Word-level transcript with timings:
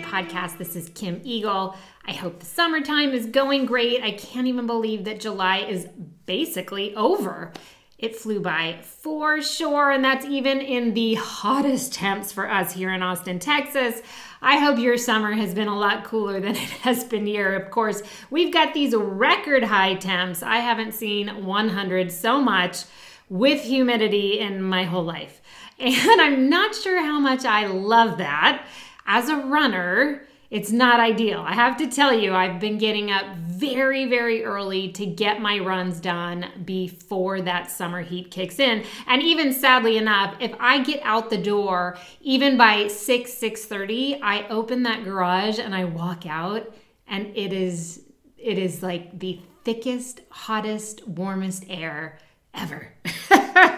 podcast. 0.00 0.58
This 0.58 0.76
is 0.76 0.88
Kim 0.90 1.20
Eagle. 1.24 1.76
I 2.04 2.12
hope 2.12 2.40
the 2.40 2.46
summertime 2.46 3.12
is 3.12 3.26
going 3.26 3.66
great. 3.66 4.02
I 4.02 4.12
can't 4.12 4.46
even 4.46 4.66
believe 4.66 5.04
that 5.04 5.20
July 5.20 5.58
is 5.58 5.86
basically 6.26 6.94
over. 6.94 7.52
It 7.98 8.16
flew 8.16 8.40
by 8.40 8.78
for 8.82 9.42
sure, 9.42 9.90
and 9.90 10.02
that's 10.02 10.24
even 10.24 10.60
in 10.60 10.94
the 10.94 11.16
hottest 11.16 11.92
temps 11.92 12.32
for 12.32 12.50
us 12.50 12.72
here 12.72 12.92
in 12.92 13.02
Austin, 13.02 13.38
Texas. 13.38 14.00
I 14.40 14.56
hope 14.56 14.78
your 14.78 14.96
summer 14.96 15.32
has 15.32 15.54
been 15.54 15.68
a 15.68 15.78
lot 15.78 16.04
cooler 16.04 16.40
than 16.40 16.56
it 16.56 16.56
has 16.82 17.04
been 17.04 17.26
here. 17.26 17.54
Of 17.54 17.70
course, 17.70 18.02
we've 18.30 18.52
got 18.52 18.72
these 18.72 18.94
record 18.94 19.64
high 19.64 19.94
temps. 19.94 20.42
I 20.42 20.56
haven't 20.56 20.94
seen 20.94 21.44
100 21.44 22.10
so 22.10 22.40
much 22.40 22.84
with 23.28 23.62
humidity 23.62 24.40
in 24.40 24.62
my 24.62 24.84
whole 24.84 25.04
life. 25.04 25.40
And 25.82 26.20
I'm 26.20 26.50
not 26.50 26.74
sure 26.74 27.02
how 27.02 27.18
much 27.18 27.46
I 27.46 27.66
love 27.66 28.18
that. 28.18 28.66
As 29.12 29.28
a 29.28 29.38
runner, 29.38 30.22
it's 30.52 30.70
not 30.70 31.00
ideal. 31.00 31.40
I 31.40 31.52
have 31.52 31.76
to 31.78 31.88
tell 31.88 32.14
you, 32.14 32.32
I've 32.32 32.60
been 32.60 32.78
getting 32.78 33.10
up 33.10 33.34
very, 33.34 34.06
very 34.06 34.44
early 34.44 34.92
to 34.92 35.04
get 35.04 35.42
my 35.42 35.58
runs 35.58 35.98
done 35.98 36.46
before 36.64 37.40
that 37.42 37.72
summer 37.72 38.02
heat 38.02 38.30
kicks 38.30 38.60
in. 38.60 38.84
And 39.08 39.20
even 39.20 39.52
sadly 39.52 39.96
enough, 39.96 40.36
if 40.38 40.54
I 40.60 40.84
get 40.84 41.00
out 41.02 41.28
the 41.28 41.38
door, 41.38 41.98
even 42.20 42.56
by 42.56 42.86
6, 42.86 43.34
6:30, 43.34 44.20
I 44.22 44.46
open 44.46 44.84
that 44.84 45.02
garage 45.02 45.58
and 45.58 45.74
I 45.74 45.86
walk 45.86 46.24
out 46.24 46.72
and 47.08 47.36
it 47.36 47.52
is 47.52 48.04
it 48.38 48.58
is 48.58 48.80
like 48.80 49.18
the 49.18 49.40
thickest, 49.64 50.20
hottest, 50.30 51.08
warmest 51.08 51.64
air 51.68 52.20
ever. 52.54 52.92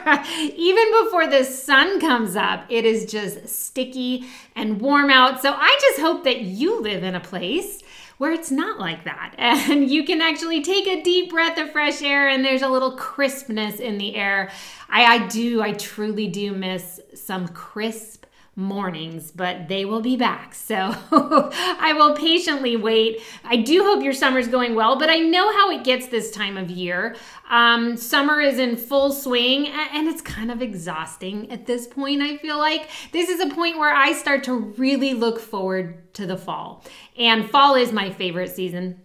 Even 0.56 1.04
before 1.04 1.26
the 1.26 1.44
sun 1.44 2.00
comes 2.00 2.36
up, 2.36 2.64
it 2.68 2.84
is 2.84 3.10
just 3.10 3.48
sticky 3.48 4.26
and 4.54 4.80
warm 4.80 5.10
out. 5.10 5.40
So 5.42 5.52
I 5.52 5.78
just 5.80 6.00
hope 6.00 6.24
that 6.24 6.42
you 6.42 6.80
live 6.80 7.02
in 7.02 7.14
a 7.14 7.20
place 7.20 7.82
where 8.18 8.32
it's 8.32 8.50
not 8.50 8.78
like 8.78 9.04
that. 9.04 9.34
And 9.38 9.90
you 9.90 10.04
can 10.04 10.20
actually 10.20 10.62
take 10.62 10.86
a 10.86 11.02
deep 11.02 11.30
breath 11.30 11.58
of 11.58 11.72
fresh 11.72 12.02
air 12.02 12.28
and 12.28 12.44
there's 12.44 12.62
a 12.62 12.68
little 12.68 12.96
crispness 12.96 13.80
in 13.80 13.98
the 13.98 14.14
air. 14.14 14.50
I, 14.88 15.04
I 15.04 15.26
do, 15.28 15.62
I 15.62 15.72
truly 15.72 16.28
do 16.28 16.52
miss 16.52 17.00
some 17.14 17.48
crisp 17.48 18.21
mornings, 18.54 19.30
but 19.30 19.68
they 19.68 19.84
will 19.84 20.00
be 20.00 20.16
back. 20.16 20.54
So 20.72 20.94
I 21.12 21.92
will 21.94 22.16
patiently 22.16 22.76
wait. 22.76 23.20
I 23.44 23.56
do 23.56 23.84
hope 23.84 24.02
your 24.02 24.14
summer's 24.14 24.48
going 24.48 24.74
well, 24.74 24.98
but 24.98 25.10
I 25.10 25.18
know 25.18 25.52
how 25.52 25.70
it 25.70 25.84
gets 25.84 26.06
this 26.06 26.30
time 26.30 26.56
of 26.56 26.70
year. 26.70 27.14
Um, 27.50 27.98
summer 27.98 28.40
is 28.40 28.58
in 28.58 28.78
full 28.78 29.12
swing 29.12 29.66
and 29.66 30.08
it's 30.08 30.22
kind 30.22 30.50
of 30.50 30.62
exhausting 30.62 31.50
at 31.52 31.66
this 31.66 31.86
point. 31.86 32.22
I 32.22 32.38
feel 32.38 32.56
like 32.56 32.88
this 33.12 33.28
is 33.28 33.40
a 33.40 33.54
point 33.54 33.76
where 33.76 33.94
I 33.94 34.12
start 34.12 34.44
to 34.44 34.54
really 34.54 35.12
look 35.12 35.40
forward 35.40 36.14
to 36.14 36.26
the 36.26 36.38
fall. 36.38 36.84
And 37.18 37.50
fall 37.50 37.74
is 37.74 37.92
my 37.92 38.08
favorite 38.08 38.48
season 38.50 39.02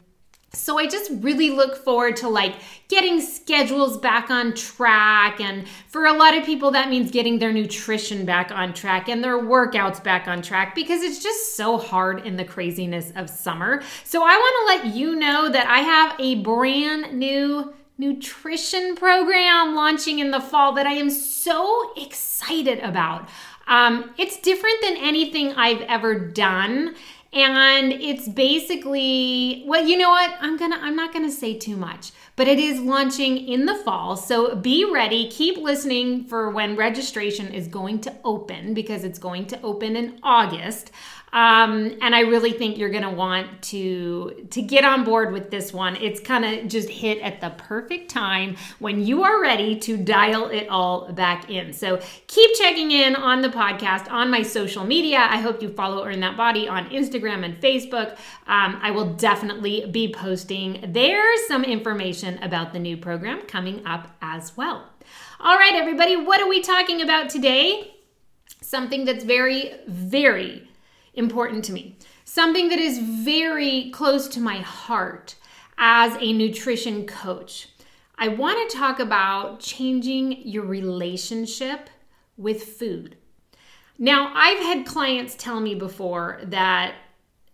so 0.58 0.80
I 0.80 0.88
just 0.88 1.12
really 1.16 1.50
look 1.50 1.84
forward 1.84 2.16
to 2.18 2.28
like 2.30 2.56
getting 2.88 3.22
schedules 3.22 3.98
back 3.98 4.30
on 4.30 4.54
track. 4.54 5.40
And 5.40 5.68
for 5.88 6.06
a 6.06 6.14
lot 6.14 6.38
of 6.38 6.46
people, 6.46 6.72
that 6.72 6.90
means 6.90 7.12
getting 7.12 7.40
their 7.40 7.54
nutrition 7.54 8.26
back 8.26 8.52
on 8.52 8.74
track 8.74 9.10
and 9.10 9.24
their 9.24 9.38
workouts 9.38 10.04
back 10.04 10.28
on 10.28 10.42
track 10.42 10.74
because 10.74 11.02
it's 11.02 11.22
just 11.22 11.56
so 11.56 11.78
hard 11.78 12.26
in 12.26 12.36
the 12.36 12.46
craziness 12.46 13.12
of 13.16 13.30
summer. 13.30 13.82
So 14.04 14.24
I 14.24 14.36
want 14.36 14.84
to 14.84 14.88
let 14.88 14.96
you 14.96 15.16
know 15.16 15.50
that 15.50 15.68
I 15.68 15.80
have 15.80 16.16
a 16.20 16.36
brand 16.42 17.18
new 17.18 17.74
nutrition 17.98 18.96
program 18.96 19.76
launching 19.76 20.20
in 20.20 20.32
the 20.32 20.40
fall 20.40 20.74
that 20.74 20.86
I 20.86 20.94
am 20.94 21.10
so 21.10 21.94
excited 21.98 22.80
about. 22.80 23.28
Um, 23.68 24.12
it's 24.18 24.40
different 24.40 24.78
than 24.82 24.96
anything 24.98 25.54
I've 25.54 25.82
ever 25.82 26.18
done 26.18 26.96
and 27.34 27.92
it's 27.94 28.28
basically 28.28 29.64
well 29.66 29.86
you 29.86 29.98
know 29.98 30.10
what? 30.10 30.36
I'm 30.40 30.58
gonna 30.58 30.78
i'm 30.82 30.96
not 30.96 31.14
gonna 31.14 31.32
say 31.32 31.54
too 31.54 31.76
much 31.76 32.12
but 32.38 32.48
it 32.48 32.60
is 32.60 32.80
launching 32.80 33.50
in 33.50 33.66
the 33.66 33.76
fall. 33.76 34.16
So 34.16 34.56
be 34.56 34.86
ready. 34.86 35.28
Keep 35.28 35.58
listening 35.58 36.24
for 36.26 36.52
when 36.52 36.76
registration 36.76 37.48
is 37.48 37.68
going 37.68 38.00
to 38.02 38.14
open 38.24 38.76
because 38.76 39.04
it's 39.04 39.20
going 39.20 39.48
to 39.48 39.62
open 39.64 39.96
in 39.98 40.20
august 40.24 40.92
um, 41.34 41.98
and 42.02 42.16
I 42.16 42.22
really 42.22 42.54
think 42.54 42.78
you're 42.78 42.90
going 42.90 43.04
to 43.04 43.10
want 43.10 43.62
to 43.64 44.48
to 44.52 44.62
get 44.62 44.86
on 44.86 45.04
board 45.04 45.34
with 45.34 45.52
this 45.52 45.74
one. 45.74 45.98
It's 45.98 46.20
kind 46.20 46.46
of 46.46 46.68
just 46.70 46.90
hit 46.90 47.20
at 47.22 47.42
the 47.42 47.50
perfect 47.50 48.10
time 48.10 48.56
when 48.80 49.06
you 49.06 49.24
are 49.24 49.42
ready 49.42 49.78
to 49.80 49.98
dial 49.98 50.48
it 50.48 50.68
all 50.70 51.12
back 51.12 51.50
in. 51.50 51.74
So 51.74 52.00
keep 52.28 52.56
checking 52.56 52.92
in 52.92 53.16
on 53.16 53.42
the 53.42 53.50
podcast 53.50 54.10
on 54.10 54.32
my 54.32 54.42
social 54.42 54.86
media. 54.86 55.18
I 55.18 55.38
hope 55.38 55.62
you 55.62 55.70
follow 55.70 56.06
Earn 56.06 56.22
That 56.22 56.38
Body 56.38 56.68
on 56.68 56.90
Instagram 56.90 57.44
and 57.44 57.60
Facebook. 57.62 58.12
Um, 58.48 58.80
I 58.82 58.92
will 58.92 59.14
definitely 59.14 59.86
be 59.92 60.14
posting 60.14 60.92
there 60.94 61.38
some 61.48 61.66
information 61.66 62.42
about 62.42 62.72
the 62.72 62.80
new 62.80 62.96
program 62.96 63.42
coming 63.42 63.86
up 63.86 64.16
as 64.22 64.56
well. 64.56 64.90
All 65.40 65.58
right, 65.58 65.76
everybody, 65.76 66.16
what 66.16 66.42
are 66.42 66.48
we 66.48 66.62
talking 66.62 67.02
about 67.02 67.30
today? 67.30 67.94
Something 68.62 69.06
that's 69.06 69.24
very, 69.24 69.74
very 69.88 70.67
important 71.18 71.66
to 71.66 71.74
me. 71.74 71.98
Something 72.24 72.70
that 72.70 72.80
is 72.80 73.00
very 73.00 73.90
close 73.92 74.28
to 74.30 74.40
my 74.40 74.58
heart 74.58 75.36
as 75.78 76.16
a 76.20 76.32
nutrition 76.34 77.06
coach. 77.06 77.70
I 78.18 78.30
want 78.30 78.70
to 78.70 78.78
talk 78.78 79.00
about 79.00 79.60
changing 79.60 80.48
your 80.48 80.64
relationship 80.64 81.90
with 82.38 82.64
food. 82.64 83.18
Now, 84.00 84.32
I've 84.34 84.60
had 84.60 84.86
clients 84.86 85.36
tell 85.36 85.60
me 85.60 85.76
before 85.76 86.40
that 86.44 86.96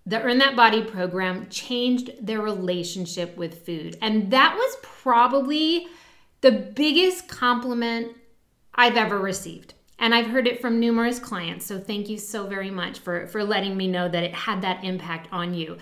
the 0.06 0.22
Earn 0.22 0.38
That 0.40 0.56
Body 0.56 0.84
program 0.84 1.48
changed 1.50 2.12
their 2.26 2.42
relationship 2.42 3.38
with 3.38 3.66
food. 3.66 3.98
And 4.02 4.32
that 4.32 4.56
was 4.56 4.78
probably 4.82 5.88
the 6.42 6.52
biggest 6.52 7.30
compliment 7.30 8.18
I've 8.76 8.98
ever 8.98 9.18
received. 9.18 9.74
And 10.00 10.14
I've 10.14 10.28
heard 10.28 10.48
it 10.48 10.62
from 10.62 10.80
numerous 10.80 11.20
clients. 11.20 11.66
So 11.66 11.80
thank 11.80 12.10
you 12.10 12.18
so 12.18 12.48
very 12.48 12.72
much 12.72 13.00
for, 13.00 13.28
for 13.28 13.44
letting 13.44 13.78
me 13.78 13.88
know 13.88 14.10
that 14.10 14.24
it 14.24 14.34
had 14.34 14.62
that 14.62 14.84
impact 14.84 15.28
on 15.32 15.54
you. 15.54 15.78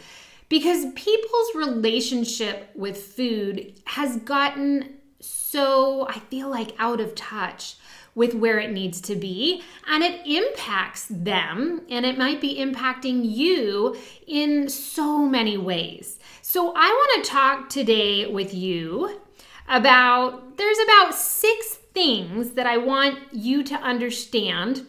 Because 0.50 0.92
people's 0.94 1.56
relationship 1.56 2.70
with 2.76 2.98
food 2.98 3.74
has 3.86 4.18
gotten 4.18 4.98
so, 5.22 6.08
I 6.08 6.20
feel 6.20 6.50
like, 6.50 6.74
out 6.80 7.00
of 7.00 7.14
touch 7.16 7.76
with 8.16 8.34
where 8.34 8.60
it 8.60 8.72
needs 8.72 9.00
to 9.02 9.16
be 9.16 9.62
and 9.88 10.04
it 10.04 10.26
impacts 10.26 11.08
them 11.10 11.82
and 11.90 12.06
it 12.06 12.18
might 12.18 12.42
be 12.42 12.58
impacting 12.58 13.22
you 13.24 13.96
in 14.28 14.68
so 14.68 15.20
many 15.20 15.58
ways. 15.58 16.20
So 16.42 16.74
I 16.76 16.88
want 16.88 17.24
to 17.24 17.32
talk 17.32 17.70
today 17.70 18.26
with 18.26 18.54
you 18.54 19.22
about 19.70 20.58
there's 20.58 20.80
about 20.80 21.16
6 21.16 21.80
things 21.94 22.52
that 22.52 22.66
I 22.66 22.78
want 22.78 23.20
you 23.32 23.64
to 23.64 23.76
understand 23.76 24.86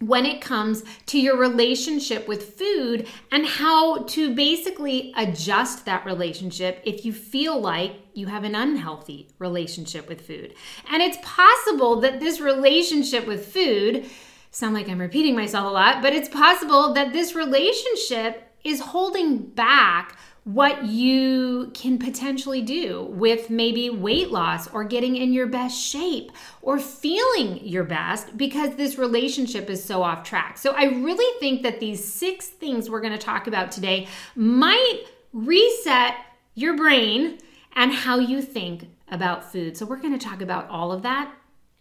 when 0.00 0.26
it 0.26 0.40
comes 0.40 0.82
to 1.06 1.18
your 1.18 1.36
relationship 1.36 2.26
with 2.26 2.58
food 2.58 3.06
and 3.30 3.46
how 3.46 4.02
to 4.04 4.34
basically 4.34 5.12
adjust 5.16 5.86
that 5.86 6.04
relationship 6.04 6.82
if 6.84 7.04
you 7.04 7.12
feel 7.12 7.58
like 7.58 7.92
you 8.12 8.26
have 8.26 8.44
an 8.44 8.54
unhealthy 8.54 9.28
relationship 9.38 10.08
with 10.08 10.20
food. 10.20 10.54
And 10.90 11.02
it's 11.02 11.18
possible 11.22 12.00
that 12.00 12.20
this 12.20 12.40
relationship 12.40 13.26
with 13.26 13.46
food 13.46 14.06
sound 14.50 14.74
like 14.74 14.88
I'm 14.88 15.00
repeating 15.00 15.34
myself 15.34 15.66
a 15.66 15.72
lot, 15.72 16.02
but 16.02 16.12
it's 16.12 16.28
possible 16.28 16.92
that 16.94 17.12
this 17.12 17.34
relationship 17.34 18.53
is 18.64 18.80
holding 18.80 19.38
back 19.38 20.16
what 20.44 20.84
you 20.84 21.70
can 21.72 21.98
potentially 21.98 22.60
do 22.60 23.04
with 23.10 23.48
maybe 23.48 23.88
weight 23.88 24.30
loss 24.30 24.68
or 24.68 24.84
getting 24.84 25.16
in 25.16 25.32
your 25.32 25.46
best 25.46 25.78
shape 25.80 26.30
or 26.60 26.78
feeling 26.78 27.66
your 27.66 27.84
best 27.84 28.36
because 28.36 28.76
this 28.76 28.98
relationship 28.98 29.70
is 29.70 29.82
so 29.82 30.02
off 30.02 30.22
track. 30.22 30.58
So, 30.58 30.72
I 30.72 30.84
really 30.84 31.38
think 31.40 31.62
that 31.62 31.80
these 31.80 32.04
six 32.04 32.48
things 32.48 32.90
we're 32.90 33.00
going 33.00 33.14
to 33.14 33.18
talk 33.18 33.46
about 33.46 33.70
today 33.70 34.06
might 34.34 35.04
reset 35.32 36.14
your 36.54 36.76
brain 36.76 37.38
and 37.74 37.92
how 37.92 38.18
you 38.18 38.42
think 38.42 38.88
about 39.08 39.50
food. 39.50 39.78
So, 39.78 39.86
we're 39.86 39.96
going 39.96 40.18
to 40.18 40.24
talk 40.24 40.42
about 40.42 40.68
all 40.68 40.92
of 40.92 41.02
that 41.02 41.32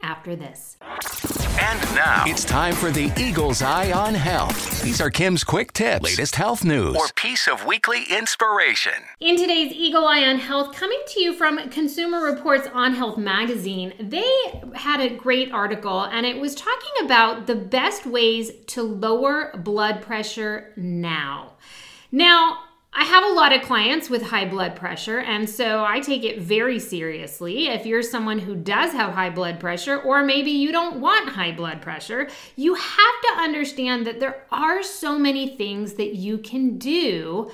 after 0.02 0.38
this. 0.38 0.78
And 1.66 1.80
now 1.96 2.26
it's 2.28 2.44
time 2.44 2.76
for 2.76 2.92
the 2.92 3.10
Eagle's 3.18 3.62
Eye 3.62 3.94
on 3.94 4.14
Health. 4.16 4.82
These 4.82 5.00
are 5.00 5.10
Kim's 5.10 5.46
quick 5.46 5.72
tips, 5.72 6.04
latest 6.04 6.36
health 6.36 6.66
news, 6.66 6.94
or 6.94 7.08
piece 7.16 7.48
of 7.48 7.66
weekly 7.66 8.04
inspiration. 8.10 8.92
In 9.22 9.38
today's 9.38 9.72
Eagle 9.72 10.06
Eye 10.06 10.26
on 10.26 10.40
Health, 10.40 10.76
coming 10.76 11.00
to 11.08 11.22
you 11.22 11.32
from 11.34 11.70
Consumer 11.70 12.22
Reports 12.22 12.68
on 12.74 12.96
Health 12.96 13.18
magazine, 13.18 13.94
they 13.98 14.30
had 14.76 15.00
a 15.00 15.16
great 15.16 15.54
article 15.54 16.02
and 16.02 16.26
it 16.26 16.38
was 16.38 16.54
talking 16.54 17.06
about 17.06 17.48
the 17.48 17.56
best 17.56 18.06
ways 18.06 18.52
to 18.68 18.84
lower 18.84 19.54
blood 19.56 20.02
pressure 20.02 20.74
now. 20.76 21.54
Now, 22.12 22.60
I 22.96 23.06
have 23.06 23.24
a 23.24 23.34
lot 23.34 23.54
of 23.54 23.64
clients 23.64 24.08
with 24.08 24.22
high 24.22 24.46
blood 24.48 24.76
pressure, 24.76 25.20
and 25.20 25.50
so 25.50 25.84
I 25.84 26.00
take 26.00 26.24
it 26.24 26.42
very 26.42 26.78
seriously. 26.78 27.68
If 27.68 27.88
you're 27.88 28.04
someone 28.04 28.38
who 28.38 28.56
does 28.56 28.92
have 28.92 29.14
high 29.14 29.32
blood 29.32 29.60
pressure, 29.60 30.00
or 30.00 30.24
maybe 30.24 30.52
you 30.52 30.72
don't 30.72 31.00
want 31.02 31.30
high 31.30 31.54
blood 31.54 31.82
pressure, 31.82 32.30
you 32.56 32.76
have 32.76 33.22
to 33.24 33.42
understand 33.42 34.06
that 34.06 34.20
there 34.20 34.46
are 34.52 34.84
so 34.84 35.18
many 35.18 35.58
things 35.58 35.94
that 35.94 36.14
you 36.14 36.38
can 36.38 36.78
do 36.78 37.50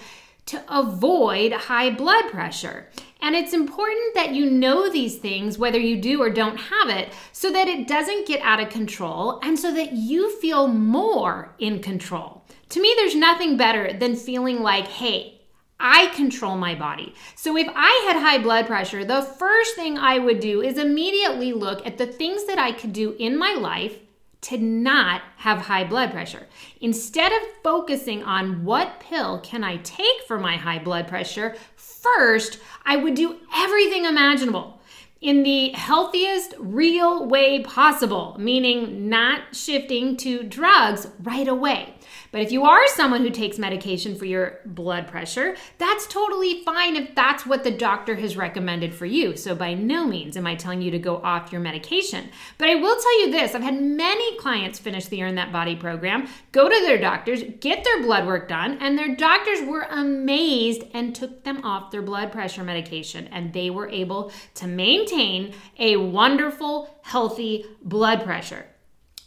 to 0.48 0.62
avoid 0.68 1.54
high 1.54 1.90
blood 1.90 2.30
pressure. 2.32 2.90
And 3.22 3.34
it's 3.34 3.54
important 3.54 4.16
that 4.16 4.34
you 4.34 4.50
know 4.50 4.92
these 4.92 5.20
things, 5.20 5.58
whether 5.58 5.80
you 5.80 6.02
do 6.02 6.22
or 6.22 6.30
don't 6.30 6.58
have 6.58 6.90
it, 6.90 7.14
so 7.32 7.50
that 7.52 7.68
it 7.70 7.88
doesn't 7.88 8.28
get 8.28 8.42
out 8.42 8.60
of 8.60 8.70
control 8.70 9.40
and 9.42 9.58
so 9.58 9.74
that 9.74 9.94
you 9.94 10.36
feel 10.42 10.68
more 10.68 11.56
in 11.60 11.82
control. 11.82 12.39
To 12.70 12.82
me, 12.82 12.94
there's 12.96 13.16
nothing 13.16 13.58
better 13.58 13.94
than 13.94 14.16
feeling 14.16 14.62
like, 14.62 14.88
hey, 14.88 15.42
I 15.80 16.08
control 16.08 16.58
my 16.58 16.76
body. 16.76 17.16
So 17.36 17.58
if 17.58 17.68
I 17.74 18.12
had 18.12 18.22
high 18.22 18.38
blood 18.38 18.68
pressure, 18.68 19.06
the 19.06 19.22
first 19.22 19.76
thing 19.76 19.98
I 19.98 20.20
would 20.20 20.40
do 20.40 20.62
is 20.62 20.78
immediately 20.78 21.54
look 21.54 21.86
at 21.88 21.98
the 21.98 22.06
things 22.06 22.46
that 22.46 22.60
I 22.60 22.74
could 22.74 22.94
do 22.94 23.16
in 23.18 23.38
my 23.38 23.54
life 23.54 23.98
to 24.42 24.58
not 24.58 25.22
have 25.38 25.62
high 25.62 25.84
blood 25.84 26.12
pressure. 26.12 26.48
Instead 26.82 27.32
of 27.32 27.40
focusing 27.64 28.24
on 28.24 28.64
what 28.64 29.00
pill 29.00 29.40
can 29.40 29.64
I 29.64 29.78
take 29.78 30.22
for 30.28 30.38
my 30.38 30.56
high 30.58 30.80
blood 30.80 31.08
pressure, 31.08 31.56
first 31.76 32.60
I 32.86 32.98
would 32.98 33.16
do 33.16 33.38
everything 33.56 34.06
imaginable 34.06 34.80
in 35.22 35.44
the 35.44 35.70
healthiest, 35.72 36.54
real 36.58 37.26
way 37.28 37.62
possible, 37.64 38.38
meaning 38.40 39.10
not 39.10 39.54
shifting 39.54 40.16
to 40.18 40.44
drugs 40.44 41.08
right 41.22 41.48
away. 41.48 41.96
But 42.32 42.42
if 42.42 42.52
you 42.52 42.64
are 42.64 42.88
someone 42.88 43.22
who 43.22 43.30
takes 43.30 43.58
medication 43.58 44.16
for 44.16 44.26
your 44.26 44.60
blood 44.66 45.08
pressure, 45.08 45.56
that's 45.78 46.06
totally 46.08 46.64
fine 46.64 46.96
if 46.96 47.16
that's 47.16 47.46
what 47.46 47.64
the 47.64 47.72
doctor 47.72 48.16
has 48.16 48.38
recommended 48.38 48.94
for 48.94 49.06
you. 49.06 49.36
So, 49.36 49.56
by 49.56 49.74
no 49.74 50.06
means 50.06 50.38
am 50.38 50.46
I 50.46 50.56
telling 50.56 50.82
you 50.82 50.92
to 50.92 51.00
go 51.00 51.18
off 51.18 51.52
your 51.52 51.62
medication. 51.62 52.30
But 52.58 52.70
I 52.70 52.76
will 52.76 52.96
tell 52.96 53.20
you 53.22 53.32
this 53.32 53.56
I've 53.56 53.62
had 53.62 53.82
many 53.82 54.38
clients 54.38 54.80
finish 54.80 55.08
the 55.08 55.24
Earn 55.24 55.36
That 55.36 55.52
Body 55.52 55.76
program, 55.76 56.28
go 56.52 56.70
to 56.70 56.86
their 56.86 57.00
doctors, 57.00 57.44
get 57.60 57.84
their 57.84 58.02
blood 58.02 58.28
work 58.28 58.48
done, 58.48 58.78
and 58.80 58.98
their 58.98 59.16
doctors 59.16 59.62
were 59.62 59.88
amazed 59.90 60.84
and 60.94 61.16
took 61.16 61.44
them 61.44 61.64
off 61.64 61.92
their 61.92 62.02
blood 62.02 62.32
pressure 62.32 62.64
medication. 62.64 63.28
And 63.28 63.54
they 63.54 63.70
were 63.70 63.90
able 63.90 64.32
to 64.56 64.68
maintain 64.68 65.54
a 65.78 65.98
wonderful, 65.98 67.00
healthy 67.04 67.66
blood 67.82 68.24
pressure. 68.24 68.66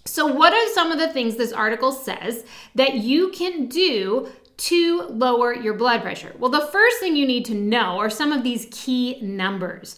So, 0.04 0.26
what 0.26 0.52
are 0.52 0.74
some 0.74 0.90
of 0.90 0.98
the 0.98 1.12
things 1.12 1.36
this 1.36 1.52
article 1.52 1.92
says 1.92 2.44
that 2.74 2.94
you 2.94 3.30
can 3.30 3.66
do 3.66 4.28
to 4.58 5.02
lower 5.02 5.54
your 5.54 5.74
blood 5.74 6.02
pressure? 6.02 6.34
Well, 6.38 6.50
the 6.50 6.66
first 6.66 6.98
thing 6.98 7.16
you 7.16 7.26
need 7.26 7.44
to 7.46 7.54
know 7.54 7.98
are 7.98 8.10
some 8.10 8.32
of 8.32 8.42
these 8.42 8.68
key 8.70 9.20
numbers. 9.20 9.96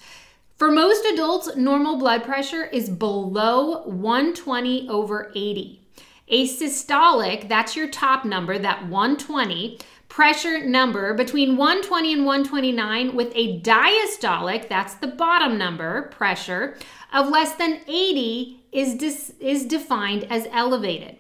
For 0.56 0.71
most 0.71 1.05
adults, 1.06 1.56
normal 1.56 1.99
blood 1.99 2.23
pressure 2.23 2.65
is 2.65 2.89
below 2.89 3.83
120 3.87 4.89
over 4.89 5.33
80. 5.35 5.81
A 6.29 6.49
systolic, 6.49 7.49
that's 7.49 7.77
your 7.77 7.89
top 7.89 8.25
number, 8.25 8.59
that 8.59 8.87
120, 8.87 9.79
pressure 10.09 10.65
number 10.65 11.12
between 11.12 11.56
120 11.56 12.12
and 12.12 12.25
129 12.25 13.17
with 13.17 13.33
a 13.35 13.61
diastolic, 13.61 14.69
that's 14.69 14.95
the 14.95 15.09
bottom 15.09 15.59
number, 15.59 16.03
pressure, 16.11 16.77
of 17.12 17.29
less 17.29 17.55
than 17.56 17.81
80 17.89 18.64
is, 18.75 18.94
dis, 18.97 19.32
is 19.41 19.65
defined 19.65 20.25
as 20.25 20.47
elevated. 20.53 21.17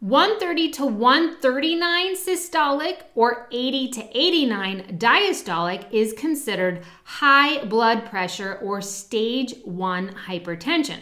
130 0.00 0.70
to 0.70 0.86
139 0.86 2.14
systolic 2.14 2.98
or 3.16 3.48
80 3.50 3.88
to 3.88 4.16
89 4.16 4.96
diastolic 4.96 5.90
is 5.90 6.12
considered 6.12 6.84
high 7.02 7.64
blood 7.64 8.06
pressure 8.06 8.60
or 8.62 8.80
stage 8.80 9.54
1 9.64 10.14
hypertension. 10.28 11.00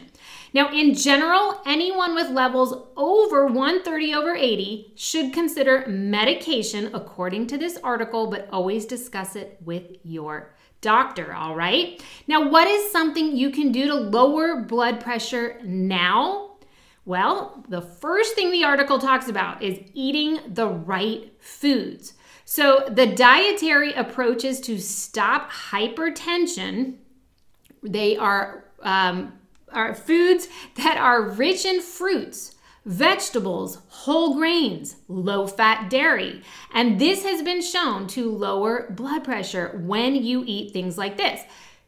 Now, 0.54 0.72
in 0.72 0.94
general, 0.94 1.60
anyone 1.66 2.14
with 2.14 2.30
levels 2.30 2.88
over 2.96 3.44
130 3.44 4.14
over 4.14 4.34
80 4.34 4.94
should 4.96 5.34
consider 5.34 5.84
medication 5.86 6.94
according 6.94 7.48
to 7.48 7.58
this 7.58 7.78
article, 7.84 8.28
but 8.28 8.48
always 8.50 8.86
discuss 8.86 9.36
it 9.36 9.58
with 9.62 9.98
your 10.02 10.54
doctor, 10.86 11.34
all 11.34 11.56
right? 11.56 12.00
Now, 12.28 12.48
what 12.48 12.68
is 12.68 12.92
something 12.92 13.36
you 13.36 13.50
can 13.50 13.72
do 13.72 13.88
to 13.88 13.94
lower 13.94 14.62
blood 14.62 15.00
pressure 15.00 15.60
now? 15.64 16.52
Well, 17.04 17.64
the 17.68 17.82
first 17.82 18.36
thing 18.36 18.52
the 18.52 18.64
article 18.64 19.00
talks 19.00 19.28
about 19.28 19.62
is 19.62 19.80
eating 19.94 20.38
the 20.46 20.68
right 20.68 21.32
foods. 21.40 22.14
So, 22.44 22.88
the 22.88 23.06
dietary 23.06 23.94
approaches 23.94 24.60
to 24.60 24.78
stop 24.78 25.50
hypertension, 25.50 26.98
they 27.82 28.16
are 28.16 28.64
um, 28.82 29.32
are 29.72 29.94
foods 29.94 30.48
that 30.76 30.96
are 30.96 31.22
rich 31.22 31.64
in 31.64 31.80
fruits, 31.80 32.54
vegetables, 32.86 33.80
whole 33.88 34.34
grains, 34.34 34.96
low 35.08 35.46
fat 35.46 35.90
dairy. 35.90 36.40
And 36.72 36.98
this 37.00 37.24
has 37.24 37.42
been 37.42 37.60
shown 37.60 38.06
to 38.08 38.30
lower 38.30 38.90
blood 38.90 39.24
pressure 39.24 39.78
when 39.84 40.14
you 40.14 40.44
eat 40.46 40.72
things 40.72 40.96
like 40.96 41.16
this. 41.16 41.42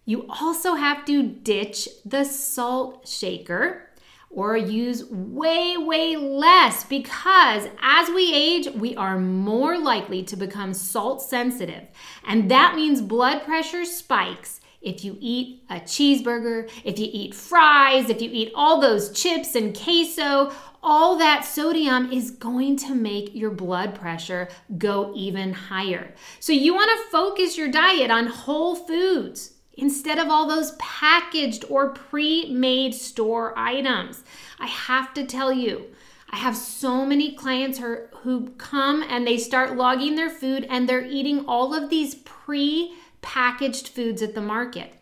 You 0.05 0.27
also 0.29 0.75
have 0.75 1.05
to 1.07 1.23
ditch 1.23 1.89
the 2.05 2.25
salt 2.25 3.07
shaker 3.07 3.85
or 4.31 4.57
use 4.57 5.05
way, 5.05 5.77
way 5.77 6.17
less 6.17 6.85
because 6.85 7.69
as 7.81 8.09
we 8.11 8.35
age, 8.35 8.69
we 8.75 8.97
are 8.97 9.19
more 9.19 9.79
likely 9.79 10.23
to 10.25 10.37
become 10.37 10.75
salt 10.75 11.23
sensitive. 11.23 11.85
And 12.27 12.51
that 12.51 12.75
means 12.75 13.01
blood 13.01 13.45
pressure 13.45 13.85
spikes 13.85 14.61
if 14.81 15.05
you 15.05 15.17
eat 15.21 15.65
a 15.71 15.81
cheeseburger, 15.81 16.71
if 16.85 16.99
you 16.99 17.09
eat 17.11 17.35
fries, 17.35 18.09
if 18.09 18.23
you 18.23 18.31
eat 18.33 18.53
all 18.55 18.81
those 18.81 19.11
chips 19.11 19.55
and 19.55 19.77
queso, 19.77 20.53
all 20.83 21.19
that 21.19 21.45
sodium 21.45 22.13
is 22.13 22.31
going 22.31 22.77
to 22.77 22.95
make 22.95 23.35
your 23.35 23.51
blood 23.51 23.95
pressure 23.95 24.49
go 24.77 25.13
even 25.15 25.53
higher. 25.53 26.15
So 26.41 26.53
you 26.53 26.75
want 26.75 26.91
to 26.91 27.11
focus 27.11 27.59
your 27.59 27.71
diet 27.71 28.11
on 28.11 28.27
whole 28.27 28.75
foods 28.75 29.55
instead 29.77 30.19
of 30.19 30.29
all 30.29 30.49
those 30.49 30.73
packaged 30.79 31.65
or 31.69 31.91
pre 31.91 32.53
made 32.53 32.95
store 32.95 33.57
items. 33.57 34.23
I 34.59 34.67
have 34.67 35.15
to 35.15 35.25
tell 35.25 35.53
you, 35.53 35.87
I 36.31 36.37
have 36.37 36.57
so 36.57 37.07
many 37.07 37.35
clients 37.35 37.79
who 37.79 38.51
come 38.59 39.03
and 39.03 39.27
they 39.27 39.39
start 39.39 39.77
logging 39.77 40.17
their 40.17 40.31
food 40.31 40.67
and 40.69 40.89
they're 40.89 41.07
eating 41.07 41.45
all 41.47 41.75
of 41.75 41.91
these 41.91 42.15
pre 42.15 42.95
packaged 43.23 43.89
foods 43.89 44.21
at 44.21 44.35
the 44.35 44.41
market. 44.41 44.98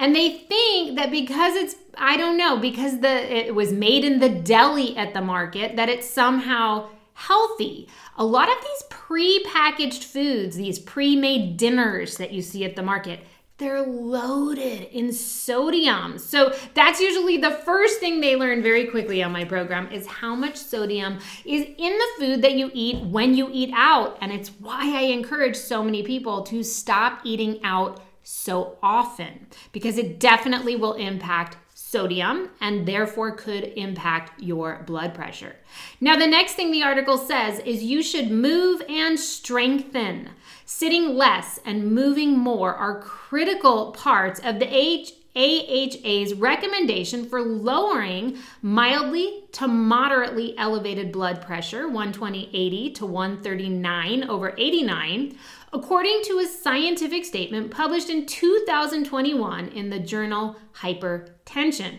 And 0.00 0.16
they 0.16 0.30
think 0.30 0.96
that 0.96 1.10
because 1.10 1.54
it's, 1.54 1.76
I 1.96 2.16
don't 2.16 2.38
know, 2.38 2.56
because 2.56 3.00
the 3.00 3.36
it 3.36 3.54
was 3.54 3.70
made 3.70 4.02
in 4.02 4.18
the 4.18 4.30
deli 4.30 4.96
at 4.96 5.12
the 5.12 5.20
market, 5.20 5.76
that 5.76 5.90
it's 5.90 6.08
somehow 6.08 6.88
healthy. 7.12 7.86
A 8.16 8.24
lot 8.24 8.48
of 8.48 8.56
these 8.62 8.82
pre-packaged 8.88 10.04
foods, 10.04 10.56
these 10.56 10.78
pre-made 10.78 11.58
dinners 11.58 12.16
that 12.16 12.32
you 12.32 12.40
see 12.40 12.64
at 12.64 12.76
the 12.76 12.82
market, 12.82 13.20
they're 13.58 13.82
loaded 13.82 14.84
in 14.84 15.12
sodium. 15.12 16.16
So 16.16 16.56
that's 16.72 16.98
usually 16.98 17.36
the 17.36 17.50
first 17.50 18.00
thing 18.00 18.22
they 18.22 18.36
learn 18.36 18.62
very 18.62 18.86
quickly 18.86 19.22
on 19.22 19.32
my 19.32 19.44
program 19.44 19.92
is 19.92 20.06
how 20.06 20.34
much 20.34 20.56
sodium 20.56 21.18
is 21.44 21.66
in 21.76 21.98
the 21.98 22.08
food 22.18 22.40
that 22.40 22.54
you 22.54 22.70
eat 22.72 23.04
when 23.04 23.34
you 23.34 23.50
eat 23.52 23.70
out. 23.74 24.16
And 24.22 24.32
it's 24.32 24.48
why 24.60 24.98
I 24.98 25.02
encourage 25.02 25.56
so 25.56 25.84
many 25.84 26.02
people 26.02 26.42
to 26.44 26.62
stop 26.62 27.20
eating 27.24 27.60
out 27.62 28.00
so 28.30 28.78
often 28.82 29.46
because 29.72 29.98
it 29.98 30.20
definitely 30.20 30.76
will 30.76 30.94
impact 30.94 31.56
sodium 31.74 32.50
and 32.60 32.86
therefore 32.86 33.32
could 33.32 33.64
impact 33.76 34.40
your 34.40 34.84
blood 34.86 35.12
pressure. 35.14 35.56
Now, 36.00 36.16
the 36.16 36.26
next 36.26 36.54
thing 36.54 36.70
the 36.70 36.82
article 36.82 37.18
says 37.18 37.58
is 37.60 37.82
you 37.82 38.02
should 38.02 38.30
move 38.30 38.82
and 38.88 39.18
strengthen. 39.18 40.30
Sitting 40.64 41.16
less 41.16 41.58
and 41.64 41.92
moving 41.92 42.38
more 42.38 42.74
are 42.74 43.00
critical 43.00 43.90
parts 43.90 44.38
of 44.44 44.60
the 44.60 44.68
AHA's 45.36 46.34
recommendation 46.34 47.24
for 47.24 47.40
lowering 47.40 48.38
mildly 48.62 49.44
to 49.52 49.66
moderately 49.66 50.56
elevated 50.58 51.12
blood 51.12 51.40
pressure, 51.42 51.86
120 51.86 52.50
80 52.52 52.90
to 52.92 53.06
139 53.06 54.24
over 54.24 54.54
89, 54.56 55.36
according 55.72 56.20
to 56.24 56.38
a 56.38 56.46
scientific 56.46 57.24
statement 57.24 57.70
published 57.70 58.10
in 58.10 58.26
2021 58.26 59.68
in 59.68 59.90
the 59.90 59.98
journal 59.98 60.56
Hypertension. 60.74 61.98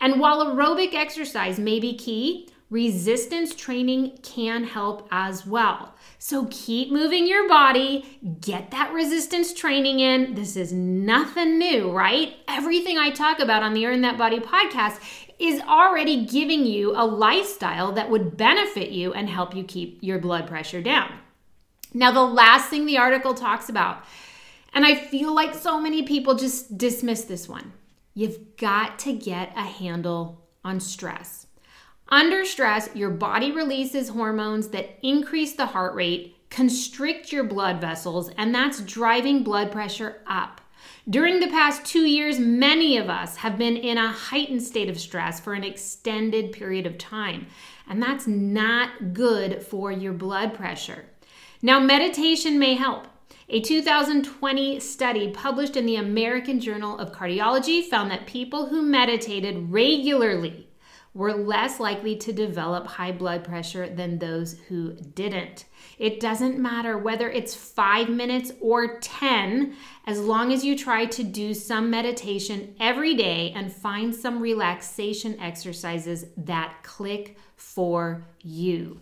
And 0.00 0.20
while 0.20 0.44
aerobic 0.44 0.94
exercise 0.94 1.58
may 1.58 1.80
be 1.80 1.96
key, 1.96 2.50
resistance 2.68 3.54
training 3.54 4.18
can 4.22 4.64
help 4.64 5.08
as 5.10 5.46
well. 5.46 5.94
So 6.18 6.48
keep 6.50 6.90
moving 6.90 7.26
your 7.26 7.48
body, 7.48 8.18
get 8.40 8.70
that 8.72 8.92
resistance 8.92 9.54
training 9.54 10.00
in. 10.00 10.34
This 10.34 10.56
is 10.56 10.72
nothing 10.72 11.58
new, 11.58 11.90
right? 11.92 12.34
Everything 12.48 12.98
I 12.98 13.10
talk 13.10 13.38
about 13.38 13.62
on 13.62 13.72
the 13.72 13.86
Earn 13.86 14.02
That 14.02 14.18
Body 14.18 14.40
podcast 14.40 14.98
is 15.38 15.60
already 15.60 16.26
giving 16.26 16.66
you 16.66 16.92
a 16.96 17.04
lifestyle 17.06 17.92
that 17.92 18.10
would 18.10 18.36
benefit 18.36 18.90
you 18.90 19.12
and 19.12 19.28
help 19.28 19.54
you 19.54 19.64
keep 19.64 19.98
your 20.02 20.18
blood 20.18 20.46
pressure 20.46 20.82
down. 20.82 21.12
Now, 21.94 22.12
the 22.12 22.22
last 22.22 22.68
thing 22.68 22.86
the 22.86 22.98
article 22.98 23.34
talks 23.34 23.68
about, 23.68 24.04
and 24.74 24.84
I 24.84 24.94
feel 24.94 25.34
like 25.34 25.54
so 25.54 25.80
many 25.80 26.02
people 26.02 26.34
just 26.34 26.76
dismiss 26.76 27.24
this 27.24 27.48
one 27.48 27.72
you've 28.16 28.56
got 28.56 28.98
to 28.98 29.12
get 29.12 29.52
a 29.54 29.62
handle 29.62 30.42
on 30.64 30.80
stress. 30.80 31.46
Under 32.08 32.44
stress, 32.46 32.88
your 32.94 33.10
body 33.10 33.52
releases 33.52 34.08
hormones 34.08 34.68
that 34.68 34.98
increase 35.02 35.52
the 35.52 35.66
heart 35.66 35.94
rate, 35.94 36.34
constrict 36.48 37.30
your 37.30 37.44
blood 37.44 37.80
vessels, 37.80 38.30
and 38.38 38.54
that's 38.54 38.80
driving 38.80 39.42
blood 39.42 39.70
pressure 39.70 40.22
up. 40.26 40.62
During 41.08 41.40
the 41.40 41.48
past 41.48 41.84
two 41.84 42.06
years, 42.06 42.38
many 42.38 42.96
of 42.96 43.10
us 43.10 43.36
have 43.36 43.58
been 43.58 43.76
in 43.76 43.98
a 43.98 44.10
heightened 44.10 44.62
state 44.62 44.88
of 44.88 44.98
stress 44.98 45.38
for 45.38 45.52
an 45.52 45.62
extended 45.62 46.52
period 46.52 46.86
of 46.86 46.96
time, 46.96 47.46
and 47.88 48.02
that's 48.02 48.26
not 48.26 49.12
good 49.12 49.62
for 49.62 49.92
your 49.92 50.12
blood 50.12 50.54
pressure. 50.54 51.04
Now, 51.62 51.80
meditation 51.80 52.58
may 52.58 52.74
help. 52.74 53.06
A 53.48 53.60
2020 53.60 54.80
study 54.80 55.30
published 55.30 55.76
in 55.76 55.86
the 55.86 55.96
American 55.96 56.60
Journal 56.60 56.98
of 56.98 57.12
Cardiology 57.12 57.82
found 57.82 58.10
that 58.10 58.26
people 58.26 58.66
who 58.66 58.82
meditated 58.82 59.70
regularly 59.70 60.68
were 61.14 61.32
less 61.32 61.80
likely 61.80 62.14
to 62.14 62.30
develop 62.30 62.86
high 62.86 63.12
blood 63.12 63.42
pressure 63.42 63.88
than 63.88 64.18
those 64.18 64.58
who 64.68 64.92
didn't. 65.14 65.64
It 65.98 66.20
doesn't 66.20 66.58
matter 66.58 66.98
whether 66.98 67.30
it's 67.30 67.54
five 67.54 68.10
minutes 68.10 68.52
or 68.60 68.98
10, 69.00 69.74
as 70.06 70.20
long 70.20 70.52
as 70.52 70.62
you 70.62 70.76
try 70.76 71.06
to 71.06 71.24
do 71.24 71.54
some 71.54 71.88
meditation 71.88 72.74
every 72.78 73.14
day 73.14 73.52
and 73.56 73.72
find 73.72 74.14
some 74.14 74.40
relaxation 74.40 75.40
exercises 75.40 76.26
that 76.36 76.82
click 76.82 77.38
for 77.56 78.26
you. 78.42 79.00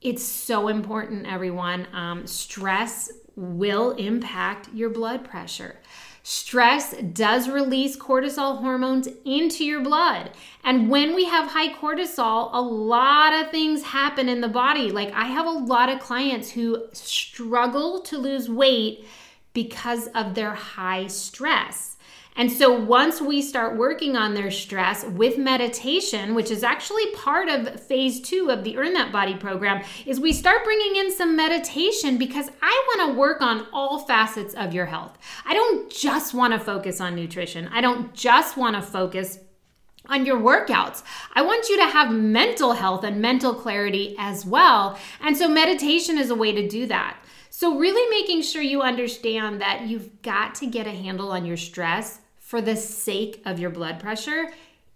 It's 0.00 0.22
so 0.22 0.68
important, 0.68 1.26
everyone. 1.26 1.86
Um, 1.92 2.26
stress 2.26 3.12
will 3.36 3.92
impact 3.92 4.70
your 4.72 4.88
blood 4.88 5.24
pressure. 5.24 5.76
Stress 6.22 6.94
does 7.12 7.48
release 7.48 7.96
cortisol 7.96 8.60
hormones 8.60 9.08
into 9.24 9.64
your 9.64 9.82
blood. 9.82 10.30
And 10.64 10.88
when 10.88 11.14
we 11.14 11.26
have 11.26 11.50
high 11.50 11.74
cortisol, 11.74 12.50
a 12.52 12.60
lot 12.60 13.32
of 13.32 13.50
things 13.50 13.82
happen 13.82 14.28
in 14.28 14.40
the 14.40 14.48
body. 14.48 14.90
Like 14.90 15.12
I 15.12 15.24
have 15.24 15.46
a 15.46 15.50
lot 15.50 15.88
of 15.90 16.00
clients 16.00 16.50
who 16.50 16.86
struggle 16.92 18.00
to 18.02 18.16
lose 18.16 18.48
weight 18.48 19.06
because 19.52 20.08
of 20.08 20.34
their 20.34 20.54
high 20.54 21.08
stress. 21.08 21.96
And 22.36 22.50
so 22.50 22.72
once 22.72 23.20
we 23.20 23.42
start 23.42 23.76
working 23.76 24.16
on 24.16 24.34
their 24.34 24.50
stress 24.50 25.04
with 25.04 25.36
meditation, 25.36 26.34
which 26.34 26.50
is 26.50 26.62
actually 26.62 27.10
part 27.12 27.48
of 27.48 27.80
phase 27.80 28.20
two 28.20 28.50
of 28.50 28.64
the 28.64 28.78
Earn 28.78 28.94
That 28.94 29.12
Body 29.12 29.34
program, 29.34 29.84
is 30.06 30.20
we 30.20 30.32
start 30.32 30.64
bringing 30.64 30.96
in 30.96 31.12
some 31.12 31.36
meditation 31.36 32.16
because 32.18 32.48
I 32.62 32.84
want 32.88 33.10
to 33.10 33.18
work 33.18 33.40
on 33.40 33.66
all 33.72 33.98
facets 33.98 34.54
of 34.54 34.72
your 34.72 34.86
health. 34.86 35.18
I 35.44 35.54
don't 35.54 35.90
just 35.90 36.32
want 36.32 36.52
to 36.52 36.58
focus 36.58 37.00
on 37.00 37.14
nutrition. 37.14 37.68
I 37.72 37.80
don't 37.80 38.14
just 38.14 38.56
want 38.56 38.76
to 38.76 38.82
focus 38.82 39.40
on 40.06 40.24
your 40.24 40.38
workouts. 40.38 41.02
I 41.34 41.42
want 41.42 41.68
you 41.68 41.76
to 41.78 41.86
have 41.86 42.10
mental 42.10 42.72
health 42.72 43.04
and 43.04 43.20
mental 43.20 43.54
clarity 43.54 44.14
as 44.18 44.46
well. 44.46 44.98
And 45.20 45.36
so 45.36 45.48
meditation 45.48 46.18
is 46.18 46.30
a 46.30 46.34
way 46.34 46.52
to 46.52 46.66
do 46.66 46.86
that. 46.86 47.16
So, 47.60 47.76
really 47.76 48.08
making 48.08 48.40
sure 48.40 48.62
you 48.62 48.80
understand 48.80 49.60
that 49.60 49.82
you've 49.86 50.22
got 50.22 50.54
to 50.54 50.66
get 50.66 50.86
a 50.86 50.92
handle 50.92 51.30
on 51.30 51.44
your 51.44 51.58
stress 51.58 52.20
for 52.38 52.62
the 52.62 52.74
sake 52.74 53.42
of 53.44 53.60
your 53.60 53.68
blood 53.68 54.00
pressure 54.00 54.50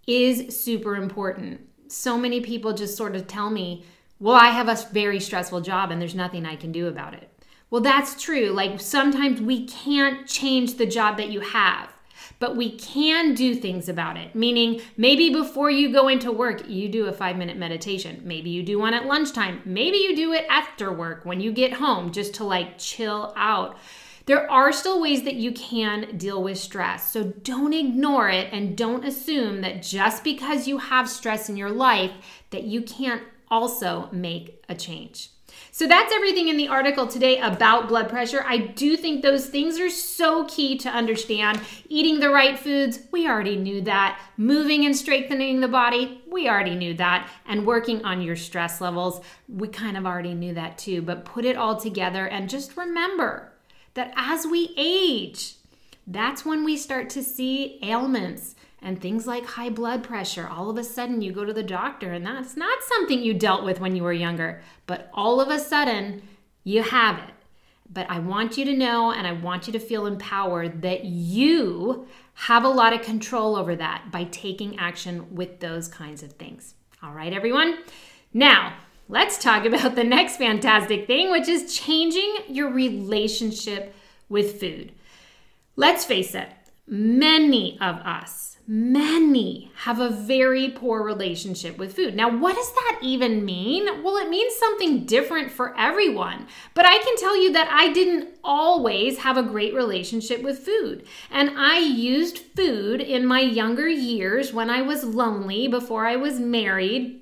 is 0.07 0.57
super 0.57 0.95
important. 0.95 1.61
So 1.89 2.17
many 2.17 2.41
people 2.41 2.73
just 2.73 2.97
sort 2.97 3.15
of 3.15 3.27
tell 3.27 3.51
me, 3.51 3.85
well, 4.19 4.33
I 4.33 4.47
have 4.47 4.67
a 4.67 4.83
very 4.91 5.19
stressful 5.19 5.61
job 5.61 5.91
and 5.91 6.01
there's 6.01 6.15
nothing 6.15 6.43
I 6.43 6.55
can 6.55 6.71
do 6.71 6.87
about 6.87 7.13
it. 7.13 7.29
Well, 7.69 7.81
that's 7.81 8.19
true. 8.19 8.49
Like 8.49 8.81
sometimes 8.81 9.39
we 9.39 9.67
can't 9.67 10.27
change 10.27 10.77
the 10.77 10.87
job 10.87 11.17
that 11.17 11.29
you 11.29 11.41
have 11.41 11.93
but 12.39 12.55
we 12.55 12.77
can 12.77 13.33
do 13.33 13.55
things 13.55 13.89
about 13.89 14.17
it. 14.17 14.35
Meaning, 14.35 14.81
maybe 14.97 15.31
before 15.31 15.69
you 15.69 15.91
go 15.91 16.07
into 16.07 16.31
work, 16.31 16.67
you 16.67 16.89
do 16.89 17.05
a 17.05 17.13
five 17.13 17.37
minute 17.37 17.57
meditation. 17.57 18.21
Maybe 18.23 18.49
you 18.49 18.63
do 18.63 18.79
one 18.79 18.93
at 18.93 19.05
lunchtime. 19.05 19.61
Maybe 19.65 19.97
you 19.97 20.15
do 20.15 20.33
it 20.33 20.45
after 20.49 20.91
work 20.91 21.25
when 21.25 21.39
you 21.39 21.51
get 21.51 21.73
home 21.73 22.11
just 22.11 22.33
to 22.35 22.43
like 22.43 22.77
chill 22.77 23.33
out. 23.35 23.77
There 24.25 24.49
are 24.49 24.71
still 24.71 25.01
ways 25.01 25.23
that 25.23 25.35
you 25.35 25.51
can 25.51 26.17
deal 26.17 26.41
with 26.41 26.57
stress. 26.57 27.11
So 27.11 27.23
don't 27.23 27.73
ignore 27.73 28.29
it 28.29 28.51
and 28.51 28.75
don't 28.75 29.05
assume 29.05 29.61
that 29.61 29.83
just 29.83 30.23
because 30.23 30.67
you 30.67 30.79
have 30.79 31.07
stress 31.07 31.47
in 31.47 31.57
your 31.57 31.69
life 31.69 32.11
that 32.49 32.63
you 32.63 32.81
can't 32.81 33.21
also 33.51 34.09
make 34.11 34.63
a 34.67 34.73
change. 34.73 35.29
So 35.71 35.87
that's 35.87 36.13
everything 36.13 36.47
in 36.47 36.57
the 36.57 36.67
article 36.67 37.05
today 37.05 37.39
about 37.39 37.87
blood 37.89 38.09
pressure. 38.09 38.43
I 38.47 38.57
do 38.57 38.95
think 38.95 39.21
those 39.21 39.47
things 39.47 39.79
are 39.79 39.89
so 39.89 40.45
key 40.45 40.77
to 40.79 40.89
understand. 40.89 41.61
Eating 41.89 42.19
the 42.19 42.29
right 42.29 42.57
foods, 42.57 42.99
we 43.11 43.27
already 43.27 43.55
knew 43.55 43.81
that. 43.81 44.19
Moving 44.37 44.85
and 44.85 44.95
strengthening 44.95 45.59
the 45.59 45.67
body, 45.67 46.21
we 46.29 46.47
already 46.47 46.75
knew 46.75 46.93
that. 46.95 47.29
And 47.45 47.65
working 47.65 48.03
on 48.05 48.21
your 48.21 48.35
stress 48.35 48.79
levels, 48.79 49.21
we 49.49 49.67
kind 49.67 49.97
of 49.97 50.05
already 50.05 50.33
knew 50.33 50.53
that 50.53 50.77
too. 50.77 51.01
But 51.01 51.25
put 51.25 51.45
it 51.45 51.57
all 51.57 51.75
together 51.75 52.27
and 52.27 52.49
just 52.49 52.77
remember 52.77 53.51
that 53.95 54.13
as 54.15 54.45
we 54.45 54.73
age, 54.77 55.55
that's 56.07 56.45
when 56.45 56.63
we 56.63 56.77
start 56.77 57.09
to 57.11 57.23
see 57.23 57.79
ailments 57.81 58.54
and 58.85 59.01
things 59.01 59.25
like 59.25 59.45
high 59.45 59.71
blood 59.71 60.03
pressure. 60.03 60.47
All 60.47 60.69
of 60.69 60.77
a 60.77 60.83
sudden, 60.83 61.23
you 61.23 61.31
go 61.33 61.43
to 61.43 61.51
the 61.51 61.63
doctor, 61.63 62.13
and 62.13 62.23
that's 62.23 62.55
not 62.55 62.83
something 62.83 63.19
you 63.19 63.33
dealt 63.33 63.65
with 63.65 63.79
when 63.79 63.95
you 63.95 64.03
were 64.03 64.13
younger, 64.13 64.61
but 64.85 65.09
all 65.11 65.41
of 65.41 65.49
a 65.49 65.57
sudden, 65.57 66.21
you 66.63 66.83
have 66.83 67.17
it. 67.17 67.33
But 67.91 68.09
I 68.11 68.19
want 68.19 68.59
you 68.59 68.65
to 68.65 68.73
know 68.73 69.11
and 69.11 69.25
I 69.25 69.31
want 69.31 69.65
you 69.65 69.73
to 69.73 69.79
feel 69.79 70.05
empowered 70.05 70.83
that 70.83 71.03
you 71.03 72.07
have 72.35 72.63
a 72.63 72.69
lot 72.69 72.93
of 72.93 73.01
control 73.01 73.55
over 73.55 73.75
that 73.75 74.11
by 74.11 74.25
taking 74.25 74.77
action 74.77 75.33
with 75.35 75.59
those 75.59 75.87
kinds 75.87 76.21
of 76.21 76.33
things. 76.33 76.75
All 77.01 77.11
right, 77.11 77.33
everyone? 77.33 77.79
Now, 78.33 78.75
let's 79.09 79.41
talk 79.41 79.65
about 79.65 79.95
the 79.95 80.03
next 80.03 80.37
fantastic 80.37 81.07
thing, 81.07 81.31
which 81.31 81.47
is 81.47 81.75
changing 81.75 82.35
your 82.49 82.69
relationship 82.69 83.95
with 84.29 84.59
food. 84.59 84.91
Let's 85.75 86.05
face 86.05 86.35
it, 86.35 86.49
many 86.87 87.79
of 87.81 87.95
us 87.97 88.54
many 88.67 89.71
have 89.75 89.99
a 89.99 90.09
very 90.09 90.69
poor 90.69 91.03
relationship 91.03 91.77
with 91.77 91.95
food. 91.95 92.15
Now, 92.15 92.35
what 92.35 92.55
does 92.55 92.73
that 92.73 92.99
even 93.01 93.45
mean? 93.45 94.03
Well, 94.03 94.17
it 94.17 94.29
means 94.29 94.55
something 94.55 95.05
different 95.05 95.51
for 95.51 95.77
everyone. 95.77 96.47
But 96.73 96.85
I 96.85 96.97
can 96.97 97.15
tell 97.17 97.39
you 97.39 97.53
that 97.53 97.69
I 97.71 97.93
didn't 97.93 98.37
always 98.43 99.19
have 99.19 99.37
a 99.37 99.43
great 99.43 99.75
relationship 99.75 100.41
with 100.41 100.59
food. 100.59 101.05
And 101.29 101.51
I 101.57 101.77
used 101.77 102.39
food 102.39 103.01
in 103.01 103.25
my 103.25 103.41
younger 103.41 103.87
years 103.87 104.51
when 104.51 104.69
I 104.69 104.81
was 104.81 105.03
lonely 105.03 105.67
before 105.67 106.07
I 106.07 106.15
was 106.15 106.39
married 106.39 107.21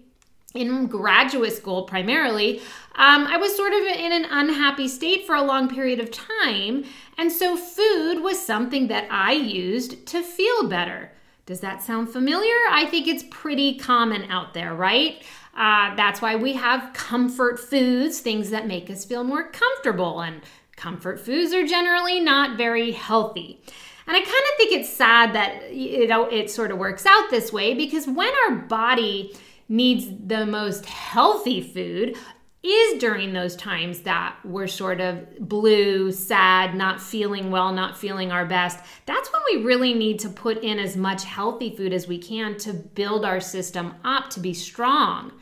in 0.53 0.85
graduate 0.85 1.53
school 1.53 1.83
primarily, 1.83 2.59
um, 2.95 3.25
I 3.25 3.38
was 3.38 3.55
sort 3.55 3.73
of 3.73 3.79
in 3.79 4.12
an 4.12 4.25
unhappy 4.29 4.88
state 4.88 5.25
for 5.25 5.35
a 5.35 5.41
long 5.41 5.67
period 5.67 6.00
of 6.00 6.12
time. 6.12 6.83
And 7.17 7.31
so 7.31 7.57
food 7.57 8.21
was 8.21 8.39
something 8.39 8.88
that 8.88 9.07
I 9.09 9.33
used 9.33 10.05
to 10.07 10.21
feel 10.21 10.67
better. 10.69 11.12
Does 11.45 11.59
that 11.59 11.83
sound 11.83 12.09
familiar? 12.09 12.55
I 12.69 12.85
think 12.89 13.07
it's 13.07 13.23
pretty 13.29 13.77
common 13.77 14.31
out 14.31 14.53
there, 14.53 14.73
right? 14.73 15.21
Uh, 15.55 15.93
that's 15.95 16.21
why 16.21 16.35
we 16.35 16.53
have 16.53 16.93
comfort 16.93 17.59
foods, 17.59 18.21
things 18.21 18.50
that 18.51 18.65
make 18.65 18.89
us 18.89 19.03
feel 19.03 19.23
more 19.23 19.50
comfortable. 19.50 20.21
And 20.21 20.41
comfort 20.75 21.19
foods 21.19 21.53
are 21.53 21.65
generally 21.65 22.19
not 22.19 22.57
very 22.57 22.91
healthy. 22.91 23.62
And 24.07 24.15
I 24.15 24.19
kind 24.19 24.27
of 24.27 24.57
think 24.57 24.71
it's 24.73 24.89
sad 24.89 25.33
that 25.33 25.62
it 25.69 26.50
sort 26.50 26.71
of 26.71 26.77
works 26.77 27.05
out 27.05 27.29
this 27.29 27.53
way 27.53 27.73
because 27.73 28.07
when 28.07 28.31
our 28.45 28.55
body 28.55 29.35
needs 29.69 30.07
the 30.25 30.45
most 30.45 30.85
healthy 30.85 31.62
food, 31.62 32.17
is 32.63 33.00
during 33.00 33.34
those 33.34 33.55
times 33.55 34.01
that 34.01 34.38
we're 34.46 34.67
sort 34.67 35.01
of 35.01 35.38
blue, 35.39 36.12
sad, 36.12 36.75
not 36.75 37.01
feeling 37.01 37.51
well, 37.51 37.74
not 37.74 37.98
feeling 37.98 38.32
our 38.32 38.46
best. 38.46 38.79
That's 39.05 39.32
when 39.34 39.41
we 39.51 39.63
really 39.63 39.93
need 39.93 40.20
to 40.20 40.29
put 40.29 40.63
in 40.63 40.79
as 40.79 40.96
much 40.96 41.25
healthy 41.25 41.75
food 41.75 41.91
as 41.91 42.08
we 42.08 42.17
can 42.17 42.58
to 42.60 42.74
build 42.74 43.25
our 43.25 43.41
system 43.41 43.96
up 44.05 44.29
to 44.32 44.39
be 44.39 44.53
strong. 44.53 45.34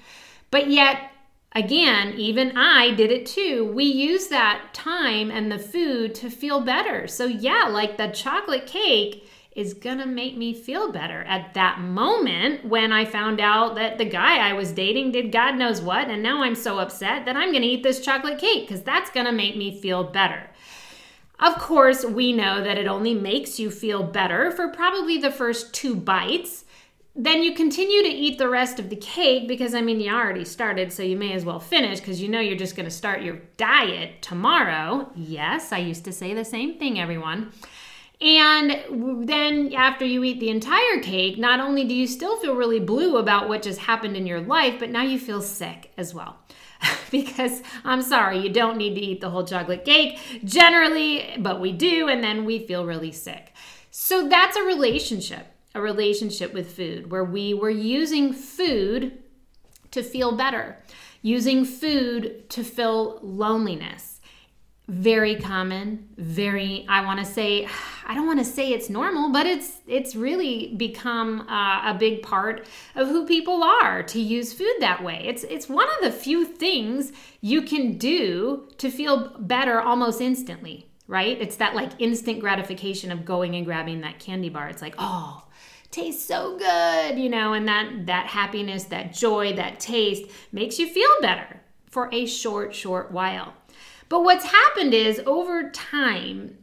But 0.49 0.69
yet, 0.69 1.11
again, 1.53 2.13
even 2.17 2.57
I 2.57 2.95
did 2.95 3.11
it 3.11 3.27
too. 3.27 3.71
We 3.71 3.85
use 3.85 4.27
that 4.27 4.73
time 4.73 5.29
and 5.29 5.51
the 5.51 5.59
food 5.59 6.15
to 6.15 6.29
feel 6.31 6.61
better. 6.61 7.07
So, 7.07 7.25
yeah, 7.25 7.67
like 7.69 7.97
the 7.97 8.07
chocolate 8.07 8.65
cake 8.65 9.27
is 9.55 9.73
gonna 9.73 10.05
make 10.05 10.37
me 10.37 10.53
feel 10.53 10.91
better 10.91 11.23
at 11.23 11.53
that 11.53 11.79
moment 11.79 12.63
when 12.63 12.93
I 12.93 13.03
found 13.03 13.41
out 13.41 13.75
that 13.75 13.97
the 13.97 14.05
guy 14.05 14.37
I 14.37 14.53
was 14.53 14.71
dating 14.71 15.11
did 15.11 15.31
God 15.31 15.55
knows 15.55 15.81
what, 15.81 16.09
and 16.09 16.23
now 16.23 16.41
I'm 16.41 16.55
so 16.55 16.79
upset 16.79 17.25
that 17.25 17.35
I'm 17.35 17.51
gonna 17.51 17.65
eat 17.65 17.83
this 17.83 17.99
chocolate 17.99 18.39
cake 18.39 18.67
because 18.67 18.81
that's 18.81 19.11
gonna 19.11 19.33
make 19.33 19.57
me 19.57 19.79
feel 19.79 20.05
better. 20.05 20.49
Of 21.37 21.55
course, 21.55 22.05
we 22.05 22.31
know 22.31 22.63
that 22.63 22.77
it 22.77 22.87
only 22.87 23.13
makes 23.13 23.59
you 23.59 23.71
feel 23.71 24.03
better 24.03 24.51
for 24.51 24.69
probably 24.69 25.17
the 25.17 25.31
first 25.31 25.73
two 25.73 25.95
bites. 25.95 26.65
Then 27.13 27.43
you 27.43 27.53
continue 27.53 28.03
to 28.03 28.09
eat 28.09 28.37
the 28.37 28.47
rest 28.47 28.79
of 28.79 28.89
the 28.89 28.95
cake 28.95 29.47
because, 29.47 29.73
I 29.73 29.81
mean, 29.81 29.99
you 29.99 30.13
already 30.13 30.45
started, 30.45 30.93
so 30.93 31.03
you 31.03 31.17
may 31.17 31.33
as 31.33 31.43
well 31.43 31.59
finish 31.59 31.99
because 31.99 32.21
you 32.21 32.29
know 32.29 32.39
you're 32.39 32.55
just 32.55 32.75
to 32.75 32.89
start 32.89 33.21
your 33.21 33.41
diet 33.57 34.21
tomorrow. 34.21 35.11
Yes, 35.15 35.73
I 35.73 35.79
used 35.79 36.05
to 36.05 36.13
say 36.13 36.33
the 36.33 36.45
same 36.45 36.79
thing, 36.79 36.99
everyone. 36.99 37.51
And 38.21 39.27
then 39.27 39.73
after 39.73 40.05
you 40.05 40.23
eat 40.23 40.39
the 40.39 40.49
entire 40.49 40.99
cake, 41.01 41.39
not 41.39 41.59
only 41.59 41.83
do 41.83 41.95
you 41.95 42.05
still 42.05 42.37
feel 42.37 42.55
really 42.55 42.79
blue 42.79 43.17
about 43.17 43.49
what 43.49 43.63
just 43.63 43.79
happened 43.79 44.15
in 44.15 44.27
your 44.27 44.41
life, 44.41 44.75
but 44.79 44.91
now 44.91 45.01
you 45.01 45.17
feel 45.17 45.41
sick 45.41 45.91
as 45.97 46.13
well. 46.13 46.37
because 47.11 47.63
I'm 47.83 48.03
sorry, 48.03 48.39
you 48.39 48.49
don't 48.49 48.77
need 48.77 48.93
to 48.93 49.01
eat 49.01 49.21
the 49.21 49.31
whole 49.31 49.43
chocolate 49.43 49.85
cake 49.85 50.19
generally, 50.43 51.35
but 51.39 51.59
we 51.59 51.71
do, 51.71 52.07
and 52.07 52.23
then 52.23 52.45
we 52.45 52.65
feel 52.67 52.85
really 52.85 53.11
sick. 53.11 53.53
So 53.89 54.27
that's 54.27 54.55
a 54.55 54.63
relationship, 54.63 55.47
a 55.73 55.81
relationship 55.81 56.53
with 56.53 56.75
food 56.75 57.11
where 57.11 57.25
we 57.25 57.55
were 57.55 57.71
using 57.71 58.33
food 58.33 59.17
to 59.89 60.03
feel 60.03 60.35
better, 60.37 60.77
using 61.23 61.65
food 61.65 62.49
to 62.51 62.63
fill 62.63 63.19
loneliness 63.23 64.10
very 64.91 65.37
common 65.37 66.05
very 66.17 66.85
i 66.89 67.03
want 67.05 67.17
to 67.17 67.25
say 67.25 67.65
i 68.07 68.13
don't 68.13 68.27
want 68.27 68.39
to 68.39 68.45
say 68.45 68.73
it's 68.73 68.89
normal 68.89 69.31
but 69.31 69.45
it's 69.45 69.79
it's 69.87 70.17
really 70.17 70.73
become 70.75 71.47
uh, 71.49 71.89
a 71.89 71.95
big 71.97 72.21
part 72.21 72.67
of 72.95 73.07
who 73.07 73.25
people 73.25 73.63
are 73.63 74.03
to 74.03 74.19
use 74.19 74.53
food 74.53 74.73
that 74.79 75.03
way. 75.03 75.21
It's 75.25 75.43
it's 75.43 75.69
one 75.69 75.87
of 75.97 76.03
the 76.03 76.11
few 76.11 76.45
things 76.45 77.11
you 77.39 77.61
can 77.61 77.97
do 77.97 78.67
to 78.77 78.89
feel 78.89 79.35
better 79.39 79.81
almost 79.81 80.21
instantly 80.21 80.87
right? 81.07 81.41
It's 81.41 81.57
that 81.57 81.75
like 81.75 81.91
instant 81.99 82.39
gratification 82.39 83.11
of 83.11 83.25
going 83.25 83.55
and 83.55 83.65
grabbing 83.65 83.99
that 84.01 84.17
candy 84.19 84.47
bar. 84.47 84.69
It's 84.69 84.81
like 84.81 84.95
oh 84.97 85.45
tastes 85.91 86.25
so 86.25 86.57
good 86.57 87.19
you 87.19 87.27
know 87.27 87.51
and 87.51 87.67
that 87.67 88.05
that 88.05 88.25
happiness 88.25 88.85
that 88.85 89.13
joy 89.13 89.53
that 89.53 89.77
taste 89.77 90.23
makes 90.53 90.79
you 90.79 90.87
feel 90.87 91.09
better 91.19 91.59
for 91.89 92.07
a 92.13 92.25
short 92.25 92.73
short 92.73 93.11
while 93.11 93.53
but 94.11 94.25
what's 94.25 94.43
happened 94.43 94.93
is 94.93 95.21
over 95.25 95.69
time, 95.69 96.57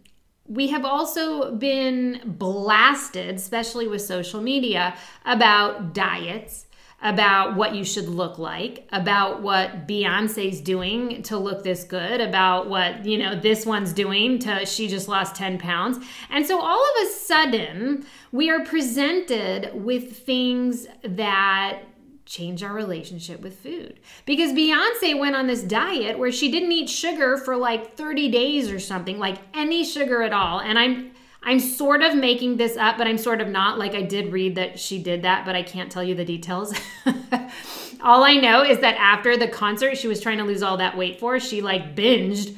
we 0.47 0.67
have 0.67 0.85
also 0.85 1.55
been 1.55 2.21
blasted, 2.26 3.37
especially 3.37 3.88
with 3.88 4.02
social 4.02 4.43
media, 4.43 4.95
about 5.25 5.95
diets, 5.95 6.67
about 7.00 7.57
what 7.57 7.75
you 7.75 7.85
should 7.85 8.07
look 8.07 8.38
like, 8.38 8.87
about 8.93 9.40
what 9.40 9.88
Beyonce's 9.88 10.61
doing 10.61 11.23
to 11.23 11.38
look 11.38 11.64
this 11.64 11.85
good, 11.85 12.21
about 12.21 12.69
what, 12.69 13.07
you 13.07 13.17
know, 13.17 13.35
this 13.35 13.64
one's 13.64 13.95
doing 13.95 14.38
to 14.40 14.67
she 14.67 14.87
just 14.87 15.09
lost 15.09 15.35
10 15.35 15.57
pounds. 15.57 16.05
And 16.28 16.47
so 16.47 16.61
all 16.61 16.83
of 16.83 17.09
a 17.09 17.11
sudden, 17.11 18.05
we 18.31 18.50
are 18.50 18.62
presented 18.62 19.71
with 19.73 20.19
things 20.19 20.87
that 21.02 21.81
change 22.29 22.63
our 22.63 22.75
relationship 22.75 23.41
with 23.41 23.59
food. 23.59 23.99
Because 24.27 24.53
Beyonce 24.53 25.19
went 25.19 25.35
on 25.35 25.47
this 25.47 25.63
diet 25.63 26.19
where 26.19 26.31
she 26.31 26.51
didn't 26.51 26.73
eat 26.73 26.91
sugar 26.91 27.39
for 27.39 27.57
like 27.57 27.97
30 27.97 28.31
days 28.31 28.71
or 28.71 28.79
something, 28.79 29.19
like 29.19 29.39
any 29.55 29.83
sugar 29.85 30.23
at 30.23 30.33
all. 30.33 30.61
And 30.61 30.79
I'm 30.79 31.13
I'm 31.41 31.61
sort 31.61 32.03
of 32.03 32.17
making 32.17 32.57
this 32.57 32.77
up, 32.77 32.99
but 32.99 33.07
I'm 33.07 33.17
sort 33.17 33.41
of 33.41 33.49
not. 33.49 33.79
Like 33.79 33.95
I 33.95 34.03
did 34.03 34.33
read 34.33 34.57
that 34.57 34.79
she 34.79 35.03
did 35.03 35.23
that, 35.23 35.47
but 35.47 35.57
I 35.57 35.63
can't 35.63 35.91
tell 35.91 36.05
you 36.05 36.15
the 36.15 36.25
details. 36.25 36.75
all 38.03 38.25
I 38.25 38.35
know 38.35 38.63
is 38.63 38.81
that 38.81 38.97
after 38.99 39.37
the 39.37 39.49
concert 39.49 39.97
she 39.97 40.09
was 40.09 40.21
trying 40.21 40.39
to 40.39 40.45
lose 40.45 40.63
all 40.63 40.77
that 40.77 40.97
weight 40.97 41.21
for, 41.21 41.41
she 41.41 41.63
like 41.63 41.97
binged 41.97 42.57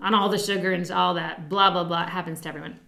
on 0.00 0.14
all 0.14 0.30
the 0.30 0.38
sugar 0.38 0.72
and 0.72 0.90
all 0.90 1.14
that 1.14 1.48
blah 1.48 1.70
blah 1.70 1.84
blah. 1.84 2.04
It 2.04 2.08
happens 2.08 2.40
to 2.40 2.48
everyone. 2.48 2.80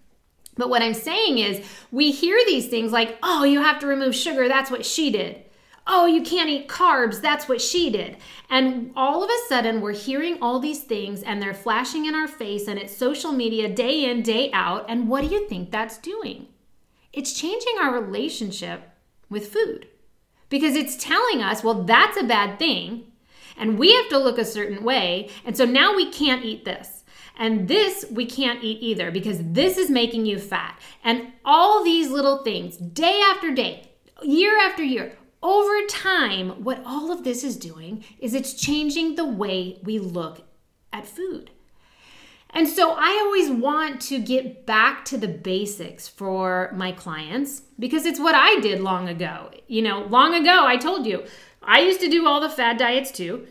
But 0.57 0.69
what 0.69 0.83
I'm 0.83 0.95
saying 0.95 1.39
is, 1.39 1.65
we 1.91 2.13
hear 2.13 2.41
these 2.47 2.69
things 2.69 2.93
like, 2.93 3.19
oh, 3.25 3.43
you 3.43 3.61
have 3.61 3.81
to 3.81 3.89
remove 3.89 4.15
sugar. 4.15 4.49
That's 4.49 4.71
what 4.71 4.87
she 4.87 5.11
did 5.11 5.44
oh, 5.87 6.07
you 6.07 6.23
can't 6.23 6.49
eat 6.49 6.69
carbs. 6.69 7.21
That's 7.21 7.49
what 7.49 7.61
she 7.61 7.91
did. 7.91 8.17
And 8.49 8.93
all 8.97 9.23
of 9.23 9.31
a 9.31 9.49
sudden, 9.49 9.81
we're 9.81 9.93
hearing 9.93 10.39
all 10.41 10.59
these 10.59 10.83
things 10.83 11.23
and 11.23 11.43
they're 11.43 11.55
flashing 11.55 12.07
in 12.07 12.15
our 12.15 12.29
face, 12.29 12.69
and 12.69 12.79
it's 12.79 12.97
social 12.97 13.33
media 13.33 13.69
day 13.69 14.09
in, 14.11 14.23
day 14.23 14.51
out. 14.53 14.87
And 14.89 15.09
what 15.09 15.23
do 15.23 15.35
you 15.35 15.49
think 15.49 15.71
that's 15.71 15.99
doing? 15.99 16.49
It's 17.13 17.33
changing 17.33 17.75
our 17.81 17.93
relationship 17.93 18.83
with 19.29 19.53
food 19.53 19.87
because 20.49 20.75
it's 20.75 20.97
telling 20.97 21.43
us, 21.43 21.63
well, 21.63 21.85
that's 21.85 22.17
a 22.17 22.25
bad 22.25 22.59
thing. 22.59 23.13
And 23.57 23.79
we 23.79 23.93
have 23.95 24.09
to 24.09 24.19
look 24.19 24.39
a 24.39 24.45
certain 24.45 24.83
way. 24.83 25.29
And 25.45 25.57
so 25.57 25.65
now 25.65 25.95
we 25.95 26.11
can't 26.11 26.45
eat 26.45 26.65
this. 26.65 27.05
And 27.37 27.69
this 27.69 28.07
we 28.11 28.27
can't 28.27 28.63
eat 28.63 28.79
either 28.81 29.11
because 29.11 29.39
this 29.41 29.77
is 29.77 29.91
making 29.91 30.27
you 30.27 30.39
fat. 30.39 30.81
And 31.03 31.33
all 31.45 31.85
these 31.85 32.11
little 32.11 32.39
things, 32.39 32.77
day 32.77 33.21
after 33.25 33.53
day, 33.53 33.91
year 34.23 34.59
after 34.61 34.83
year, 34.83 35.17
over 35.45 35.87
time, 35.87 36.65
what 36.65 36.83
all 36.87 37.13
of 37.13 37.23
this 37.23 37.45
is 37.45 37.57
doing 37.57 38.03
is 38.19 38.33
it's 38.33 38.55
changing 38.55 39.15
the 39.15 39.27
way 39.27 39.79
we 39.85 39.99
look 39.99 40.41
at 40.91 41.07
food. 41.07 41.51
And 42.49 42.67
so 42.67 42.95
I 42.97 43.21
always 43.25 43.51
want 43.51 44.01
to 44.03 44.19
get 44.19 44.65
back 44.65 45.05
to 45.07 45.19
the 45.19 45.29
basics 45.29 46.09
for 46.09 46.73
my 46.75 46.93
clients 46.93 47.61
because 47.79 48.07
it's 48.07 48.21
what 48.21 48.35
I 48.35 48.59
did 48.61 48.81
long 48.81 49.09
ago. 49.09 49.51
You 49.67 49.83
know, 49.83 50.05
long 50.05 50.35
ago, 50.35 50.65
I 50.65 50.77
told 50.77 51.05
you, 51.05 51.25
I 51.63 51.81
used 51.81 52.01
to 52.01 52.09
do 52.09 52.27
all 52.27 52.41
the 52.41 52.49
fad 52.49 52.79
diets 52.79 53.11
too. 53.11 53.47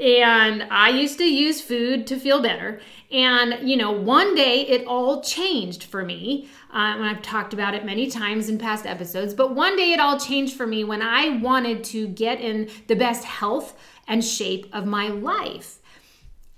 And 0.00 0.62
I 0.70 0.88
used 0.88 1.18
to 1.18 1.24
use 1.24 1.60
food 1.60 2.06
to 2.06 2.18
feel 2.18 2.40
better. 2.40 2.80
And, 3.10 3.68
you 3.68 3.76
know, 3.76 3.90
one 3.90 4.34
day 4.34 4.66
it 4.66 4.86
all 4.86 5.20
changed 5.20 5.84
for 5.84 6.02
me. 6.02 6.48
Um, 6.70 7.00
and 7.00 7.04
I've 7.04 7.20
talked 7.20 7.52
about 7.52 7.74
it 7.74 7.84
many 7.84 8.10
times 8.10 8.48
in 8.48 8.56
past 8.56 8.86
episodes, 8.86 9.34
but 9.34 9.54
one 9.54 9.76
day 9.76 9.92
it 9.92 10.00
all 10.00 10.18
changed 10.18 10.56
for 10.56 10.66
me 10.66 10.82
when 10.82 11.02
I 11.02 11.36
wanted 11.38 11.84
to 11.84 12.08
get 12.08 12.40
in 12.40 12.70
the 12.86 12.96
best 12.96 13.24
health 13.24 13.76
and 14.08 14.24
shape 14.24 14.66
of 14.72 14.86
my 14.86 15.08
life. 15.08 15.78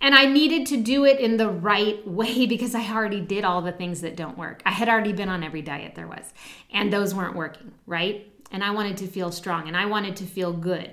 And 0.00 0.14
I 0.14 0.26
needed 0.26 0.66
to 0.66 0.76
do 0.76 1.04
it 1.04 1.18
in 1.18 1.36
the 1.36 1.48
right 1.48 2.06
way 2.06 2.46
because 2.46 2.74
I 2.74 2.88
already 2.92 3.20
did 3.20 3.44
all 3.44 3.62
the 3.62 3.72
things 3.72 4.02
that 4.02 4.16
don't 4.16 4.38
work. 4.38 4.62
I 4.64 4.70
had 4.70 4.88
already 4.88 5.12
been 5.12 5.28
on 5.28 5.42
every 5.42 5.62
diet 5.62 5.96
there 5.96 6.06
was, 6.06 6.32
and 6.72 6.92
those 6.92 7.14
weren't 7.14 7.34
working, 7.34 7.72
right? 7.86 8.30
And 8.52 8.62
I 8.62 8.70
wanted 8.70 8.98
to 8.98 9.08
feel 9.08 9.32
strong 9.32 9.66
and 9.66 9.76
I 9.76 9.86
wanted 9.86 10.14
to 10.16 10.24
feel 10.24 10.52
good. 10.52 10.92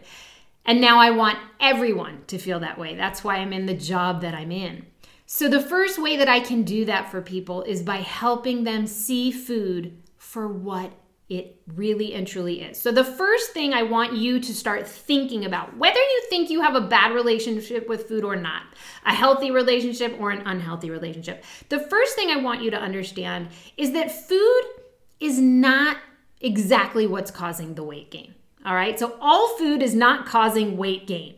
And 0.66 0.80
now 0.80 1.00
I 1.00 1.12
want 1.12 1.40
everyone 1.60 2.24
to 2.28 2.38
feel 2.38 2.60
that 2.60 2.78
way. 2.78 2.96
That's 2.96 3.24
why 3.24 3.38
I'm 3.38 3.54
in 3.54 3.66
the 3.66 3.74
job 3.74 4.22
that 4.22 4.36
I'm 4.36 4.52
in. 4.52 4.86
So, 5.26 5.48
the 5.48 5.62
first 5.62 6.02
way 6.02 6.18
that 6.18 6.28
I 6.28 6.42
can 6.42 6.64
do 6.64 6.86
that 6.86 7.10
for 7.10 7.22
people 7.22 7.64
is 7.64 7.82
by 7.82 7.98
helping 7.98 8.66
them 8.66 8.86
see 8.86 9.32
food 9.32 9.98
for 10.18 10.48
what 10.48 10.92
it 11.30 11.62
really 11.76 12.14
and 12.14 12.28
truly 12.28 12.62
is. 12.62 12.80
So, 12.80 12.92
the 12.92 13.06
first 13.06 13.52
thing 13.52 13.74
I 13.74 13.84
want 13.84 14.18
you 14.18 14.42
to 14.42 14.54
start 14.54 14.86
thinking 14.86 15.46
about, 15.46 15.78
whether 15.78 16.00
you 16.00 16.26
think 16.30 16.50
you 16.50 16.62
have 16.62 16.76
a 16.76 16.82
bad 16.82 17.14
relationship 17.14 17.88
with 17.88 18.10
food 18.10 18.26
or 18.26 18.36
not, 18.36 18.64
a 19.06 19.14
healthy 19.16 19.52
relationship 19.52 20.18
or 20.20 20.32
an 20.32 20.46
unhealthy 20.46 20.90
relationship, 20.90 21.46
the 21.70 21.80
first 21.80 22.16
thing 22.16 22.30
I 22.30 22.36
want 22.36 22.62
you 22.62 22.70
to 22.72 22.78
understand 22.78 23.48
is 23.78 23.94
that 23.94 24.12
food 24.12 24.64
is 25.22 25.40
not 25.40 25.96
exactly 26.42 27.08
what's 27.08 27.32
causing 27.32 27.76
the 27.76 27.84
weight 27.84 28.12
gain. 28.12 28.36
All 28.66 28.76
right, 28.76 28.98
so 28.98 29.18
all 29.20 29.58
food 29.58 29.82
is 29.82 29.96
not 29.96 30.26
causing 30.26 30.78
weight 30.78 31.08
gain. 31.08 31.36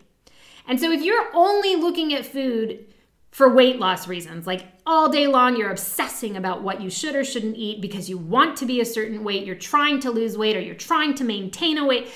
And 0.67 0.79
so, 0.79 0.91
if 0.91 1.01
you're 1.01 1.29
only 1.33 1.75
looking 1.75 2.13
at 2.13 2.25
food 2.25 2.85
for 3.33 3.49
weight 3.49 3.79
loss 3.79 4.07
reasons. 4.07 4.45
Like 4.45 4.67
all 4.85 5.09
day 5.09 5.25
long, 5.25 5.57
you're 5.57 5.71
obsessing 5.71 6.37
about 6.37 6.61
what 6.61 6.79
you 6.79 6.89
should 6.91 7.15
or 7.15 7.23
shouldn't 7.23 7.57
eat 7.57 7.81
because 7.81 8.07
you 8.07 8.15
want 8.15 8.55
to 8.57 8.65
be 8.65 8.79
a 8.79 8.85
certain 8.85 9.23
weight, 9.23 9.43
you're 9.43 9.55
trying 9.55 9.99
to 10.01 10.11
lose 10.11 10.37
weight, 10.37 10.55
or 10.55 10.59
you're 10.59 10.75
trying 10.75 11.15
to 11.15 11.23
maintain 11.23 11.79
a 11.79 11.85
weight. 11.85 12.09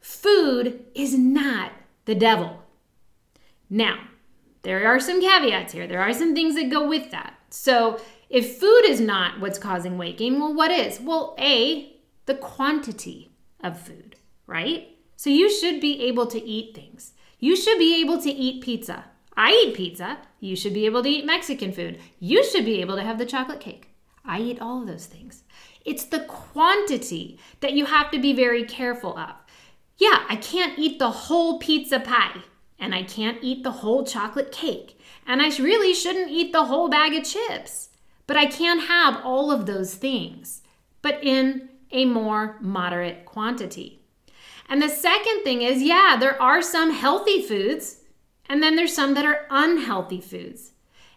Food 0.00 0.84
is 0.96 1.16
not 1.16 1.70
the 2.06 2.16
devil. 2.16 2.64
Now, 3.70 4.00
there 4.62 4.88
are 4.88 4.98
some 4.98 5.20
caveats 5.20 5.72
here. 5.72 5.86
There 5.86 6.02
are 6.02 6.12
some 6.12 6.34
things 6.34 6.56
that 6.56 6.70
go 6.70 6.88
with 6.88 7.12
that. 7.12 7.34
So, 7.50 8.00
if 8.28 8.58
food 8.58 8.82
is 8.84 9.00
not 9.00 9.40
what's 9.40 9.60
causing 9.60 9.96
weight 9.96 10.18
gain, 10.18 10.40
well, 10.40 10.52
what 10.52 10.72
is? 10.72 11.00
Well, 11.00 11.36
A, 11.38 11.96
the 12.26 12.34
quantity 12.34 13.30
of 13.62 13.80
food, 13.80 14.07
right? 14.48 14.88
So, 15.14 15.30
you 15.30 15.48
should 15.48 15.80
be 15.80 16.02
able 16.02 16.26
to 16.26 16.42
eat 16.42 16.74
things. 16.74 17.12
You 17.38 17.54
should 17.54 17.78
be 17.78 18.00
able 18.00 18.20
to 18.20 18.30
eat 18.30 18.64
pizza. 18.64 19.04
I 19.36 19.52
eat 19.52 19.76
pizza. 19.76 20.18
You 20.40 20.56
should 20.56 20.74
be 20.74 20.86
able 20.86 21.04
to 21.04 21.08
eat 21.08 21.24
Mexican 21.24 21.72
food. 21.72 22.00
You 22.18 22.44
should 22.44 22.64
be 22.64 22.80
able 22.80 22.96
to 22.96 23.02
have 23.02 23.18
the 23.18 23.26
chocolate 23.26 23.60
cake. 23.60 23.90
I 24.24 24.40
eat 24.40 24.60
all 24.60 24.80
of 24.80 24.88
those 24.88 25.06
things. 25.06 25.44
It's 25.84 26.04
the 26.04 26.20
quantity 26.20 27.38
that 27.60 27.74
you 27.74 27.86
have 27.86 28.10
to 28.10 28.18
be 28.18 28.32
very 28.32 28.64
careful 28.64 29.16
of. 29.16 29.36
Yeah, 29.96 30.24
I 30.28 30.34
can't 30.34 30.76
eat 30.76 30.98
the 30.98 31.10
whole 31.10 31.60
pizza 31.60 32.00
pie, 32.00 32.42
and 32.78 32.94
I 32.94 33.04
can't 33.04 33.38
eat 33.40 33.62
the 33.62 33.70
whole 33.70 34.04
chocolate 34.04 34.50
cake, 34.50 34.98
and 35.26 35.40
I 35.40 35.48
really 35.56 35.94
shouldn't 35.94 36.30
eat 36.30 36.52
the 36.52 36.64
whole 36.64 36.88
bag 36.88 37.14
of 37.14 37.24
chips. 37.24 37.90
But 38.26 38.36
I 38.36 38.46
can 38.46 38.80
have 38.80 39.24
all 39.24 39.52
of 39.52 39.66
those 39.66 39.94
things 39.94 40.62
but 41.02 41.22
in 41.22 41.68
a 41.90 42.04
more 42.04 42.58
moderate 42.60 43.24
quantity. 43.24 43.97
And 44.68 44.82
the 44.82 44.88
second 44.88 45.42
thing 45.44 45.62
is 45.62 45.82
yeah, 45.82 46.16
there 46.18 46.40
are 46.40 46.60
some 46.60 46.92
healthy 46.92 47.42
foods, 47.42 48.00
and 48.48 48.62
then 48.62 48.76
there's 48.76 48.94
some 48.94 49.14
that 49.14 49.24
are 49.24 49.46
unhealthy 49.50 50.20
foods. 50.20 50.72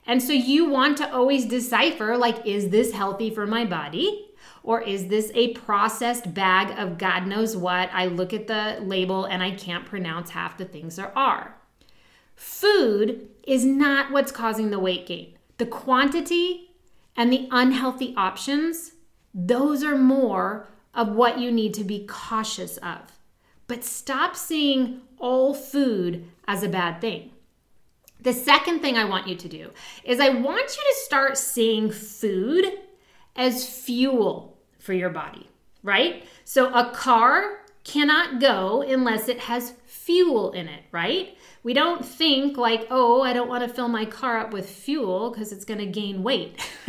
And 0.05 0.21
so 0.21 0.33
you 0.33 0.69
want 0.69 0.97
to 0.97 1.13
always 1.13 1.45
decipher 1.45 2.17
like, 2.17 2.45
is 2.45 2.69
this 2.69 2.93
healthy 2.93 3.29
for 3.29 3.45
my 3.45 3.65
body? 3.65 4.27
Or 4.63 4.81
is 4.81 5.07
this 5.07 5.31
a 5.33 5.53
processed 5.53 6.33
bag 6.33 6.77
of 6.77 6.97
God 6.97 7.25
knows 7.27 7.55
what? 7.57 7.89
I 7.93 8.05
look 8.05 8.33
at 8.33 8.47
the 8.47 8.79
label 8.81 9.25
and 9.25 9.41
I 9.41 9.51
can't 9.51 9.85
pronounce 9.85 10.31
half 10.31 10.57
the 10.57 10.65
things 10.65 10.95
there 10.95 11.17
are. 11.17 11.55
Food 12.35 13.29
is 13.43 13.65
not 13.65 14.11
what's 14.11 14.31
causing 14.31 14.69
the 14.69 14.79
weight 14.79 15.07
gain. 15.07 15.37
The 15.57 15.65
quantity 15.65 16.71
and 17.15 17.31
the 17.31 17.47
unhealthy 17.51 18.13
options, 18.15 18.93
those 19.33 19.83
are 19.83 19.97
more 19.97 20.67
of 20.93 21.09
what 21.09 21.39
you 21.39 21.51
need 21.51 21.73
to 21.75 21.83
be 21.83 22.05
cautious 22.07 22.77
of. 22.77 23.19
But 23.71 23.85
stop 23.85 24.35
seeing 24.35 24.99
all 25.17 25.53
food 25.53 26.25
as 26.45 26.61
a 26.61 26.67
bad 26.67 26.99
thing. 26.99 27.31
The 28.19 28.33
second 28.33 28.81
thing 28.81 28.97
I 28.97 29.05
want 29.05 29.29
you 29.29 29.35
to 29.37 29.47
do 29.47 29.71
is 30.03 30.19
I 30.19 30.27
want 30.27 30.75
you 30.75 30.83
to 30.83 31.05
start 31.05 31.37
seeing 31.37 31.89
food 31.89 32.65
as 33.33 33.65
fuel 33.65 34.57
for 34.77 34.91
your 34.91 35.09
body, 35.09 35.49
right? 35.83 36.25
So 36.43 36.73
a 36.73 36.91
car 36.91 37.61
cannot 37.85 38.41
go 38.41 38.81
unless 38.81 39.29
it 39.29 39.39
has 39.39 39.75
fuel 40.03 40.51
in 40.51 40.67
it, 40.67 40.83
right? 40.91 41.37
We 41.63 41.73
don't 41.73 42.03
think 42.03 42.57
like, 42.57 42.87
oh, 42.89 43.21
I 43.21 43.33
don't 43.33 43.47
want 43.47 43.67
to 43.67 43.73
fill 43.73 43.87
my 43.87 44.05
car 44.05 44.39
up 44.39 44.51
with 44.51 44.67
fuel 44.67 45.29
because 45.29 45.51
it's 45.51 45.65
going 45.65 45.79
to 45.79 45.85
gain 45.85 46.23
weight. 46.23 46.59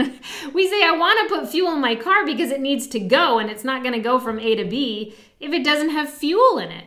we 0.54 0.68
say, 0.68 0.82
I 0.82 0.96
want 0.96 1.28
to 1.28 1.34
put 1.34 1.48
fuel 1.50 1.72
in 1.74 1.80
my 1.80 1.94
car 1.94 2.24
because 2.24 2.50
it 2.50 2.60
needs 2.60 2.86
to 2.88 3.00
go 3.00 3.38
and 3.38 3.50
it's 3.50 3.64
not 3.64 3.82
going 3.82 3.94
to 3.94 4.00
go 4.00 4.18
from 4.18 4.38
A 4.38 4.54
to 4.56 4.64
B 4.64 5.14
if 5.40 5.52
it 5.52 5.64
doesn't 5.64 5.90
have 5.90 6.10
fuel 6.10 6.58
in 6.58 6.70
it. 6.70 6.84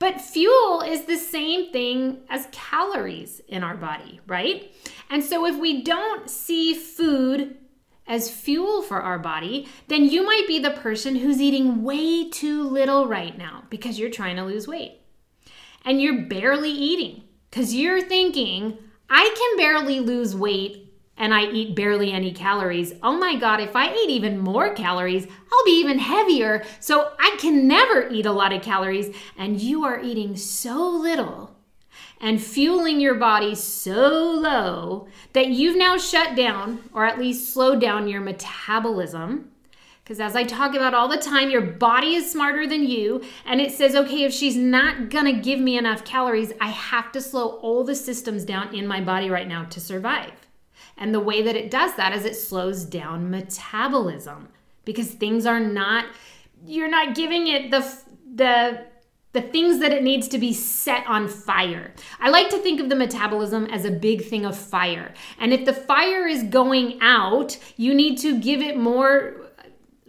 But 0.00 0.20
fuel 0.20 0.80
is 0.80 1.04
the 1.04 1.16
same 1.16 1.70
thing 1.70 2.22
as 2.28 2.48
calories 2.50 3.40
in 3.46 3.62
our 3.62 3.76
body, 3.76 4.20
right? 4.26 4.72
And 5.08 5.22
so 5.22 5.46
if 5.46 5.56
we 5.56 5.82
don't 5.82 6.28
see 6.28 6.74
food 6.74 7.56
as 8.08 8.28
fuel 8.28 8.82
for 8.82 9.00
our 9.00 9.20
body, 9.20 9.68
then 9.86 10.04
you 10.04 10.26
might 10.26 10.48
be 10.48 10.58
the 10.58 10.72
person 10.72 11.14
who's 11.14 11.40
eating 11.40 11.84
way 11.84 12.28
too 12.28 12.64
little 12.64 13.06
right 13.06 13.38
now 13.38 13.62
because 13.70 13.96
you're 13.96 14.10
trying 14.10 14.34
to 14.36 14.44
lose 14.44 14.66
weight. 14.66 15.01
And 15.84 16.00
you're 16.00 16.22
barely 16.22 16.70
eating 16.70 17.24
because 17.50 17.74
you're 17.74 18.02
thinking, 18.02 18.78
I 19.10 19.34
can 19.36 19.56
barely 19.56 20.00
lose 20.00 20.34
weight 20.34 20.82
and 21.16 21.34
I 21.34 21.44
eat 21.44 21.76
barely 21.76 22.12
any 22.12 22.32
calories. 22.32 22.94
Oh 23.02 23.16
my 23.16 23.36
God, 23.36 23.60
if 23.60 23.76
I 23.76 23.92
eat 23.92 24.10
even 24.10 24.38
more 24.38 24.74
calories, 24.74 25.26
I'll 25.26 25.64
be 25.64 25.78
even 25.80 25.98
heavier. 25.98 26.64
So 26.80 27.12
I 27.18 27.36
can 27.38 27.68
never 27.68 28.08
eat 28.08 28.26
a 28.26 28.32
lot 28.32 28.52
of 28.52 28.62
calories. 28.62 29.14
And 29.36 29.60
you 29.60 29.84
are 29.84 30.00
eating 30.00 30.36
so 30.36 30.88
little 30.88 31.56
and 32.20 32.42
fueling 32.42 33.00
your 33.00 33.14
body 33.14 33.54
so 33.54 34.30
low 34.32 35.08
that 35.32 35.48
you've 35.48 35.76
now 35.76 35.98
shut 35.98 36.34
down 36.34 36.80
or 36.92 37.04
at 37.04 37.18
least 37.18 37.52
slowed 37.52 37.80
down 37.80 38.08
your 38.08 38.20
metabolism. 38.20 39.50
Because 40.02 40.18
as 40.18 40.34
I 40.34 40.42
talk 40.42 40.74
about 40.74 40.94
all 40.94 41.06
the 41.06 41.16
time, 41.16 41.50
your 41.50 41.60
body 41.60 42.14
is 42.14 42.30
smarter 42.30 42.66
than 42.66 42.82
you. 42.84 43.22
And 43.46 43.60
it 43.60 43.70
says, 43.70 43.94
okay, 43.94 44.24
if 44.24 44.32
she's 44.32 44.56
not 44.56 45.10
going 45.10 45.26
to 45.26 45.40
give 45.40 45.60
me 45.60 45.78
enough 45.78 46.04
calories, 46.04 46.52
I 46.60 46.70
have 46.70 47.12
to 47.12 47.20
slow 47.20 47.50
all 47.60 47.84
the 47.84 47.94
systems 47.94 48.44
down 48.44 48.74
in 48.74 48.86
my 48.86 49.00
body 49.00 49.30
right 49.30 49.46
now 49.46 49.64
to 49.64 49.80
survive. 49.80 50.32
And 50.96 51.14
the 51.14 51.20
way 51.20 51.42
that 51.42 51.56
it 51.56 51.70
does 51.70 51.94
that 51.94 52.12
is 52.12 52.24
it 52.24 52.34
slows 52.34 52.84
down 52.84 53.30
metabolism 53.30 54.48
because 54.84 55.12
things 55.12 55.46
are 55.46 55.60
not, 55.60 56.06
you're 56.66 56.90
not 56.90 57.14
giving 57.14 57.46
it 57.46 57.70
the, 57.70 57.80
the, 58.34 58.86
the 59.32 59.42
things 59.42 59.78
that 59.78 59.92
it 59.92 60.02
needs 60.02 60.28
to 60.28 60.38
be 60.38 60.52
set 60.52 61.06
on 61.06 61.28
fire. 61.28 61.94
I 62.20 62.28
like 62.28 62.50
to 62.50 62.58
think 62.58 62.80
of 62.80 62.88
the 62.88 62.96
metabolism 62.96 63.66
as 63.66 63.84
a 63.84 63.90
big 63.90 64.24
thing 64.24 64.44
of 64.44 64.58
fire. 64.58 65.14
And 65.38 65.52
if 65.52 65.64
the 65.64 65.72
fire 65.72 66.26
is 66.26 66.42
going 66.42 66.98
out, 67.00 67.56
you 67.76 67.94
need 67.94 68.18
to 68.18 68.38
give 68.38 68.60
it 68.60 68.76
more 68.76 69.41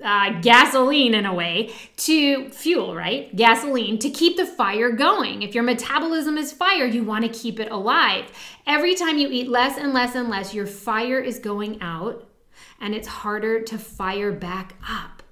uh, 0.04 0.42
gasoline 0.42 1.14
in 1.14 1.26
a 1.26 1.34
way 1.34 1.74
to 1.98 2.50
fuel, 2.50 2.94
right? 2.94 3.34
Gasoline 3.36 3.98
to 4.00 4.10
keep 4.10 4.38
the 4.38 4.46
fire 4.46 4.92
going. 4.92 5.42
If 5.42 5.56
your 5.56 5.64
metabolism 5.64 6.38
is 6.38 6.52
fire, 6.52 6.86
you 6.86 7.04
want 7.04 7.24
to 7.26 7.30
keep 7.30 7.60
it 7.60 7.72
alive. 7.72 8.32
Every 8.68 8.96
time 8.96 9.18
you 9.18 9.30
eat 9.30 9.48
less 9.48 9.78
and 9.78 9.94
less 9.94 10.16
and 10.16 10.30
less, 10.30 10.54
your 10.54 10.68
fire 10.68 11.20
is 11.20 11.40
going 11.40 11.82
out 11.82 12.30
and 12.80 12.94
it's 12.94 13.08
harder 13.08 13.62
to 13.62 13.78
fire 13.78 14.32
back 14.32 14.76
up. 14.88 15.24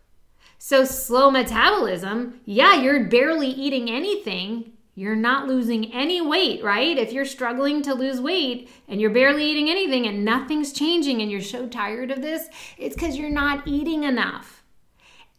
So, 0.58 0.86
slow 0.86 1.32
metabolism, 1.32 2.40
yeah, 2.46 2.76
you're 2.76 3.06
barely 3.06 3.48
eating 3.48 3.90
anything. 3.90 4.74
You're 4.94 5.16
not 5.16 5.48
losing 5.48 5.92
any 5.92 6.22
weight, 6.22 6.64
right? 6.64 6.98
If 6.98 7.12
you're 7.12 7.26
struggling 7.26 7.82
to 7.84 7.94
lose 7.94 8.22
weight 8.22 8.70
and 8.88 9.02
you're 9.02 9.10
barely 9.10 9.46
eating 9.46 9.70
anything 9.70 10.06
and 10.06 10.24
nothing's 10.24 10.72
changing 10.72 11.22
and 11.22 11.32
you're 11.32 11.42
so 11.42 11.68
tired 11.68 12.12
of 12.12 12.22
this, 12.22 12.48
it's 12.78 12.96
because 12.96 13.18
you're 13.18 13.30
not 13.30 13.68
eating 13.68 14.04
enough. 14.04 14.61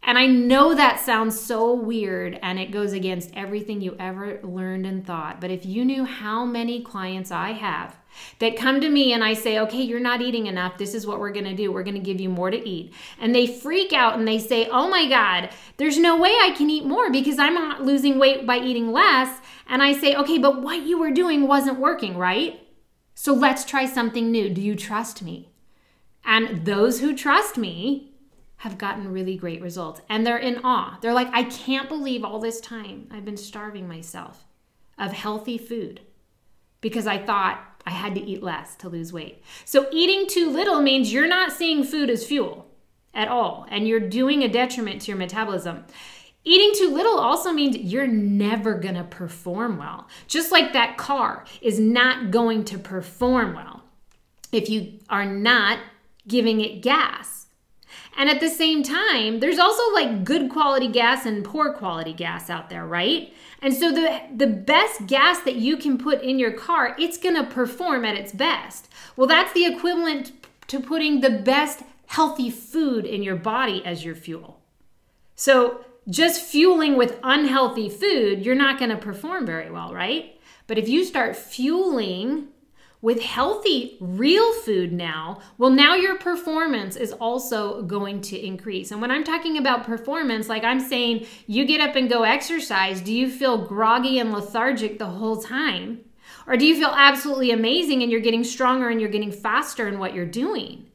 And 0.05 0.17
I 0.17 0.27
know 0.27 0.75
that 0.75 0.99
sounds 0.99 1.39
so 1.39 1.73
weird 1.73 2.37
and 2.41 2.59
it 2.59 2.71
goes 2.71 2.91
against 2.91 3.31
everything 3.35 3.79
you 3.79 3.95
ever 3.99 4.39
learned 4.43 4.85
and 4.85 5.05
thought. 5.05 5.39
But 5.39 5.49
if 5.49 5.65
you 5.65 5.85
knew 5.85 6.03
how 6.03 6.43
many 6.43 6.81
clients 6.81 7.31
I 7.31 7.53
have 7.53 7.95
that 8.39 8.57
come 8.57 8.81
to 8.81 8.89
me 8.89 9.13
and 9.13 9.23
I 9.23 9.33
say, 9.33 9.59
okay, 9.59 9.81
you're 9.81 10.01
not 10.01 10.21
eating 10.21 10.47
enough. 10.47 10.77
This 10.77 10.93
is 10.93 11.07
what 11.07 11.19
we're 11.19 11.31
going 11.31 11.45
to 11.45 11.55
do. 11.55 11.71
We're 11.71 11.83
going 11.83 11.95
to 11.95 12.01
give 12.01 12.19
you 12.19 12.29
more 12.29 12.51
to 12.51 12.69
eat. 12.69 12.93
And 13.19 13.33
they 13.33 13.47
freak 13.47 13.93
out 13.93 14.17
and 14.17 14.27
they 14.27 14.39
say, 14.39 14.67
oh 14.67 14.89
my 14.89 15.07
God, 15.07 15.49
there's 15.77 15.97
no 15.97 16.19
way 16.19 16.31
I 16.31 16.51
can 16.51 16.69
eat 16.69 16.85
more 16.85 17.09
because 17.09 17.39
I'm 17.39 17.53
not 17.53 17.83
losing 17.83 18.19
weight 18.19 18.45
by 18.45 18.57
eating 18.57 18.91
less. 18.91 19.39
And 19.67 19.81
I 19.81 19.93
say, 19.93 20.15
okay, 20.15 20.37
but 20.37 20.61
what 20.61 20.85
you 20.85 20.99
were 20.99 21.11
doing 21.11 21.47
wasn't 21.47 21.79
working, 21.79 22.17
right? 22.17 22.59
So 23.15 23.33
let's 23.33 23.63
try 23.63 23.85
something 23.85 24.31
new. 24.31 24.49
Do 24.49 24.61
you 24.61 24.75
trust 24.75 25.21
me? 25.21 25.49
And 26.25 26.65
those 26.65 26.99
who 26.99 27.15
trust 27.15 27.57
me 27.57 28.12
have 28.63 28.77
gotten 28.77 29.11
really 29.11 29.35
great 29.35 29.61
results. 29.61 29.99
And 30.07 30.25
they're 30.25 30.37
in 30.37 30.61
awe. 30.63 30.97
They're 31.01 31.13
like, 31.13 31.27
I 31.33 31.43
can't 31.43 31.89
believe 31.89 32.23
all 32.23 32.39
this 32.39 32.61
time 32.61 33.09
I've 33.11 33.25
been 33.25 33.35
starving 33.35 33.89
myself 33.89 34.45
of 34.97 35.11
healthy 35.11 35.57
food 35.57 35.99
because 36.79 37.05
I 37.05 37.17
thought 37.17 37.59
I 37.85 37.89
had 37.89 38.15
to 38.15 38.21
eat 38.21 38.41
less 38.41 38.77
to 38.77 38.87
lose 38.87 39.11
weight. 39.11 39.43
So 39.65 39.87
eating 39.91 40.27
too 40.29 40.49
little 40.49 40.81
means 40.81 41.11
you're 41.11 41.27
not 41.27 41.51
seeing 41.51 41.83
food 41.83 42.09
as 42.09 42.25
fuel 42.25 42.65
at 43.13 43.27
all, 43.27 43.67
and 43.69 43.85
you're 43.85 43.99
doing 43.99 44.43
a 44.43 44.47
detriment 44.47 45.01
to 45.01 45.11
your 45.11 45.17
metabolism. 45.17 45.83
Eating 46.45 46.71
too 46.73 46.89
little 46.89 47.19
also 47.19 47.51
means 47.51 47.75
you're 47.75 48.07
never 48.07 48.75
going 48.75 48.95
to 48.95 49.03
perform 49.03 49.77
well. 49.77 50.07
Just 50.27 50.53
like 50.53 50.71
that 50.71 50.95
car 50.97 51.43
is 51.61 51.81
not 51.81 52.31
going 52.31 52.63
to 52.63 52.77
perform 52.77 53.55
well 53.55 53.83
if 54.53 54.69
you 54.69 54.99
are 55.09 55.25
not 55.25 55.79
giving 56.25 56.61
it 56.61 56.81
gas. 56.81 57.42
And 58.15 58.29
at 58.29 58.39
the 58.39 58.49
same 58.49 58.83
time, 58.83 59.39
there's 59.39 59.57
also 59.57 59.81
like 59.93 60.23
good 60.23 60.49
quality 60.49 60.87
gas 60.87 61.25
and 61.25 61.43
poor 61.43 61.73
quality 61.73 62.13
gas 62.13 62.49
out 62.49 62.69
there, 62.69 62.85
right? 62.85 63.33
And 63.61 63.73
so 63.73 63.91
the 63.91 64.21
the 64.35 64.47
best 64.47 65.07
gas 65.07 65.39
that 65.41 65.55
you 65.55 65.77
can 65.77 65.97
put 65.97 66.21
in 66.21 66.37
your 66.37 66.51
car, 66.51 66.95
it's 66.99 67.17
going 67.17 67.35
to 67.35 67.43
perform 67.43 68.05
at 68.05 68.15
its 68.15 68.31
best. 68.31 68.89
Well, 69.15 69.27
that's 69.27 69.53
the 69.53 69.65
equivalent 69.65 70.31
to 70.67 70.79
putting 70.79 71.21
the 71.21 71.29
best 71.29 71.83
healthy 72.07 72.49
food 72.49 73.05
in 73.05 73.23
your 73.23 73.35
body 73.35 73.83
as 73.85 74.05
your 74.05 74.15
fuel. 74.15 74.59
So, 75.35 75.85
just 76.09 76.41
fueling 76.41 76.97
with 76.97 77.19
unhealthy 77.23 77.89
food, 77.89 78.45
you're 78.45 78.55
not 78.55 78.77
going 78.77 78.91
to 78.91 78.97
perform 78.97 79.45
very 79.45 79.71
well, 79.71 79.93
right? 79.93 80.39
But 80.67 80.77
if 80.77 80.89
you 80.89 81.05
start 81.05 81.35
fueling 81.35 82.49
with 83.03 83.21
healthy, 83.21 83.97
real 83.99 84.53
food 84.53 84.93
now, 84.93 85.37
well, 85.57 85.69
now 85.69 85.93
your 85.93 86.17
performance 86.17 86.95
is 86.95 87.11
also 87.11 87.81
going 87.81 88.21
to 88.21 88.39
increase. 88.39 88.91
And 88.91 89.01
when 89.01 89.11
I'm 89.11 89.25
talking 89.25 89.57
about 89.57 89.83
performance, 89.83 90.47
like 90.47 90.63
I'm 90.63 90.79
saying, 90.79 91.27
you 91.45 91.65
get 91.65 91.81
up 91.81 91.97
and 91.97 92.09
go 92.09 92.23
exercise, 92.23 93.01
do 93.01 93.13
you 93.13 93.29
feel 93.29 93.57
groggy 93.67 94.19
and 94.19 94.31
lethargic 94.31 94.99
the 94.99 95.05
whole 95.05 95.41
time? 95.41 95.99
Or 96.47 96.55
do 96.55 96.65
you 96.65 96.75
feel 96.75 96.93
absolutely 96.95 97.51
amazing 97.51 98.01
and 98.01 98.09
you're 98.09 98.21
getting 98.21 98.45
stronger 98.45 98.87
and 98.87 99.01
you're 99.01 99.09
getting 99.09 99.33
faster 99.33 99.85
in 99.89 99.99
what 99.99 100.13
you're 100.13 100.25
doing? 100.25 100.85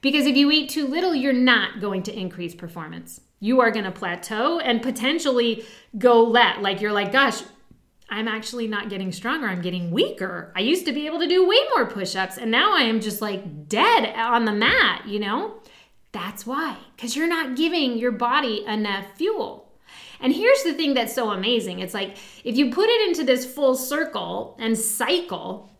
Because 0.00 0.26
if 0.26 0.36
you 0.36 0.50
eat 0.50 0.68
too 0.68 0.88
little, 0.88 1.14
you're 1.14 1.32
not 1.32 1.80
going 1.80 2.02
to 2.02 2.18
increase 2.18 2.56
performance. 2.56 3.20
You 3.38 3.60
are 3.60 3.70
going 3.70 3.84
to 3.84 3.92
plateau 3.92 4.58
and 4.58 4.82
potentially 4.82 5.64
go 5.96 6.24
let. 6.24 6.60
Like 6.60 6.80
you're 6.80 6.92
like, 6.92 7.12
gosh, 7.12 7.40
I'm 8.12 8.28
actually 8.28 8.68
not 8.68 8.90
getting 8.90 9.10
stronger. 9.10 9.48
I'm 9.48 9.62
getting 9.62 9.90
weaker. 9.90 10.52
I 10.54 10.60
used 10.60 10.84
to 10.86 10.92
be 10.92 11.06
able 11.06 11.18
to 11.20 11.26
do 11.26 11.48
way 11.48 11.56
more 11.74 11.86
push 11.86 12.14
ups, 12.14 12.36
and 12.36 12.50
now 12.50 12.76
I 12.76 12.82
am 12.82 13.00
just 13.00 13.22
like 13.22 13.68
dead 13.68 14.14
on 14.14 14.44
the 14.44 14.52
mat, 14.52 15.08
you 15.08 15.18
know? 15.18 15.54
That's 16.12 16.46
why, 16.46 16.76
because 16.94 17.16
you're 17.16 17.26
not 17.26 17.56
giving 17.56 17.96
your 17.96 18.12
body 18.12 18.64
enough 18.66 19.06
fuel. 19.16 19.72
And 20.20 20.34
here's 20.34 20.62
the 20.62 20.74
thing 20.74 20.92
that's 20.94 21.14
so 21.14 21.30
amazing 21.30 21.80
it's 21.80 21.94
like 21.94 22.18
if 22.44 22.56
you 22.56 22.70
put 22.70 22.90
it 22.90 23.08
into 23.08 23.24
this 23.24 23.46
full 23.46 23.74
circle 23.74 24.56
and 24.60 24.78
cycle, 24.78 25.70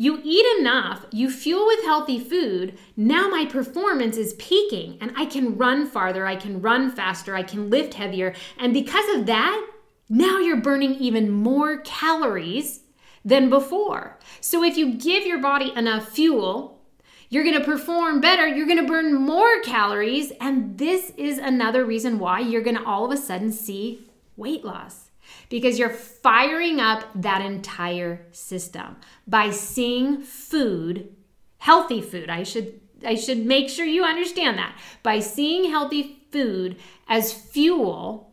You 0.00 0.20
eat 0.22 0.46
enough, 0.60 1.04
you 1.10 1.28
fuel 1.28 1.66
with 1.66 1.84
healthy 1.84 2.20
food. 2.20 2.78
Now 2.96 3.28
my 3.28 3.46
performance 3.46 4.16
is 4.16 4.34
peaking 4.34 4.96
and 5.00 5.12
I 5.16 5.24
can 5.26 5.56
run 5.56 5.88
farther, 5.88 6.24
I 6.24 6.36
can 6.36 6.62
run 6.62 6.92
faster, 6.92 7.34
I 7.34 7.42
can 7.42 7.68
lift 7.68 7.94
heavier. 7.94 8.32
And 8.58 8.72
because 8.72 9.08
of 9.16 9.26
that, 9.26 9.66
now 10.08 10.38
you're 10.38 10.56
burning 10.60 10.94
even 10.94 11.30
more 11.30 11.78
calories 11.78 12.80
than 13.24 13.50
before. 13.50 14.18
So 14.40 14.64
if 14.64 14.76
you 14.76 14.94
give 14.94 15.26
your 15.26 15.40
body 15.40 15.72
enough 15.74 16.08
fuel, 16.08 16.80
you're 17.28 17.44
going 17.44 17.58
to 17.58 17.64
perform 17.64 18.20
better, 18.20 18.46
you're 18.46 18.66
going 18.66 18.80
to 18.80 18.86
burn 18.86 19.14
more 19.14 19.60
calories, 19.60 20.32
and 20.40 20.78
this 20.78 21.12
is 21.16 21.36
another 21.36 21.84
reason 21.84 22.18
why 22.18 22.40
you're 22.40 22.62
going 22.62 22.76
to 22.76 22.84
all 22.84 23.04
of 23.04 23.12
a 23.12 23.20
sudden 23.20 23.52
see 23.52 24.06
weight 24.36 24.64
loss 24.64 25.10
because 25.50 25.78
you're 25.78 25.90
firing 25.90 26.80
up 26.80 27.04
that 27.14 27.42
entire 27.42 28.26
system 28.32 28.96
by 29.26 29.50
seeing 29.50 30.22
food, 30.22 31.14
healthy 31.58 32.00
food. 32.00 32.30
I 32.30 32.44
should 32.44 32.80
I 33.06 33.14
should 33.14 33.46
make 33.46 33.68
sure 33.68 33.86
you 33.86 34.04
understand 34.04 34.58
that. 34.58 34.76
By 35.02 35.20
seeing 35.20 35.70
healthy 35.70 36.24
food 36.32 36.76
as 37.06 37.32
fuel, 37.32 38.27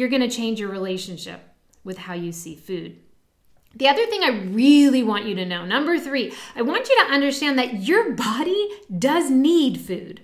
you're 0.00 0.08
going 0.08 0.28
to 0.28 0.36
change 0.36 0.58
your 0.58 0.70
relationship 0.70 1.40
with 1.84 1.98
how 1.98 2.14
you 2.14 2.32
see 2.32 2.56
food. 2.56 2.98
The 3.76 3.88
other 3.88 4.04
thing 4.06 4.24
I 4.24 4.30
really 4.50 5.04
want 5.04 5.26
you 5.26 5.34
to 5.36 5.46
know, 5.46 5.64
number 5.64 5.98
3, 5.98 6.32
I 6.56 6.62
want 6.62 6.88
you 6.88 7.04
to 7.04 7.12
understand 7.12 7.58
that 7.58 7.82
your 7.82 8.12
body 8.12 8.68
does 8.98 9.30
need 9.30 9.80
food. 9.80 10.22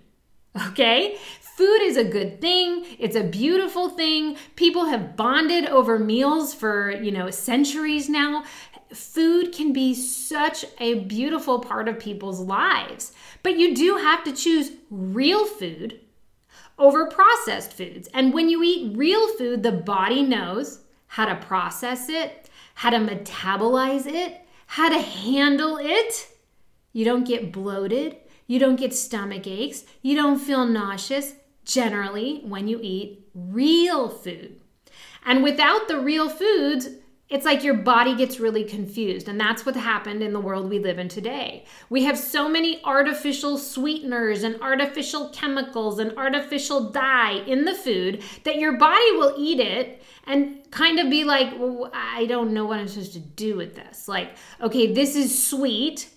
Okay? 0.68 1.16
Food 1.40 1.82
is 1.82 1.96
a 1.96 2.04
good 2.04 2.40
thing. 2.40 2.84
It's 2.98 3.14
a 3.14 3.22
beautiful 3.22 3.90
thing. 3.90 4.36
People 4.56 4.86
have 4.86 5.16
bonded 5.16 5.66
over 5.66 5.98
meals 5.98 6.54
for, 6.54 6.90
you 6.90 7.12
know, 7.12 7.30
centuries 7.30 8.08
now. 8.08 8.44
Food 8.92 9.52
can 9.52 9.72
be 9.72 9.94
such 9.94 10.64
a 10.80 11.00
beautiful 11.00 11.60
part 11.60 11.88
of 11.88 11.98
people's 11.98 12.40
lives. 12.40 13.12
But 13.42 13.58
you 13.58 13.74
do 13.74 13.96
have 13.98 14.24
to 14.24 14.32
choose 14.32 14.72
real 14.90 15.44
food 15.44 16.00
over 16.78 17.06
processed 17.06 17.72
foods. 17.72 18.08
And 18.12 18.32
when 18.34 18.48
you 18.48 18.62
eat 18.62 18.96
real 18.96 19.28
food, 19.36 19.62
the 19.62 19.72
body 19.72 20.22
knows 20.22 20.80
how 21.06 21.26
to 21.26 21.36
process 21.36 22.08
it, 22.08 22.50
how 22.74 22.90
to 22.90 22.98
metabolize 22.98 24.06
it, 24.06 24.40
how 24.66 24.88
to 24.88 24.98
handle 24.98 25.78
it. 25.80 26.28
You 26.92 27.04
don't 27.04 27.26
get 27.26 27.52
bloated. 27.52 28.16
You 28.46 28.58
don't 28.58 28.76
get 28.76 28.94
stomach 28.94 29.46
aches. 29.46 29.84
You 30.02 30.14
don't 30.14 30.38
feel 30.38 30.66
nauseous 30.66 31.34
generally 31.64 32.42
when 32.44 32.68
you 32.68 32.78
eat 32.82 33.28
real 33.34 34.08
food. 34.08 34.60
And 35.24 35.42
without 35.42 35.88
the 35.88 35.98
real 35.98 36.28
foods, 36.28 36.88
it's 37.28 37.44
like 37.44 37.64
your 37.64 37.74
body 37.74 38.14
gets 38.14 38.38
really 38.38 38.62
confused. 38.62 39.28
And 39.28 39.40
that's 39.40 39.66
what 39.66 39.74
happened 39.74 40.22
in 40.22 40.32
the 40.32 40.40
world 40.40 40.70
we 40.70 40.78
live 40.78 40.98
in 40.98 41.08
today. 41.08 41.64
We 41.90 42.04
have 42.04 42.16
so 42.16 42.48
many 42.48 42.80
artificial 42.84 43.58
sweeteners 43.58 44.44
and 44.44 44.60
artificial 44.62 45.30
chemicals 45.30 45.98
and 45.98 46.16
artificial 46.16 46.90
dye 46.90 47.42
in 47.46 47.64
the 47.64 47.74
food 47.74 48.22
that 48.44 48.58
your 48.58 48.76
body 48.76 49.12
will 49.12 49.34
eat 49.36 49.58
it 49.58 50.02
and 50.24 50.70
kind 50.70 51.00
of 51.00 51.10
be 51.10 51.24
like, 51.24 51.58
well, 51.58 51.90
I 51.92 52.26
don't 52.26 52.52
know 52.52 52.64
what 52.64 52.78
I'm 52.78 52.88
supposed 52.88 53.14
to 53.14 53.20
do 53.20 53.56
with 53.56 53.74
this. 53.74 54.06
Like, 54.06 54.36
okay, 54.60 54.92
this 54.92 55.16
is 55.16 55.46
sweet. 55.48 56.08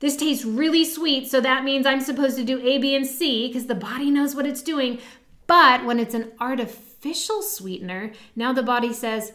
This 0.00 0.16
tastes 0.16 0.44
really 0.44 0.84
sweet, 0.84 1.28
so 1.28 1.40
that 1.42 1.62
means 1.62 1.84
I'm 1.84 2.00
supposed 2.00 2.36
to 2.38 2.44
do 2.44 2.58
A, 2.66 2.78
B, 2.78 2.96
and 2.96 3.06
C 3.06 3.48
because 3.48 3.66
the 3.66 3.74
body 3.74 4.10
knows 4.10 4.34
what 4.34 4.46
it's 4.46 4.62
doing. 4.62 4.98
But 5.46 5.84
when 5.84 6.00
it's 6.00 6.14
an 6.14 6.32
artificial 6.40 7.42
sweetener, 7.42 8.12
now 8.34 8.52
the 8.52 8.62
body 8.62 8.92
says, 8.92 9.32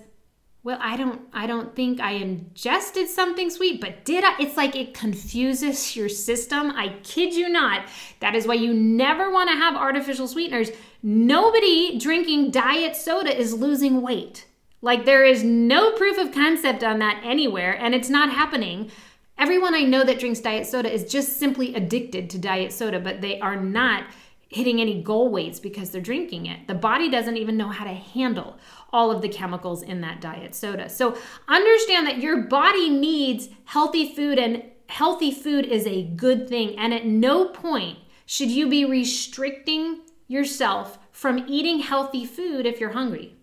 well 0.65 0.77
i 0.81 0.97
don't 0.97 1.21
i 1.31 1.47
don't 1.47 1.75
think 1.75 2.01
i 2.01 2.11
ingested 2.11 3.07
something 3.07 3.49
sweet 3.49 3.79
but 3.79 4.03
did 4.03 4.23
i? 4.23 4.35
It's 4.39 4.57
like 4.57 4.75
it 4.75 4.93
confuses 4.93 5.95
your 5.95 6.09
system. 6.09 6.71
I 6.71 6.95
kid 7.03 7.33
you 7.33 7.47
not. 7.47 7.87
That 8.19 8.35
is 8.35 8.45
why 8.45 8.55
you 8.55 8.73
never 8.73 9.31
want 9.31 9.49
to 9.49 9.55
have 9.55 9.75
artificial 9.75 10.27
sweeteners. 10.27 10.71
Nobody 11.01 11.97
drinking 11.99 12.51
diet 12.51 12.95
soda 12.95 13.35
is 13.35 13.53
losing 13.53 14.01
weight. 14.01 14.45
Like 14.81 15.05
there 15.05 15.23
is 15.23 15.43
no 15.43 15.91
proof 15.91 16.17
of 16.17 16.31
concept 16.31 16.83
on 16.83 16.99
that 16.99 17.21
anywhere 17.23 17.77
and 17.77 17.95
it's 17.95 18.09
not 18.09 18.31
happening. 18.31 18.91
Everyone 19.37 19.75
I 19.75 19.81
know 19.81 20.03
that 20.03 20.19
drinks 20.19 20.39
diet 20.39 20.65
soda 20.65 20.91
is 20.91 21.11
just 21.11 21.37
simply 21.37 21.75
addicted 21.75 22.29
to 22.29 22.39
diet 22.39 22.71
soda, 22.71 22.99
but 22.99 23.21
they 23.21 23.39
are 23.39 23.55
not 23.55 24.05
hitting 24.55 24.79
any 24.79 25.01
goal 25.01 25.27
weights 25.29 25.59
because 25.59 25.89
they're 25.89 25.99
drinking 25.99 26.45
it. 26.45 26.65
The 26.65 26.73
body 26.73 27.09
doesn't 27.09 27.35
even 27.35 27.57
know 27.57 27.67
how 27.67 27.83
to 27.83 27.91
handle 27.91 28.57
all 28.93 29.11
of 29.11 29.21
the 29.21 29.27
chemicals 29.27 29.83
in 29.83 29.99
that 29.99 30.21
diet 30.21 30.55
soda. 30.55 30.87
So 30.87 31.17
understand 31.49 32.07
that 32.07 32.19
your 32.19 32.43
body 32.43 32.89
needs 32.89 33.49
healthy 33.65 34.15
food 34.15 34.39
and 34.39 34.63
healthy 34.87 35.31
food 35.31 35.65
is 35.65 35.85
a 35.85 36.03
good 36.03 36.47
thing. 36.47 36.79
And 36.79 36.93
at 36.93 37.05
no 37.05 37.49
point 37.49 37.99
should 38.25 38.49
you 38.49 38.69
be 38.69 38.85
restricting 38.85 39.99
yourself 40.29 40.99
from 41.11 41.43
eating 41.49 41.79
healthy 41.79 42.25
food 42.25 42.65
if 42.65 42.79
you're 42.79 42.93
hungry. 42.93 43.35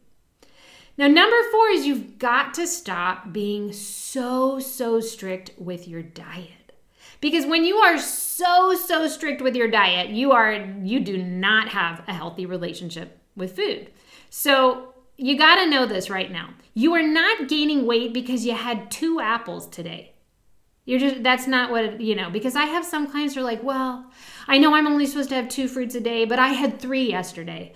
Now, 0.97 1.09
number 1.09 1.37
four 1.51 1.69
is 1.69 1.87
you've 1.87 2.19
got 2.19 2.55
to 2.55 2.67
stop 2.67 3.35
being 3.35 3.71
so, 3.73 4.59
so 4.59 5.01
strict 5.01 5.51
with 5.59 5.87
your 5.87 6.03
diet. 6.03 6.62
Because 7.23 7.47
when 7.47 7.65
you 7.65 7.77
are 7.77 7.99
so, 7.99 8.75
so 8.75 9.07
strict 9.07 9.41
with 9.41 9.55
your 9.55 9.71
diet, 9.71 10.11
you 10.11 10.33
are, 10.33 10.53
you 10.83 10.99
do 10.99 11.17
not 11.17 11.69
have 11.69 12.03
a 12.09 12.13
healthy 12.13 12.47
relationship 12.47 13.19
with 13.37 13.55
food. 13.55 13.91
So 14.29 14.93
you 15.17 15.39
got 15.39 15.55
to 15.55 15.71
know 15.71 15.87
this 15.87 16.11
right 16.11 16.31
now. 16.31 16.51
You 16.75 16.93
are 16.95 17.03
not 17.03 17.49
gaining 17.49 17.87
weight 17.87 18.13
because 18.13 18.45
you 18.45 18.55
had 18.55 18.91
two 18.91 19.21
apples 19.21 19.69
today. 19.69 20.15
You're 20.85 20.99
just, 20.99 21.23
that's 21.23 21.47
not 21.47 21.71
what, 21.71 22.01
you 22.01 22.17
know, 22.17 22.29
because 22.29 22.57
I 22.57 22.65
have 22.65 22.85
some 22.85 23.07
clients 23.07 23.37
who 23.37 23.41
are 23.41 23.45
like, 23.45 23.63
well, 23.63 24.11
I 24.49 24.59
know 24.59 24.75
I'm 24.75 24.89
only 24.89 25.07
supposed 25.07 25.29
to 25.29 25.37
have 25.37 25.49
two 25.49 25.69
fruits 25.69 25.95
a 25.95 26.01
day, 26.01 26.25
but 26.25 26.41
I 26.41 26.49
had 26.49 26.81
three 26.81 27.09
yesterday. 27.09 27.73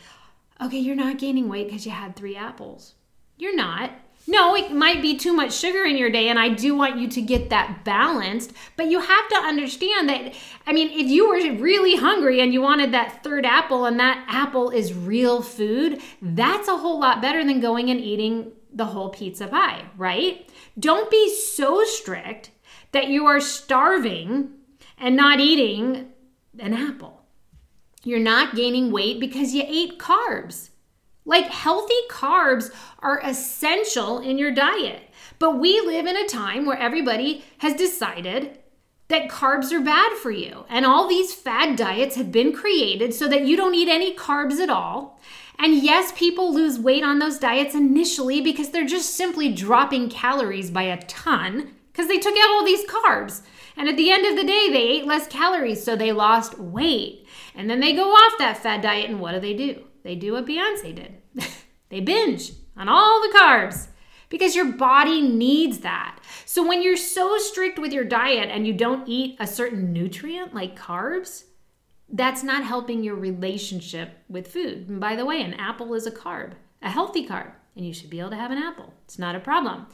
Okay, 0.61 0.79
you're 0.79 0.97
not 0.97 1.19
gaining 1.19 1.49
weight 1.49 1.69
because 1.69 1.87
you 1.87 1.93
had 1.93 2.17
three 2.17 2.35
apples. 2.35 2.95
You're 3.37 3.55
not. 3.55 3.93
No, 4.29 4.57
it 4.57 4.73
might 4.73 5.01
be 5.01 5.17
too 5.17 5.33
much 5.33 5.55
sugar 5.55 5.85
in 5.85 5.97
your 5.97 6.11
day, 6.11 6.29
and 6.29 6.39
I 6.39 6.49
do 6.49 6.75
want 6.75 6.99
you 6.99 7.07
to 7.09 7.23
get 7.23 7.51
that 7.51 7.85
balanced. 7.85 8.53
But 8.77 8.91
you 8.91 9.01
have 9.01 9.29
to 9.29 9.37
understand 9.37 10.09
that, 10.09 10.35
I 10.67 10.73
mean, 10.73 10.91
if 10.91 11.07
you 11.09 11.29
were 11.29 11.61
really 11.61 11.97
hungry 11.97 12.41
and 12.41 12.53
you 12.53 12.61
wanted 12.61 12.93
that 12.93 13.23
third 13.23 13.47
apple, 13.47 13.85
and 13.85 14.01
that 14.01 14.27
apple 14.29 14.71
is 14.71 14.93
real 14.93 15.43
food, 15.43 16.01
that's 16.21 16.67
a 16.67 16.77
whole 16.77 16.99
lot 16.99 17.23
better 17.23 17.45
than 17.45 17.61
going 17.61 17.89
and 17.89 18.01
eating 18.01 18.51
the 18.73 18.87
whole 18.87 19.11
pizza 19.11 19.47
pie, 19.47 19.85
right? 19.97 20.51
Don't 20.79 21.11
be 21.11 21.35
so 21.35 21.85
strict 21.85 22.51
that 22.93 23.09
you 23.09 23.27
are 23.27 23.41
starving 23.41 24.51
and 24.99 25.15
not 25.15 25.39
eating 25.39 26.13
an 26.59 26.75
apple. 26.75 27.23
You're 28.03 28.19
not 28.19 28.57
gaining 28.57 28.91
weight 28.91 29.21
because 29.21 29.55
you 29.55 29.63
ate 29.67 29.99
carbs. 29.99 30.71
Like 31.27 31.47
healthy 31.47 31.95
carbs 32.09 32.71
are 33.01 33.21
essential 33.23 34.21
in 34.21 34.39
your 34.39 34.53
diet. 34.53 35.03
But 35.39 35.59
we 35.59 35.81
live 35.81 36.07
in 36.07 36.17
a 36.17 36.27
time 36.27 36.65
where 36.65 36.79
everybody 36.79 37.45
has 37.59 37.75
decided 37.75 38.59
that 39.09 39.29
carbs 39.29 39.73
are 39.73 39.81
bad 39.81 40.13
for 40.17 40.31
you. 40.31 40.65
And 40.69 40.87
all 40.87 41.07
these 41.07 41.35
fad 41.35 41.77
diets 41.77 42.17
have 42.17 42.33
been 42.33 42.53
created 42.53 43.13
so 43.13 43.29
that 43.29 43.45
you 43.45 43.57
don't 43.57 43.75
eat 43.75 43.89
any 43.89 44.15
carbs 44.15 44.61
at 44.61 44.71
all. 44.71 45.21
And 45.59 45.75
yes, 45.83 46.13
people 46.17 46.55
lose 46.55 46.79
weight 46.79 47.03
on 47.03 47.19
those 47.19 47.39
diets 47.39 47.75
initially 47.75 48.41
because 48.41 48.71
they're 48.71 48.87
just 48.87 49.15
simply 49.15 49.53
dropping 49.53 50.11
calories 50.11 50.71
by 50.71 50.83
a 50.83 51.03
ton 51.03 51.75
because 51.93 52.09
they 52.09 52.19
took 52.19 52.35
out 52.35 52.51
all 52.51 52.65
these 52.65 52.87
carbs. 52.87 53.43
And 53.77 53.89
at 53.89 53.97
the 53.97 54.11
end 54.11 54.27
of 54.27 54.37
the 54.37 54.45
day, 54.45 54.69
they 54.71 54.89
ate 54.89 55.07
less 55.07 55.27
calories, 55.27 55.83
so 55.83 55.97
they 55.97 56.13
lost 56.13 56.59
weight. 56.59 57.27
And 57.55 57.71
then 57.71 57.81
they 57.81 57.95
go 57.95 58.11
off 58.11 58.39
that 58.39 58.59
fad 58.59 58.83
diet, 58.83 59.09
and 59.09 59.21
what 59.21 59.33
do 59.33 59.41
they 59.41 59.55
do? 59.55 59.86
They 60.07 60.15
do 60.15 60.35
what 60.35 60.47
Beyonce 60.47 60.95
did 60.95 61.21
they 61.89 61.99
binge 61.99 62.53
on 62.77 62.89
all 62.89 63.21
the 63.21 63.37
carbs 63.37 63.89
because 64.29 64.55
your 64.55 64.67
body 64.67 65.21
needs 65.21 65.79
that. 65.79 66.21
So 66.45 66.65
when 66.65 66.81
you're 66.81 66.97
so 66.97 67.39
strict 67.39 67.77
with 67.77 67.93
your 67.93 68.05
diet 68.05 68.49
and 68.49 68.69
you 68.69 68.73
don't 68.73 69.09
eat 69.09 69.37
a 69.41 69.49
certain 69.49 69.93
nutrient 69.93 70.55
like 70.55 70.79
carbs, 70.79 71.45
that's 72.09 72.45
not 72.45 72.63
helping 72.63 73.03
your 73.03 73.17
relationship 73.17 74.11
with 74.29 74.47
food. 74.47 74.89
And 74.89 75.01
by 75.01 75.17
the 75.17 75.25
way, 75.25 75.43
an 75.43 75.55
apple 75.55 75.93
is 75.95 76.07
a 76.07 76.13
carb, 76.13 76.53
a 76.83 76.89
healthy 76.89 77.27
carb, 77.27 77.51
and 77.75 77.85
you 77.85 77.93
should 77.93 78.11
be 78.11 78.21
able 78.21 78.31
to 78.31 78.37
have 78.37 78.53
an 78.53 78.59
apple. 78.59 78.95
It's 79.07 79.19
not 79.19 79.35
a 79.35 79.41
problem. 79.41 79.87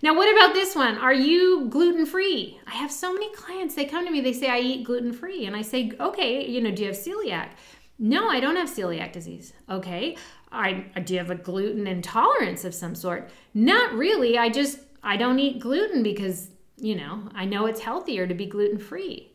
Now, 0.00 0.14
what 0.14 0.34
about 0.34 0.54
this 0.54 0.74
one? 0.74 0.96
Are 0.96 1.12
you 1.12 1.68
gluten 1.68 2.06
free? 2.06 2.58
I 2.66 2.76
have 2.76 2.90
so 2.90 3.12
many 3.12 3.30
clients, 3.34 3.74
they 3.74 3.84
come 3.84 4.06
to 4.06 4.10
me, 4.10 4.22
they 4.22 4.32
say, 4.32 4.48
I 4.48 4.60
eat 4.60 4.84
gluten 4.84 5.12
free. 5.12 5.44
And 5.44 5.54
I 5.54 5.60
say, 5.60 5.92
okay, 6.00 6.46
you 6.48 6.62
know, 6.62 6.70
do 6.70 6.82
you 6.82 6.88
have 6.88 6.96
celiac? 6.96 7.50
No, 7.98 8.28
I 8.28 8.40
don't 8.40 8.56
have 8.56 8.70
celiac 8.70 9.12
disease. 9.12 9.52
Okay. 9.68 10.16
I 10.50 10.72
do 11.04 11.14
you 11.14 11.18
have 11.18 11.30
a 11.30 11.34
gluten 11.34 11.86
intolerance 11.86 12.64
of 12.64 12.74
some 12.74 12.94
sort? 12.94 13.30
Not 13.54 13.92
really. 13.92 14.38
I 14.38 14.48
just 14.48 14.78
I 15.02 15.16
don't 15.16 15.38
eat 15.38 15.60
gluten 15.60 16.02
because, 16.02 16.50
you 16.76 16.96
know, 16.96 17.28
I 17.34 17.44
know 17.44 17.66
it's 17.66 17.80
healthier 17.80 18.26
to 18.26 18.34
be 18.34 18.46
gluten-free. 18.46 19.32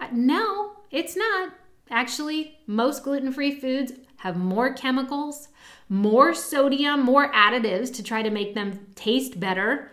Uh, 0.00 0.08
no, 0.12 0.72
it's 0.90 1.16
not. 1.16 1.52
Actually, 1.90 2.58
most 2.66 3.02
gluten-free 3.04 3.60
foods 3.60 3.92
have 4.16 4.36
more 4.36 4.72
chemicals, 4.72 5.48
more 5.88 6.32
sodium, 6.34 7.00
more 7.00 7.30
additives 7.32 7.92
to 7.94 8.02
try 8.02 8.22
to 8.22 8.30
make 8.30 8.54
them 8.54 8.86
taste 8.94 9.38
better. 9.38 9.90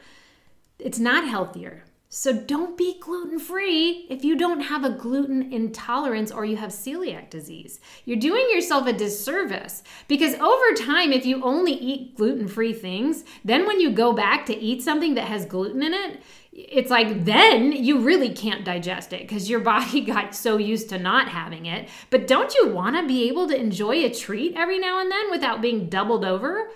It's 0.80 1.00
not 1.00 1.28
healthier. 1.28 1.84
So 2.14 2.34
don't 2.34 2.78
be 2.78 3.00
gluten 3.00 3.40
free 3.40 4.06
if 4.10 4.26
you 4.26 4.36
don't 4.36 4.60
have 4.60 4.84
a 4.84 4.90
gluten 4.90 5.54
intolerance 5.54 6.30
or 6.30 6.44
you 6.44 6.58
have 6.58 6.72
celiac 6.72 7.30
disease. 7.30 7.80
You're 8.04 8.20
doing 8.20 8.50
yourself 8.52 8.86
a 8.86 8.92
disservice 8.92 9.82
because 10.10 10.34
over 10.36 10.74
time, 10.76 11.14
if 11.14 11.26
you 11.26 11.42
only 11.42 11.72
eat 11.72 12.18
gluten 12.18 12.50
free 12.50 12.74
things, 12.74 13.24
then 13.46 13.66
when 13.66 13.80
you 13.80 13.92
go 13.92 14.12
back 14.12 14.46
to 14.48 14.58
eat 14.58 14.84
something 14.84 15.14
that 15.14 15.30
has 15.30 15.46
gluten 15.46 15.82
in 15.82 15.94
it, 15.94 16.22
it's 16.52 16.92
like 16.92 17.24
then 17.24 17.72
you 17.72 18.02
really 18.02 18.34
can't 18.34 18.66
digest 18.66 19.14
it 19.14 19.22
because 19.22 19.50
your 19.50 19.60
body 19.72 20.02
got 20.02 20.36
so 20.36 20.58
used 20.58 20.90
to 20.90 21.00
not 21.00 21.30
having 21.30 21.66
it. 21.66 21.88
But 22.10 22.28
don't 22.28 22.54
you 22.56 22.68
want 22.68 22.98
to 22.98 23.08
be 23.08 23.30
able 23.30 23.48
to 23.48 23.58
enjoy 23.58 24.04
a 24.04 24.14
treat 24.14 24.58
every 24.58 24.80
now 24.80 25.00
and 25.00 25.10
then 25.10 25.32
without 25.32 25.62
being 25.62 25.88
doubled 25.88 26.26
over? 26.26 26.72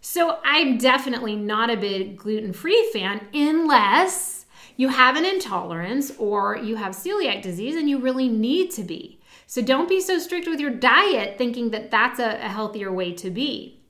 So 0.00 0.40
I'm 0.42 0.78
definitely 0.78 1.36
not 1.36 1.70
a 1.70 1.76
big 1.76 2.16
gluten 2.16 2.52
free 2.52 2.90
fan 2.92 3.28
unless 3.32 4.39
you 4.80 4.88
have 4.88 5.14
an 5.14 5.26
intolerance 5.26 6.10
or 6.16 6.56
you 6.56 6.76
have 6.76 6.94
celiac 6.94 7.42
disease 7.42 7.76
and 7.76 7.90
you 7.90 7.98
really 7.98 8.30
need 8.30 8.70
to 8.70 8.82
be. 8.82 9.20
So 9.46 9.60
don't 9.60 9.90
be 9.90 10.00
so 10.00 10.18
strict 10.18 10.48
with 10.48 10.58
your 10.58 10.70
diet 10.70 11.36
thinking 11.36 11.68
that 11.72 11.90
that's 11.90 12.18
a, 12.18 12.36
a 12.42 12.48
healthier 12.48 12.90
way 12.90 13.12
to 13.12 13.28
be. 13.28 13.82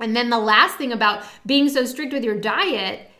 And 0.00 0.16
then 0.16 0.30
the 0.30 0.40
last 0.40 0.76
thing 0.76 0.90
about 0.90 1.22
being 1.46 1.68
so 1.68 1.84
strict 1.84 2.12
with 2.12 2.24
your 2.24 2.40
diet 2.40 3.12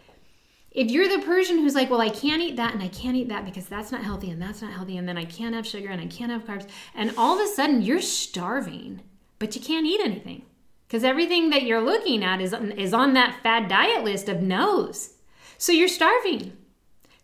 if 0.72 0.90
you're 0.90 1.08
the 1.08 1.24
person 1.24 1.58
who's 1.58 1.76
like, 1.76 1.88
well, 1.88 2.00
I 2.00 2.08
can't 2.08 2.42
eat 2.42 2.56
that 2.56 2.74
and 2.74 2.82
I 2.82 2.88
can't 2.88 3.16
eat 3.16 3.28
that 3.28 3.44
because 3.44 3.68
that's 3.68 3.92
not 3.92 4.02
healthy 4.02 4.30
and 4.30 4.42
that's 4.42 4.60
not 4.60 4.72
healthy, 4.72 4.96
and 4.96 5.08
then 5.08 5.16
I 5.16 5.24
can't 5.24 5.54
have 5.54 5.64
sugar 5.64 5.90
and 5.90 6.00
I 6.00 6.06
can't 6.06 6.32
have 6.32 6.44
carbs, 6.44 6.68
and 6.96 7.14
all 7.16 7.38
of 7.38 7.46
a 7.46 7.48
sudden 7.48 7.80
you're 7.80 8.00
starving, 8.00 9.00
but 9.38 9.54
you 9.54 9.62
can't 9.62 9.86
eat 9.86 10.00
anything 10.02 10.46
because 10.88 11.04
everything 11.04 11.50
that 11.50 11.62
you're 11.62 11.80
looking 11.80 12.24
at 12.24 12.40
is, 12.40 12.52
is 12.76 12.92
on 12.92 13.14
that 13.14 13.38
fad 13.44 13.68
diet 13.68 14.02
list 14.02 14.28
of 14.28 14.42
no's. 14.42 15.10
So 15.58 15.70
you're 15.70 15.86
starving. 15.86 16.56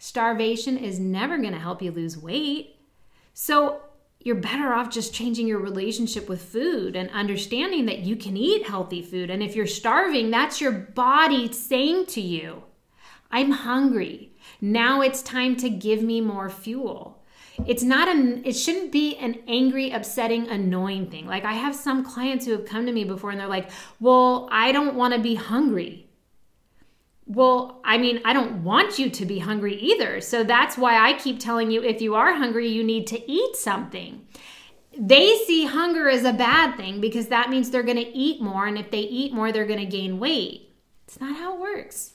Starvation 0.02 0.78
is 0.78 0.98
never 0.98 1.36
going 1.36 1.52
to 1.52 1.58
help 1.58 1.82
you 1.82 1.92
lose 1.92 2.16
weight. 2.16 2.76
So 3.34 3.82
you're 4.18 4.34
better 4.34 4.72
off 4.72 4.88
just 4.88 5.12
changing 5.12 5.46
your 5.46 5.58
relationship 5.58 6.26
with 6.26 6.40
food 6.40 6.96
and 6.96 7.10
understanding 7.10 7.84
that 7.84 7.98
you 7.98 8.16
can 8.16 8.34
eat 8.34 8.66
healthy 8.66 9.02
food. 9.02 9.28
And 9.28 9.42
if 9.42 9.54
you're 9.54 9.66
starving, 9.66 10.30
that's 10.30 10.58
your 10.58 10.72
body 10.72 11.52
saying 11.52 12.06
to 12.06 12.20
you, 12.22 12.62
I'm 13.30 13.50
hungry. 13.50 14.32
Now 14.58 15.02
it's 15.02 15.20
time 15.20 15.54
to 15.56 15.68
give 15.68 16.02
me 16.02 16.22
more 16.22 16.48
fuel. 16.48 17.22
It's 17.66 17.82
not 17.82 18.08
an 18.08 18.42
it 18.46 18.54
shouldn't 18.54 18.92
be 18.92 19.16
an 19.16 19.40
angry, 19.46 19.90
upsetting, 19.90 20.48
annoying 20.48 21.10
thing. 21.10 21.26
Like 21.26 21.44
I 21.44 21.52
have 21.52 21.76
some 21.76 22.06
clients 22.06 22.46
who 22.46 22.52
have 22.52 22.64
come 22.64 22.86
to 22.86 22.92
me 22.92 23.04
before 23.04 23.32
and 23.32 23.38
they're 23.38 23.46
like, 23.46 23.70
"Well, 24.00 24.48
I 24.50 24.72
don't 24.72 24.94
want 24.94 25.12
to 25.12 25.20
be 25.20 25.34
hungry." 25.34 26.09
Well, 27.30 27.80
I 27.84 27.96
mean, 27.96 28.20
I 28.24 28.32
don't 28.32 28.64
want 28.64 28.98
you 28.98 29.08
to 29.08 29.24
be 29.24 29.38
hungry 29.38 29.76
either. 29.76 30.20
So 30.20 30.42
that's 30.42 30.76
why 30.76 30.98
I 30.98 31.16
keep 31.16 31.38
telling 31.38 31.70
you 31.70 31.80
if 31.80 32.02
you 32.02 32.16
are 32.16 32.34
hungry, 32.34 32.66
you 32.66 32.82
need 32.82 33.06
to 33.06 33.30
eat 33.30 33.54
something. 33.54 34.26
They 34.98 35.36
see 35.46 35.64
hunger 35.64 36.08
as 36.08 36.24
a 36.24 36.32
bad 36.32 36.76
thing 36.76 37.00
because 37.00 37.28
that 37.28 37.48
means 37.48 37.70
they're 37.70 37.84
going 37.84 38.04
to 38.04 38.16
eat 38.16 38.42
more. 38.42 38.66
And 38.66 38.76
if 38.76 38.90
they 38.90 39.02
eat 39.02 39.32
more, 39.32 39.52
they're 39.52 39.64
going 39.64 39.78
to 39.78 39.86
gain 39.86 40.18
weight. 40.18 40.72
It's 41.06 41.20
not 41.20 41.36
how 41.36 41.54
it 41.54 41.60
works. 41.60 42.14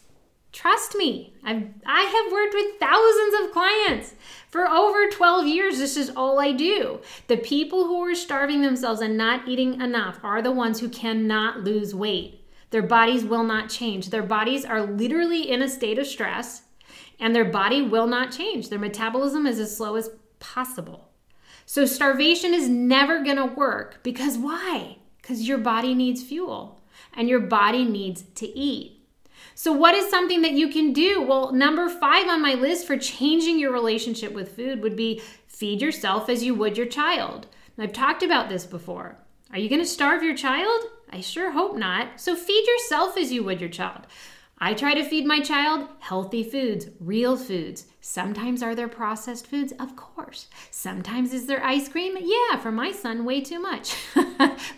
Trust 0.51 0.95
me, 0.95 1.33
I've, 1.45 1.63
I 1.85 2.01
have 2.01 2.33
worked 2.33 2.53
with 2.53 2.77
thousands 2.77 3.45
of 3.45 3.53
clients 3.53 4.15
for 4.49 4.69
over 4.69 5.09
12 5.09 5.47
years. 5.47 5.77
This 5.77 5.95
is 5.95 6.11
all 6.13 6.41
I 6.41 6.51
do. 6.51 6.99
The 7.27 7.37
people 7.37 7.85
who 7.85 8.01
are 8.01 8.15
starving 8.15 8.61
themselves 8.61 8.99
and 8.99 9.17
not 9.17 9.47
eating 9.47 9.79
enough 9.79 10.19
are 10.23 10.41
the 10.41 10.51
ones 10.51 10.81
who 10.81 10.89
cannot 10.89 11.61
lose 11.61 11.95
weight. 11.95 12.44
Their 12.71 12.83
bodies 12.83 13.23
will 13.23 13.43
not 13.43 13.69
change. 13.69 14.09
Their 14.09 14.23
bodies 14.23 14.65
are 14.65 14.81
literally 14.81 15.49
in 15.49 15.61
a 15.61 15.69
state 15.69 15.99
of 15.99 16.07
stress 16.07 16.63
and 17.19 17.35
their 17.35 17.45
body 17.45 17.81
will 17.81 18.07
not 18.07 18.31
change. 18.31 18.69
Their 18.69 18.79
metabolism 18.79 19.45
is 19.45 19.59
as 19.59 19.75
slow 19.75 19.95
as 19.95 20.09
possible. 20.39 21.09
So, 21.65 21.85
starvation 21.85 22.53
is 22.53 22.69
never 22.69 23.23
going 23.23 23.37
to 23.37 23.45
work 23.45 24.01
because 24.03 24.37
why? 24.37 24.97
Because 25.21 25.47
your 25.47 25.57
body 25.57 25.95
needs 25.95 26.21
fuel 26.21 26.81
and 27.13 27.27
your 27.27 27.39
body 27.39 27.83
needs 27.83 28.23
to 28.35 28.47
eat. 28.47 28.95
So, 29.55 29.71
what 29.71 29.95
is 29.95 30.09
something 30.09 30.41
that 30.43 30.51
you 30.51 30.67
can 30.67 30.93
do? 30.93 31.21
Well, 31.21 31.53
number 31.53 31.89
five 31.89 32.27
on 32.27 32.41
my 32.41 32.53
list 32.53 32.85
for 32.85 32.97
changing 32.97 33.57
your 33.57 33.71
relationship 33.71 34.33
with 34.33 34.55
food 34.55 34.83
would 34.83 34.95
be 34.95 35.21
feed 35.47 35.81
yourself 35.81 36.29
as 36.29 36.43
you 36.43 36.53
would 36.53 36.77
your 36.77 36.85
child. 36.85 37.47
I've 37.77 37.93
talked 37.93 38.23
about 38.23 38.47
this 38.47 38.65
before. 38.65 39.17
Are 39.51 39.59
you 39.59 39.69
going 39.69 39.81
to 39.81 39.87
starve 39.87 40.23
your 40.23 40.35
child? 40.35 40.83
I 41.15 41.21
sure 41.21 41.51
hope 41.51 41.77
not. 41.77 42.19
So 42.19 42.35
feed 42.35 42.67
yourself 42.67 43.17
as 43.17 43.31
you 43.31 43.41
would 43.45 43.61
your 43.61 43.69
child. 43.69 44.01
I 44.57 44.73
try 44.73 44.93
to 44.95 45.03
feed 45.03 45.25
my 45.25 45.39
child 45.39 45.87
healthy 45.99 46.43
foods, 46.43 46.89
real 46.99 47.37
foods. 47.37 47.85
Sometimes 48.01 48.61
are 48.61 48.75
there 48.75 48.89
processed 48.89 49.47
foods? 49.47 49.71
Of 49.79 49.95
course. 49.95 50.49
Sometimes 50.71 51.33
is 51.33 51.47
there 51.47 51.63
ice 51.63 51.87
cream? 51.87 52.17
Yeah, 52.19 52.57
for 52.57 52.69
my 52.69 52.91
son, 52.91 53.23
way 53.23 53.39
too 53.39 53.61
much. 53.61 53.95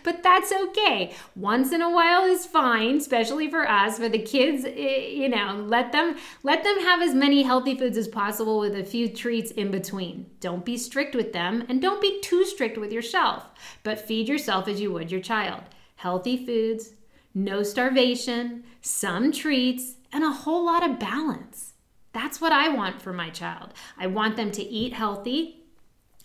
but 0.04 0.22
that's 0.22 0.52
okay. 0.52 1.12
Once 1.34 1.72
in 1.72 1.82
a 1.82 1.90
while 1.90 2.22
is 2.22 2.46
fine, 2.46 2.98
especially 2.98 3.50
for 3.50 3.68
us. 3.68 3.98
For 3.98 4.08
the 4.08 4.22
kids, 4.22 4.64
eh, 4.64 5.08
you 5.08 5.28
know, 5.28 5.64
let 5.66 5.90
them 5.90 6.16
let 6.44 6.62
them 6.62 6.78
have 6.82 7.02
as 7.02 7.14
many 7.14 7.42
healthy 7.42 7.76
foods 7.76 7.98
as 7.98 8.06
possible 8.06 8.60
with 8.60 8.76
a 8.76 8.84
few 8.84 9.08
treats 9.08 9.50
in 9.50 9.72
between. 9.72 10.26
Don't 10.38 10.64
be 10.64 10.76
strict 10.76 11.16
with 11.16 11.32
them 11.32 11.64
and 11.68 11.82
don't 11.82 12.00
be 12.00 12.20
too 12.20 12.44
strict 12.44 12.78
with 12.78 12.92
yourself, 12.92 13.44
but 13.82 14.00
feed 14.00 14.28
yourself 14.28 14.68
as 14.68 14.80
you 14.80 14.92
would 14.92 15.10
your 15.10 15.20
child 15.20 15.64
healthy 15.98 16.46
foods, 16.46 16.94
no 17.34 17.62
starvation, 17.62 18.62
some 18.80 19.32
treats, 19.32 19.96
and 20.12 20.22
a 20.22 20.30
whole 20.30 20.64
lot 20.64 20.88
of 20.88 20.98
balance. 20.98 21.72
That's 22.12 22.40
what 22.40 22.52
I 22.52 22.68
want 22.68 23.02
for 23.02 23.12
my 23.12 23.30
child. 23.30 23.74
I 23.98 24.06
want 24.06 24.36
them 24.36 24.52
to 24.52 24.62
eat 24.62 24.92
healthy. 24.92 25.64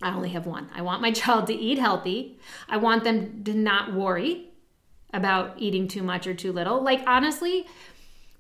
I 0.02 0.14
only 0.14 0.30
have 0.30 0.46
one. 0.46 0.70
I 0.76 0.84
want 0.84 1.02
my 1.02 1.12
child 1.22 1.48
to 1.48 1.54
eat 1.54 1.80
healthy. 1.80 2.40
I 2.70 2.78
want 2.78 3.04
them 3.04 3.44
to 3.46 3.54
not 3.54 3.94
worry 3.94 4.52
about 5.12 5.56
eating 5.58 5.88
too 5.88 6.04
much 6.04 6.28
or 6.28 6.36
too 6.36 6.52
little. 6.52 6.82
Like, 6.82 7.02
honestly, 7.08 7.66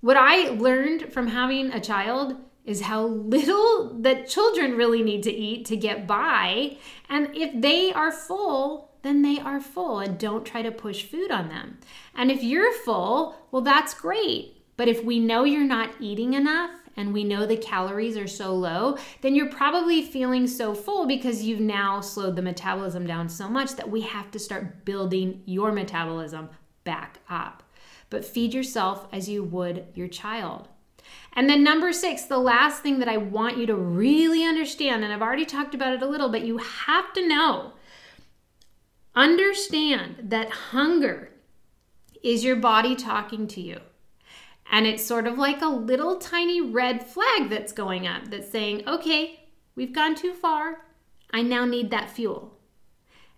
what 0.01 0.17
I 0.17 0.49
learned 0.49 1.11
from 1.11 1.27
having 1.27 1.71
a 1.71 1.79
child 1.79 2.35
is 2.63 2.81
how 2.81 3.05
little 3.05 3.97
that 4.01 4.29
children 4.29 4.77
really 4.77 5.01
need 5.01 5.23
to 5.23 5.31
eat 5.31 5.65
to 5.65 5.75
get 5.75 6.05
by. 6.05 6.77
And 7.09 7.35
if 7.35 7.59
they 7.59 7.91
are 7.91 8.11
full, 8.11 8.92
then 9.03 9.21
they 9.21 9.39
are 9.39 9.61
full 9.61 9.99
and 9.99 10.17
don't 10.17 10.45
try 10.45 10.61
to 10.61 10.71
push 10.71 11.03
food 11.03 11.29
on 11.29 11.49
them. 11.49 11.77
And 12.15 12.31
if 12.31 12.43
you're 12.43 12.73
full, 12.73 13.35
well, 13.51 13.61
that's 13.61 13.93
great. 13.93 14.57
But 14.75 14.87
if 14.87 15.03
we 15.03 15.19
know 15.19 15.43
you're 15.43 15.63
not 15.63 15.93
eating 15.99 16.33
enough 16.33 16.71
and 16.95 17.13
we 17.13 17.23
know 17.23 17.45
the 17.45 17.57
calories 17.57 18.17
are 18.17 18.27
so 18.27 18.55
low, 18.55 18.97
then 19.21 19.35
you're 19.35 19.49
probably 19.49 20.01
feeling 20.01 20.47
so 20.47 20.73
full 20.73 21.05
because 21.05 21.43
you've 21.43 21.59
now 21.59 22.01
slowed 22.01 22.35
the 22.35 22.41
metabolism 22.41 23.05
down 23.05 23.29
so 23.29 23.47
much 23.47 23.75
that 23.75 23.89
we 23.89 24.01
have 24.01 24.31
to 24.31 24.39
start 24.39 24.85
building 24.85 25.41
your 25.45 25.71
metabolism 25.71 26.49
back 26.83 27.19
up. 27.29 27.63
But 28.09 28.25
feed 28.25 28.53
yourself 28.53 29.07
as 29.11 29.27
you 29.27 29.43
would 29.43 29.85
your 29.95 30.07
child. 30.07 30.67
And 31.33 31.49
then, 31.49 31.63
number 31.63 31.91
six, 31.91 32.23
the 32.23 32.37
last 32.37 32.81
thing 32.81 32.99
that 32.99 33.09
I 33.09 33.17
want 33.17 33.57
you 33.57 33.65
to 33.65 33.75
really 33.75 34.43
understand, 34.43 35.03
and 35.03 35.11
I've 35.11 35.21
already 35.21 35.45
talked 35.45 35.75
about 35.75 35.93
it 35.93 36.01
a 36.01 36.07
little, 36.07 36.29
but 36.29 36.45
you 36.45 36.57
have 36.59 37.11
to 37.13 37.27
know 37.27 37.73
Understand 39.15 40.15
that 40.23 40.49
hunger 40.49 41.29
is 42.23 42.43
your 42.43 42.55
body 42.55 42.95
talking 42.95 43.47
to 43.47 43.61
you. 43.61 43.79
And 44.71 44.87
it's 44.87 45.05
sort 45.05 45.27
of 45.27 45.37
like 45.37 45.61
a 45.61 45.67
little 45.67 46.17
tiny 46.17 46.61
red 46.61 47.05
flag 47.05 47.49
that's 47.49 47.73
going 47.73 48.07
up 48.07 48.29
that's 48.29 48.49
saying, 48.49 48.87
okay, 48.87 49.41
we've 49.75 49.93
gone 49.93 50.15
too 50.15 50.33
far. 50.33 50.85
I 51.31 51.41
now 51.41 51.65
need 51.65 51.91
that 51.91 52.09
fuel. 52.09 52.57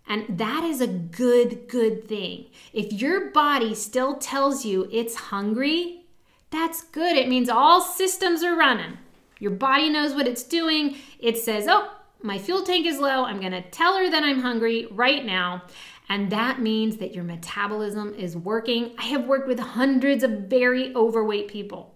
And 0.08 0.38
that 0.38 0.62
is 0.62 0.80
a 0.80 0.86
good, 0.86 1.68
good 1.68 2.06
thing. 2.06 2.46
If 2.72 2.92
your 2.92 3.30
body 3.30 3.74
still 3.74 4.16
tells 4.16 4.64
you 4.64 4.88
it's 4.92 5.16
hungry, 5.16 6.06
that's 6.50 6.84
good. 6.84 7.16
It 7.16 7.28
means 7.28 7.48
all 7.48 7.80
systems 7.80 8.42
are 8.44 8.56
running. 8.56 8.98
Your 9.40 9.50
body 9.50 9.90
knows 9.90 10.14
what 10.14 10.28
it's 10.28 10.44
doing. 10.44 10.96
It 11.18 11.36
says, 11.38 11.66
oh, 11.68 11.90
my 12.22 12.38
fuel 12.38 12.62
tank 12.62 12.86
is 12.86 12.98
low. 12.98 13.24
I'm 13.24 13.40
going 13.40 13.52
to 13.52 13.62
tell 13.70 13.96
her 13.96 14.10
that 14.10 14.22
I'm 14.22 14.40
hungry 14.40 14.86
right 14.90 15.24
now. 15.24 15.62
And 16.08 16.30
that 16.30 16.60
means 16.60 16.98
that 16.98 17.14
your 17.14 17.24
metabolism 17.24 18.14
is 18.14 18.36
working. 18.36 18.94
I 18.98 19.04
have 19.04 19.26
worked 19.26 19.48
with 19.48 19.58
hundreds 19.58 20.22
of 20.22 20.30
very 20.48 20.94
overweight 20.94 21.48
people. 21.48 21.94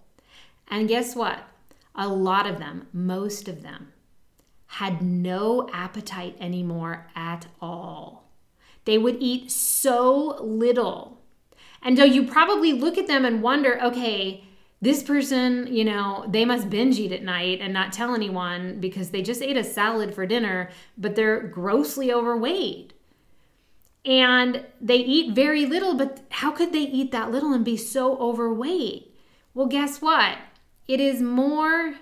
And 0.69 0.89
guess 0.89 1.15
what? 1.15 1.39
A 1.95 2.09
lot 2.09 2.47
of 2.47 2.59
them, 2.59 2.89
most 2.93 3.49
of 3.49 3.62
them, 3.62 3.93
had 4.66 5.03
no 5.03 5.68
appetite 5.73 6.37
anymore 6.41 7.09
at 7.14 7.47
all. 7.61 8.31
They 8.85 8.99
would 8.99 9.16
eat 9.21 9.51
so 9.51 10.39
little. 10.41 11.21
And 11.83 11.97
so 11.97 12.05
you 12.05 12.27
probably 12.27 12.73
look 12.73 12.99
at 12.99 13.07
them 13.07 13.25
and 13.25 13.43
wonder 13.43 13.81
okay, 13.83 14.45
this 14.83 15.03
person, 15.03 15.66
you 15.66 15.85
know, 15.85 16.24
they 16.28 16.45
must 16.45 16.70
binge 16.70 16.99
eat 16.99 17.12
at 17.12 17.22
night 17.22 17.61
and 17.61 17.72
not 17.72 17.93
tell 17.93 18.14
anyone 18.14 18.81
because 18.81 19.11
they 19.11 19.20
just 19.20 19.43
ate 19.43 19.57
a 19.57 19.64
salad 19.64 20.14
for 20.14 20.24
dinner, 20.26 20.70
but 20.97 21.16
they're 21.16 21.41
grossly 21.41 22.12
overweight. 22.12 22.95
And 24.07 24.64
they 24.81 24.97
eat 24.97 25.35
very 25.35 25.66
little, 25.66 25.95
but 25.95 26.20
how 26.31 26.51
could 26.51 26.72
they 26.72 26.78
eat 26.81 27.12
that 27.12 27.31
little 27.31 27.53
and 27.53 27.64
be 27.64 27.76
so 27.76 28.16
overweight? 28.16 29.14
Well, 29.53 29.66
guess 29.66 30.01
what? 30.01 30.39
It 30.89 31.01
is 31.01 31.20
more 31.20 31.97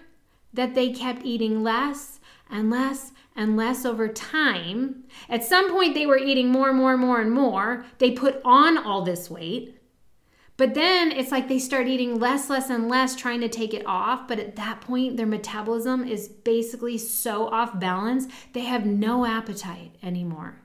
that 0.52 0.74
they 0.74 0.92
kept 0.92 1.24
eating 1.24 1.64
less 1.64 2.20
and 2.48 2.70
less 2.70 3.12
and 3.34 3.56
less 3.56 3.84
over 3.84 4.08
time. 4.08 5.04
At 5.28 5.44
some 5.44 5.70
point, 5.70 5.94
they 5.94 6.06
were 6.06 6.18
eating 6.18 6.48
more 6.48 6.68
and 6.68 6.78
more 6.78 6.92
and 6.92 7.00
more 7.00 7.20
and 7.20 7.32
more. 7.32 7.84
They 7.98 8.12
put 8.12 8.40
on 8.44 8.78
all 8.78 9.02
this 9.02 9.28
weight. 9.28 9.77
But 10.58 10.74
then 10.74 11.12
it's 11.12 11.30
like 11.30 11.48
they 11.48 11.60
start 11.60 11.86
eating 11.86 12.18
less, 12.18 12.50
less, 12.50 12.68
and 12.68 12.88
less, 12.88 13.14
trying 13.14 13.40
to 13.42 13.48
take 13.48 13.72
it 13.72 13.86
off. 13.86 14.26
But 14.26 14.40
at 14.40 14.56
that 14.56 14.80
point, 14.80 15.16
their 15.16 15.24
metabolism 15.24 16.06
is 16.06 16.26
basically 16.28 16.98
so 16.98 17.46
off 17.46 17.78
balance, 17.78 18.26
they 18.52 18.62
have 18.62 18.84
no 18.84 19.24
appetite 19.24 19.94
anymore. 20.02 20.60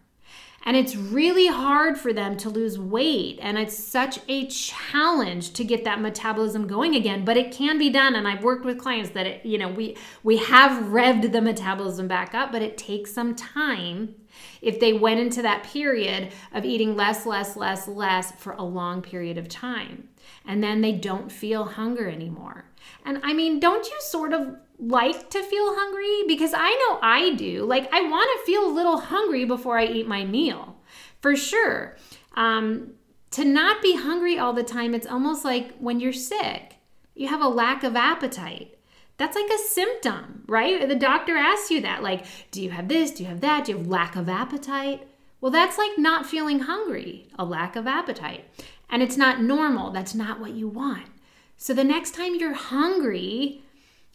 And 0.66 0.76
it's 0.76 0.96
really 0.96 1.48
hard 1.48 1.98
for 1.98 2.12
them 2.12 2.38
to 2.38 2.50
lose 2.50 2.80
weight. 2.80 3.38
And 3.41 3.58
it's 3.58 3.78
such 3.78 4.18
a 4.28 4.48
challenge 4.48 5.54
to 5.54 5.64
get 5.64 5.84
that 5.84 6.02
metabolism 6.02 6.66
going 6.66 6.96
again, 6.96 7.24
but 7.24 7.38
it 7.38 7.52
can 7.52 7.78
be 7.78 7.91
done. 7.91 8.16
And 8.16 8.28
I've 8.28 8.44
worked 8.44 8.66
with 8.66 8.80
clients 8.80 9.12
that, 9.12 9.28
it, 9.28 9.46
you 9.46 9.60
know, 9.60 9.68
we, 9.68 9.96
we 10.24 10.38
have 10.38 10.86
revved 10.86 11.32
the 11.34 11.41
metabolism 11.41 12.08
back 12.08 12.34
up, 12.34 12.52
but 12.52 12.64
it 12.64 12.80
takes 12.80 13.14
some 13.14 13.36
time 13.36 14.16
if 14.64 14.80
they 14.80 14.93
went 14.93 15.20
into 15.20 15.41
that 15.41 15.64
period 15.64 16.32
of 16.53 16.64
eating 16.66 16.95
less, 16.95 17.26
less, 17.26 17.55
less, 17.57 17.88
less 17.88 18.32
for 18.32 18.53
a 18.53 18.64
long 18.64 19.01
period 19.01 19.38
of 19.38 19.49
time. 19.49 20.07
And 20.45 20.64
then 20.64 20.82
they 20.82 20.93
don't 20.93 21.32
feel 21.32 21.66
hunger 21.66 22.09
anymore. 22.09 22.66
And 23.05 23.20
I 23.24 23.34
mean, 23.34 23.59
don't 23.59 23.86
you 23.86 23.97
sort 23.99 24.34
of 24.34 24.55
like 24.80 25.30
to 25.30 25.43
feel 25.43 25.76
hungry? 25.76 26.24
Because 26.28 26.53
I 26.55 26.70
know 26.70 26.99
I 27.01 27.36
do. 27.36 27.66
Like, 27.66 27.93
I 27.93 28.01
want 28.03 28.30
to 28.39 28.45
feel 28.45 28.66
a 28.66 28.74
little 28.74 28.97
hungry 28.97 29.45
before 29.45 29.78
I 29.78 29.86
eat 29.86 30.07
my 30.07 30.24
meal, 30.24 30.78
for 31.22 31.36
sure. 31.36 31.97
Um, 32.36 32.93
to 33.32 33.43
not 33.43 33.82
be 33.82 33.95
hungry 33.95 34.39
all 34.39 34.53
the 34.53 34.64
time, 34.64 34.93
it's 34.93 35.07
almost 35.07 35.43
like 35.43 35.78
when 35.78 35.99
you're 35.99 36.14
sick, 36.14 36.76
you 37.16 37.28
have 37.28 37.41
a 37.41 37.47
lack 37.47 37.84
of 37.84 37.95
appetite. 37.95 38.78
That's 39.18 39.36
like 39.36 39.49
a 39.49 39.57
symptom, 39.57 40.43
right? 40.47 40.88
The 40.88 40.95
doctor 40.95 41.38
asks 41.38 41.70
you 41.72 41.82
that, 41.82 42.03
like, 42.03 42.26
do 42.51 42.61
you 42.61 42.72
have 42.72 42.88
this? 42.88 43.11
Do 43.11 43.24
you 43.24 43.30
have 43.30 43.41
that? 43.41 43.66
Do 43.66 43.72
you 43.72 43.78
have 43.78 43.88
lack 43.88 44.16
of 44.16 44.28
appetite? 44.28 45.07
Well, 45.39 45.51
that's 45.51 45.78
like 45.78 45.97
not 45.97 46.26
feeling 46.26 46.61
hungry, 46.61 47.28
a 47.38 47.45
lack 47.45 47.76
of 47.76 47.86
appetite. 47.86 48.45
And 48.89 49.03
it's 49.03 49.18
not 49.18 49.41
normal. 49.41 49.91
That's 49.91 50.16
not 50.16 50.39
what 50.39 50.51
you 50.51 50.68
want. 50.68 51.07
So 51.57 51.74
the 51.74 51.84
next 51.84 52.16
time 52.16 52.36
you're 52.36 52.53
hungry, 52.53 53.62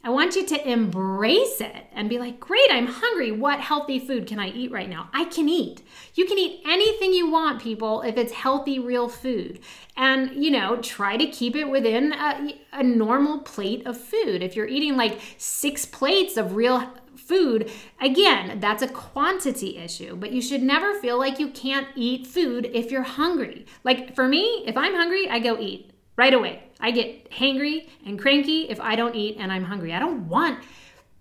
I 0.08 0.10
want 0.10 0.36
you 0.36 0.46
to 0.46 0.66
embrace 0.70 1.60
it 1.60 1.84
and 1.92 2.08
be 2.08 2.18
like, 2.18 2.40
great, 2.40 2.66
I'm 2.70 2.86
hungry. 2.86 3.30
What 3.30 3.60
healthy 3.60 3.98
food 3.98 4.26
can 4.26 4.38
I 4.38 4.48
eat 4.48 4.72
right 4.72 4.88
now? 4.88 5.10
I 5.12 5.26
can 5.26 5.50
eat. 5.50 5.82
You 6.14 6.24
can 6.24 6.38
eat 6.38 6.62
anything 6.64 7.12
you 7.12 7.30
want, 7.30 7.60
people, 7.60 8.00
if 8.00 8.16
it's 8.16 8.32
healthy, 8.32 8.78
real 8.78 9.10
food. 9.10 9.60
And, 9.98 10.42
you 10.42 10.50
know, 10.50 10.78
try 10.80 11.18
to 11.18 11.26
keep 11.26 11.54
it 11.54 11.68
within 11.68 12.14
a, 12.14 12.58
a 12.72 12.82
normal 12.82 13.40
plate 13.40 13.86
of 13.86 14.00
food. 14.00 14.42
If 14.42 14.56
you're 14.56 14.66
eating 14.66 14.96
like 14.96 15.20
six 15.36 15.84
plates 15.84 16.38
of 16.38 16.54
real 16.54 16.90
food, 17.14 17.70
again, 18.00 18.60
that's 18.60 18.82
a 18.82 18.88
quantity 18.88 19.76
issue, 19.76 20.16
but 20.16 20.32
you 20.32 20.40
should 20.40 20.62
never 20.62 20.98
feel 21.00 21.18
like 21.18 21.38
you 21.38 21.50
can't 21.50 21.88
eat 21.94 22.26
food 22.26 22.70
if 22.72 22.90
you're 22.90 23.02
hungry. 23.02 23.66
Like 23.84 24.14
for 24.14 24.26
me, 24.26 24.64
if 24.66 24.74
I'm 24.74 24.94
hungry, 24.94 25.28
I 25.28 25.38
go 25.38 25.58
eat 25.60 25.92
right 26.18 26.34
away. 26.34 26.64
I 26.80 26.90
get 26.90 27.30
hangry 27.30 27.88
and 28.04 28.18
cranky 28.18 28.68
if 28.68 28.80
I 28.80 28.96
don't 28.96 29.14
eat 29.14 29.36
and 29.38 29.50
I'm 29.50 29.64
hungry. 29.64 29.94
I 29.94 30.00
don't 30.00 30.28
want 30.28 30.58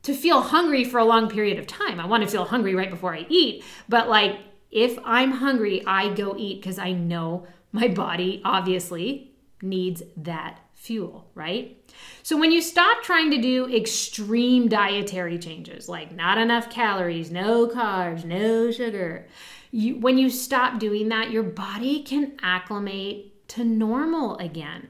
to 0.04 0.14
feel 0.14 0.42
hungry 0.42 0.84
for 0.84 0.98
a 0.98 1.06
long 1.06 1.30
period 1.30 1.60
of 1.60 1.68
time. 1.68 2.00
I 2.00 2.08
want 2.08 2.24
to 2.24 2.30
feel 2.30 2.46
hungry 2.46 2.76
right 2.76 2.90
before 2.90 3.14
I 3.16 3.26
eat. 3.30 3.64
But 3.88 4.10
like 4.10 4.40
if 4.72 4.98
I'm 5.06 5.32
hungry, 5.32 5.86
I 5.86 6.14
go 6.14 6.36
eat 6.36 6.62
because 6.62 6.80
I 6.80 6.92
know 6.92 7.48
my 7.72 7.88
body 7.88 8.42
obviously 8.44 9.32
needs 9.62 10.02
that 10.18 10.60
fuel, 10.74 11.30
right? 11.36 11.78
So 12.24 12.38
when 12.38 12.52
you 12.52 12.62
stop 12.62 13.04
trying 13.04 13.32
to 13.32 13.42
do 13.42 13.74
extreme 13.74 14.68
dietary 14.68 15.38
changes, 15.38 15.88
like 15.88 16.16
not 16.16 16.38
enough 16.38 16.70
calories, 16.70 17.32
no 17.32 17.68
carbs, 17.68 18.26
no 18.26 18.72
sugar, 18.72 19.28
you, 19.72 20.00
when 20.00 20.18
you 20.18 20.30
stop 20.30 20.80
doing 20.80 21.10
that, 21.10 21.32
your 21.32 21.44
body 21.44 22.04
can 22.04 22.38
acclimate 22.42 23.37
to 23.50 23.64
normal 23.64 24.38
again. 24.38 24.90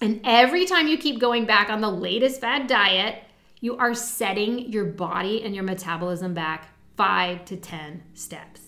And 0.00 0.20
every 0.24 0.66
time 0.66 0.88
you 0.88 0.98
keep 0.98 1.20
going 1.20 1.46
back 1.46 1.70
on 1.70 1.80
the 1.80 1.90
latest 1.90 2.40
fad 2.40 2.66
diet, 2.66 3.22
you 3.60 3.76
are 3.76 3.94
setting 3.94 4.70
your 4.70 4.84
body 4.84 5.42
and 5.42 5.54
your 5.54 5.64
metabolism 5.64 6.34
back 6.34 6.68
five 6.96 7.44
to 7.46 7.56
10 7.56 8.02
steps. 8.14 8.60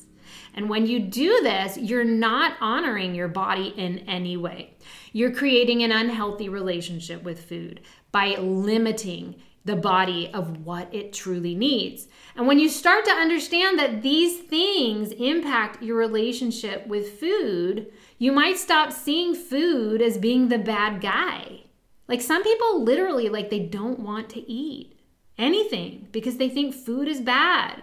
And 0.55 0.69
when 0.69 0.87
you 0.87 0.99
do 0.99 1.41
this, 1.43 1.77
you're 1.77 2.05
not 2.05 2.57
honoring 2.61 3.15
your 3.15 3.29
body 3.29 3.75
in 3.77 4.01
any 4.01 4.37
way. 4.37 4.75
You're 5.13 5.35
creating 5.35 5.83
an 5.83 5.93
unhealthy 5.93 6.49
relationship 6.49 7.23
with 7.23 7.45
food 7.45 7.81
by 8.11 8.37
limiting 8.37 9.37
the 9.65 9.77
body 9.77 10.31
of 10.33 10.65
what 10.65 10.93
it 10.95 11.13
truly 11.13 11.55
needs. 11.55 12.09
And 12.35 12.47
when 12.47 12.59
you 12.59 12.69
start 12.69 13.05
to 13.05 13.11
understand 13.11 13.79
that 13.79 14.03
these 14.03 14.41
things 14.41 15.13
impact 15.13 15.83
your 15.83 15.97
relationship 15.97 16.87
with 16.87 17.21
food, 17.21 17.93
you 18.19 18.33
might 18.33 18.59
stop 18.59 18.93
seeing 18.93 19.35
food 19.35 20.03
as 20.03 20.19
being 20.19 20.49
the 20.49 20.59
bad 20.59 21.01
guy. 21.01 21.61
Like 22.09 22.21
some 22.21 22.43
people 22.43 22.83
literally 22.83 23.29
like 23.29 23.51
they 23.51 23.61
don't 23.61 24.01
want 24.01 24.29
to 24.31 24.51
eat 24.51 24.99
anything 25.37 26.09
because 26.11 26.37
they 26.37 26.49
think 26.49 26.75
food 26.75 27.07
is 27.07 27.21
bad. 27.21 27.83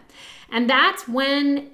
And 0.52 0.70
that's 0.70 1.08
when 1.08 1.72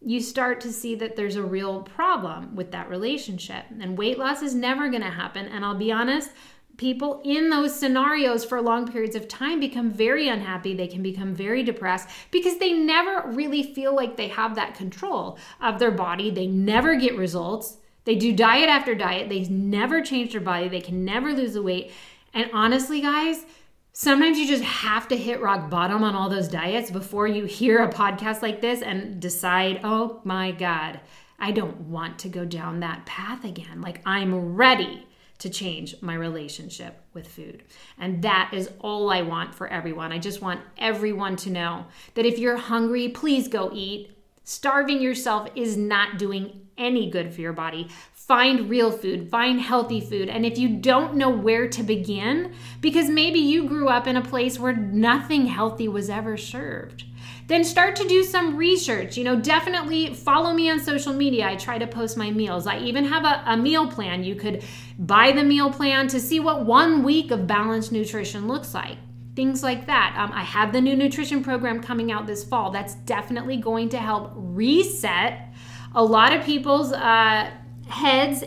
you 0.00 0.20
start 0.20 0.60
to 0.60 0.72
see 0.72 0.94
that 0.94 1.16
there's 1.16 1.36
a 1.36 1.42
real 1.42 1.82
problem 1.82 2.54
with 2.54 2.70
that 2.70 2.88
relationship. 2.88 3.64
And 3.80 3.98
weight 3.98 4.18
loss 4.18 4.42
is 4.42 4.54
never 4.54 4.88
going 4.88 5.02
to 5.02 5.10
happen. 5.10 5.46
And 5.46 5.64
I'll 5.64 5.74
be 5.74 5.92
honest, 5.92 6.30
people 6.76 7.20
in 7.24 7.50
those 7.50 7.78
scenarios 7.78 8.44
for 8.44 8.60
long 8.60 8.90
periods 8.90 9.16
of 9.16 9.28
time 9.28 9.60
become 9.60 9.90
very 9.90 10.28
unhappy. 10.28 10.74
They 10.74 10.86
can 10.86 11.02
become 11.02 11.34
very 11.34 11.62
depressed 11.62 12.08
because 12.30 12.58
they 12.58 12.72
never 12.72 13.28
really 13.30 13.62
feel 13.62 13.94
like 13.94 14.16
they 14.16 14.28
have 14.28 14.54
that 14.54 14.74
control 14.74 15.38
of 15.60 15.78
their 15.78 15.90
body. 15.90 16.30
They 16.30 16.46
never 16.46 16.96
get 16.96 17.16
results. 17.16 17.78
They 18.04 18.14
do 18.14 18.32
diet 18.32 18.68
after 18.68 18.94
diet. 18.94 19.28
They 19.28 19.40
never 19.44 20.02
change 20.02 20.32
their 20.32 20.40
body. 20.40 20.68
They 20.68 20.80
can 20.80 21.04
never 21.04 21.32
lose 21.32 21.54
the 21.54 21.62
weight. 21.62 21.92
And 22.34 22.50
honestly, 22.52 23.00
guys, 23.00 23.44
sometimes 23.92 24.38
you 24.38 24.46
just 24.46 24.62
have 24.62 25.08
to 25.08 25.16
hit 25.16 25.40
rock 25.40 25.70
bottom 25.70 26.04
on 26.04 26.14
all 26.14 26.28
those 26.28 26.48
diets 26.48 26.90
before 26.90 27.26
you 27.26 27.46
hear 27.46 27.82
a 27.82 27.92
podcast 27.92 28.42
like 28.42 28.60
this 28.60 28.82
and 28.82 29.20
decide, 29.20 29.80
oh 29.82 30.20
my 30.22 30.52
God, 30.52 31.00
I 31.38 31.50
don't 31.50 31.80
want 31.82 32.18
to 32.20 32.28
go 32.28 32.44
down 32.44 32.80
that 32.80 33.06
path 33.06 33.44
again. 33.44 33.80
Like, 33.80 34.02
I'm 34.06 34.54
ready 34.54 35.06
to 35.38 35.50
change 35.50 36.00
my 36.00 36.14
relationship 36.14 37.00
with 37.12 37.28
food. 37.28 37.62
And 37.98 38.22
that 38.22 38.50
is 38.52 38.70
all 38.80 39.10
I 39.10 39.22
want 39.22 39.54
for 39.54 39.68
everyone. 39.68 40.12
I 40.12 40.18
just 40.18 40.40
want 40.42 40.60
everyone 40.78 41.36
to 41.36 41.50
know 41.50 41.86
that 42.14 42.26
if 42.26 42.38
you're 42.38 42.56
hungry, 42.56 43.08
please 43.08 43.48
go 43.48 43.70
eat. 43.72 44.12
Starving 44.44 45.00
yourself 45.02 45.48
is 45.54 45.76
not 45.76 46.18
doing 46.18 46.66
any 46.78 47.10
good 47.10 47.34
for 47.34 47.40
your 47.40 47.52
body. 47.52 47.88
Find 48.12 48.68
real 48.68 48.90
food, 48.90 49.30
find 49.30 49.60
healthy 49.60 50.00
food. 50.00 50.28
And 50.28 50.44
if 50.44 50.58
you 50.58 50.68
don't 50.68 51.14
know 51.14 51.30
where 51.30 51.68
to 51.68 51.82
begin, 51.82 52.54
because 52.80 53.08
maybe 53.08 53.38
you 53.38 53.68
grew 53.68 53.88
up 53.88 54.06
in 54.06 54.16
a 54.16 54.22
place 54.22 54.58
where 54.58 54.74
nothing 54.74 55.46
healthy 55.46 55.86
was 55.86 56.10
ever 56.10 56.36
served, 56.36 57.04
then 57.46 57.62
start 57.62 57.96
to 57.96 58.08
do 58.08 58.24
some 58.24 58.56
research. 58.56 59.16
You 59.16 59.24
know, 59.24 59.38
definitely 59.40 60.14
follow 60.14 60.52
me 60.52 60.70
on 60.70 60.80
social 60.80 61.12
media. 61.12 61.46
I 61.46 61.56
try 61.56 61.78
to 61.78 61.86
post 61.86 62.16
my 62.16 62.30
meals. 62.30 62.66
I 62.66 62.78
even 62.78 63.04
have 63.04 63.24
a, 63.24 63.42
a 63.46 63.56
meal 63.56 63.88
plan. 63.88 64.24
You 64.24 64.34
could 64.34 64.64
buy 64.98 65.32
the 65.32 65.44
meal 65.44 65.70
plan 65.70 66.08
to 66.08 66.20
see 66.20 66.40
what 66.40 66.64
one 66.64 67.02
week 67.02 67.30
of 67.30 67.46
balanced 67.46 67.92
nutrition 67.92 68.48
looks 68.48 68.74
like 68.74 68.98
things 69.36 69.62
like 69.62 69.86
that. 69.86 70.16
Um, 70.18 70.32
I 70.32 70.42
have 70.42 70.72
the 70.72 70.80
new 70.80 70.96
nutrition 70.96 71.44
program 71.44 71.80
coming 71.80 72.10
out 72.10 72.26
this 72.26 72.42
fall. 72.42 72.70
That's 72.70 72.94
definitely 72.94 73.58
going 73.58 73.90
to 73.90 73.98
help 73.98 74.32
reset 74.34 75.52
a 75.94 76.02
lot 76.02 76.32
of 76.32 76.42
people's 76.44 76.92
uh, 76.92 77.50
heads 77.86 78.42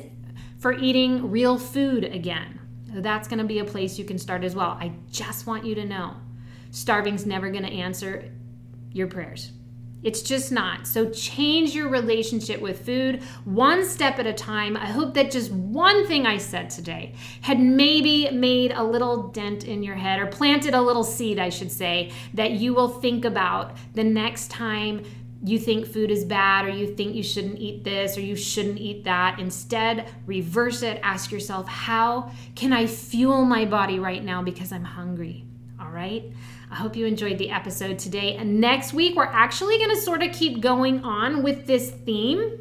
for 0.58 0.74
eating 0.74 1.30
real 1.30 1.58
food 1.58 2.04
again. 2.04 2.60
So 2.92 3.02
that's 3.02 3.28
going 3.28 3.38
to 3.40 3.46
be 3.46 3.60
a 3.60 3.66
place 3.66 4.00
you 4.00 4.04
can 4.04 4.18
start 4.18 4.44
as 4.44 4.56
well. 4.56 4.72
I 4.72 4.92
just 5.12 5.46
want 5.46 5.64
you 5.64 5.76
to 5.76 5.86
know 5.86 6.16
starving's 6.72 7.26
never 7.26 7.50
going 7.50 7.64
to 7.64 7.72
answer 7.72 8.32
your 8.92 9.08
prayers. 9.08 9.52
It's 10.02 10.22
just 10.22 10.52
not. 10.52 10.88
So 10.88 11.10
change 11.10 11.76
your 11.76 11.90
relationship 11.90 12.62
with 12.62 12.86
food 12.86 13.22
one 13.44 13.86
step 13.86 14.18
at 14.18 14.26
a 14.26 14.34
time. 14.34 14.78
I 14.78 14.86
hope 14.86 15.14
that 15.16 15.30
just 15.30 15.52
one 15.52 16.08
thing 16.08 16.26
I 16.26 16.38
said 16.38 16.70
today 16.70 17.16
had 17.42 17.60
maybe 17.60 18.30
made 18.32 18.72
a 18.72 18.84
little 18.84 19.28
dent 19.30 19.66
in 19.66 19.84
your 19.84 19.96
head 19.96 20.22
or 20.22 20.28
planted 20.28 20.74
a 20.74 20.82
little 20.82 21.04
seed, 21.04 21.38
I 21.38 21.50
should 21.50 21.72
say, 21.72 22.14
that 22.34 22.52
you 22.52 22.74
will 22.74 22.88
think 22.88 23.26
about 23.26 23.76
the 23.94 24.06
next 24.06 24.50
time 24.50 25.04
you 25.44 25.60
think 25.60 25.86
food 25.86 26.12
is 26.12 26.24
bad 26.24 26.66
or 26.66 26.70
you 26.70 26.96
think 26.96 27.16
you 27.16 27.24
shouldn't 27.24 27.60
eat 27.60 27.84
this 27.84 28.18
or 28.18 28.22
you 28.22 28.36
shouldn't 28.36 28.78
eat 28.78 29.04
that. 29.04 29.40
Instead, 29.40 30.10
reverse 30.26 30.82
it. 30.82 31.00
Ask 31.04 31.32
yourself, 31.32 31.68
how 31.68 32.32
can 32.56 32.72
I 32.72 32.88
fuel 32.88 33.44
my 33.44 33.66
body 33.66 34.00
right 34.00 34.24
now 34.24 34.42
because 34.44 34.72
I'm 34.72 34.84
hungry? 34.84 35.49
All 35.90 35.96
right. 35.96 36.32
I 36.70 36.76
hope 36.76 36.96
you 36.96 37.08
enjoyed 37.08 37.40
the 37.40 37.50
episode 37.50 37.98
today. 37.98 38.36
And 38.36 38.62
next 38.62 38.94
week, 38.94 39.16
we're 39.16 39.24
actually 39.24 39.80
going 39.80 39.90
to 39.90 40.00
sort 40.00 40.22
of 40.22 40.32
keep 40.32 40.62
going 40.62 41.04
on 41.04 41.42
with 41.42 41.66
this 41.66 41.90
theme. 41.90 42.60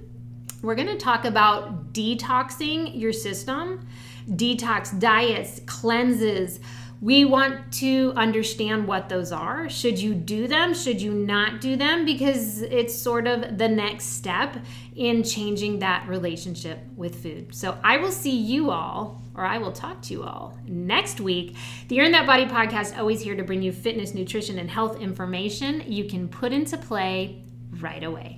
We're 0.63 0.75
going 0.75 0.89
to 0.89 0.97
talk 0.97 1.27
about 1.27 1.93
detoxing 1.93 2.99
your 2.99 3.13
system, 3.13 3.87
detox 4.31 4.99
diets, 4.99 5.61
cleanses 5.67 6.59
we 7.01 7.25
want 7.25 7.73
to 7.75 8.13
understand 8.17 8.89
what 8.89 9.09
those 9.09 9.31
are. 9.31 9.69
Should 9.69 10.01
you 10.01 10.15
do 10.15 10.49
them? 10.49 10.75
Should 10.75 11.01
you 11.01 11.13
not 11.13 11.61
do 11.61 11.77
them? 11.77 12.05
Because 12.05 12.63
it's 12.63 12.97
sort 12.97 13.29
of 13.29 13.57
the 13.57 13.69
next 13.69 14.17
step 14.17 14.57
in 14.97 15.23
changing 15.23 15.79
that 15.79 16.09
relationship 16.09 16.81
with 16.97 17.23
food. 17.23 17.55
So 17.55 17.79
I 17.85 17.99
will 17.99 18.11
see 18.11 18.37
you 18.37 18.73
all, 18.73 19.23
or 19.39 19.47
I 19.47 19.57
will 19.59 19.73
talk 19.73 20.03
to 20.03 20.13
you 20.13 20.25
all 20.25 20.59
next 20.67 21.21
week. 21.21 21.55
The 21.87 22.01
Earn 22.01 22.11
That 22.13 22.27
Body 22.27 22.45
podcast, 22.45 22.99
always 22.99 23.23
here 23.23 23.37
to 23.37 23.45
bring 23.45 23.63
you 23.63 23.73
fitness, 23.73 24.13
nutrition, 24.13 24.59
and 24.59 24.69
health 24.69 25.01
information 25.01 25.85
you 25.87 26.05
can 26.05 26.29
put 26.29 26.53
into 26.53 26.77
play 26.77 27.43
right 27.81 28.03
away. 28.03 28.35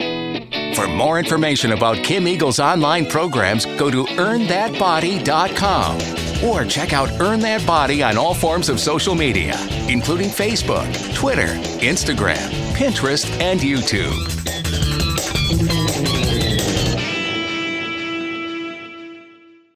For 0.76 0.86
more 0.86 1.18
information 1.18 1.72
about 1.72 1.96
Kim 2.04 2.28
Eagle's 2.28 2.60
online 2.60 3.06
programs, 3.06 3.64
go 3.64 3.90
to 3.90 4.04
earnthatbody.com 4.04 5.96
or 6.46 6.64
check 6.64 6.92
out 6.92 7.08
Earn 7.20 7.40
That 7.40 7.66
Body 7.66 8.02
on 8.02 8.18
all 8.18 8.34
forms 8.34 8.68
of 8.68 8.78
social 8.78 9.14
media, 9.14 9.56
including 9.88 10.28
Facebook, 10.28 11.14
Twitter, 11.14 11.48
Instagram, 11.80 12.50
Pinterest, 12.74 13.30
and 13.40 13.60
YouTube. 13.60 14.39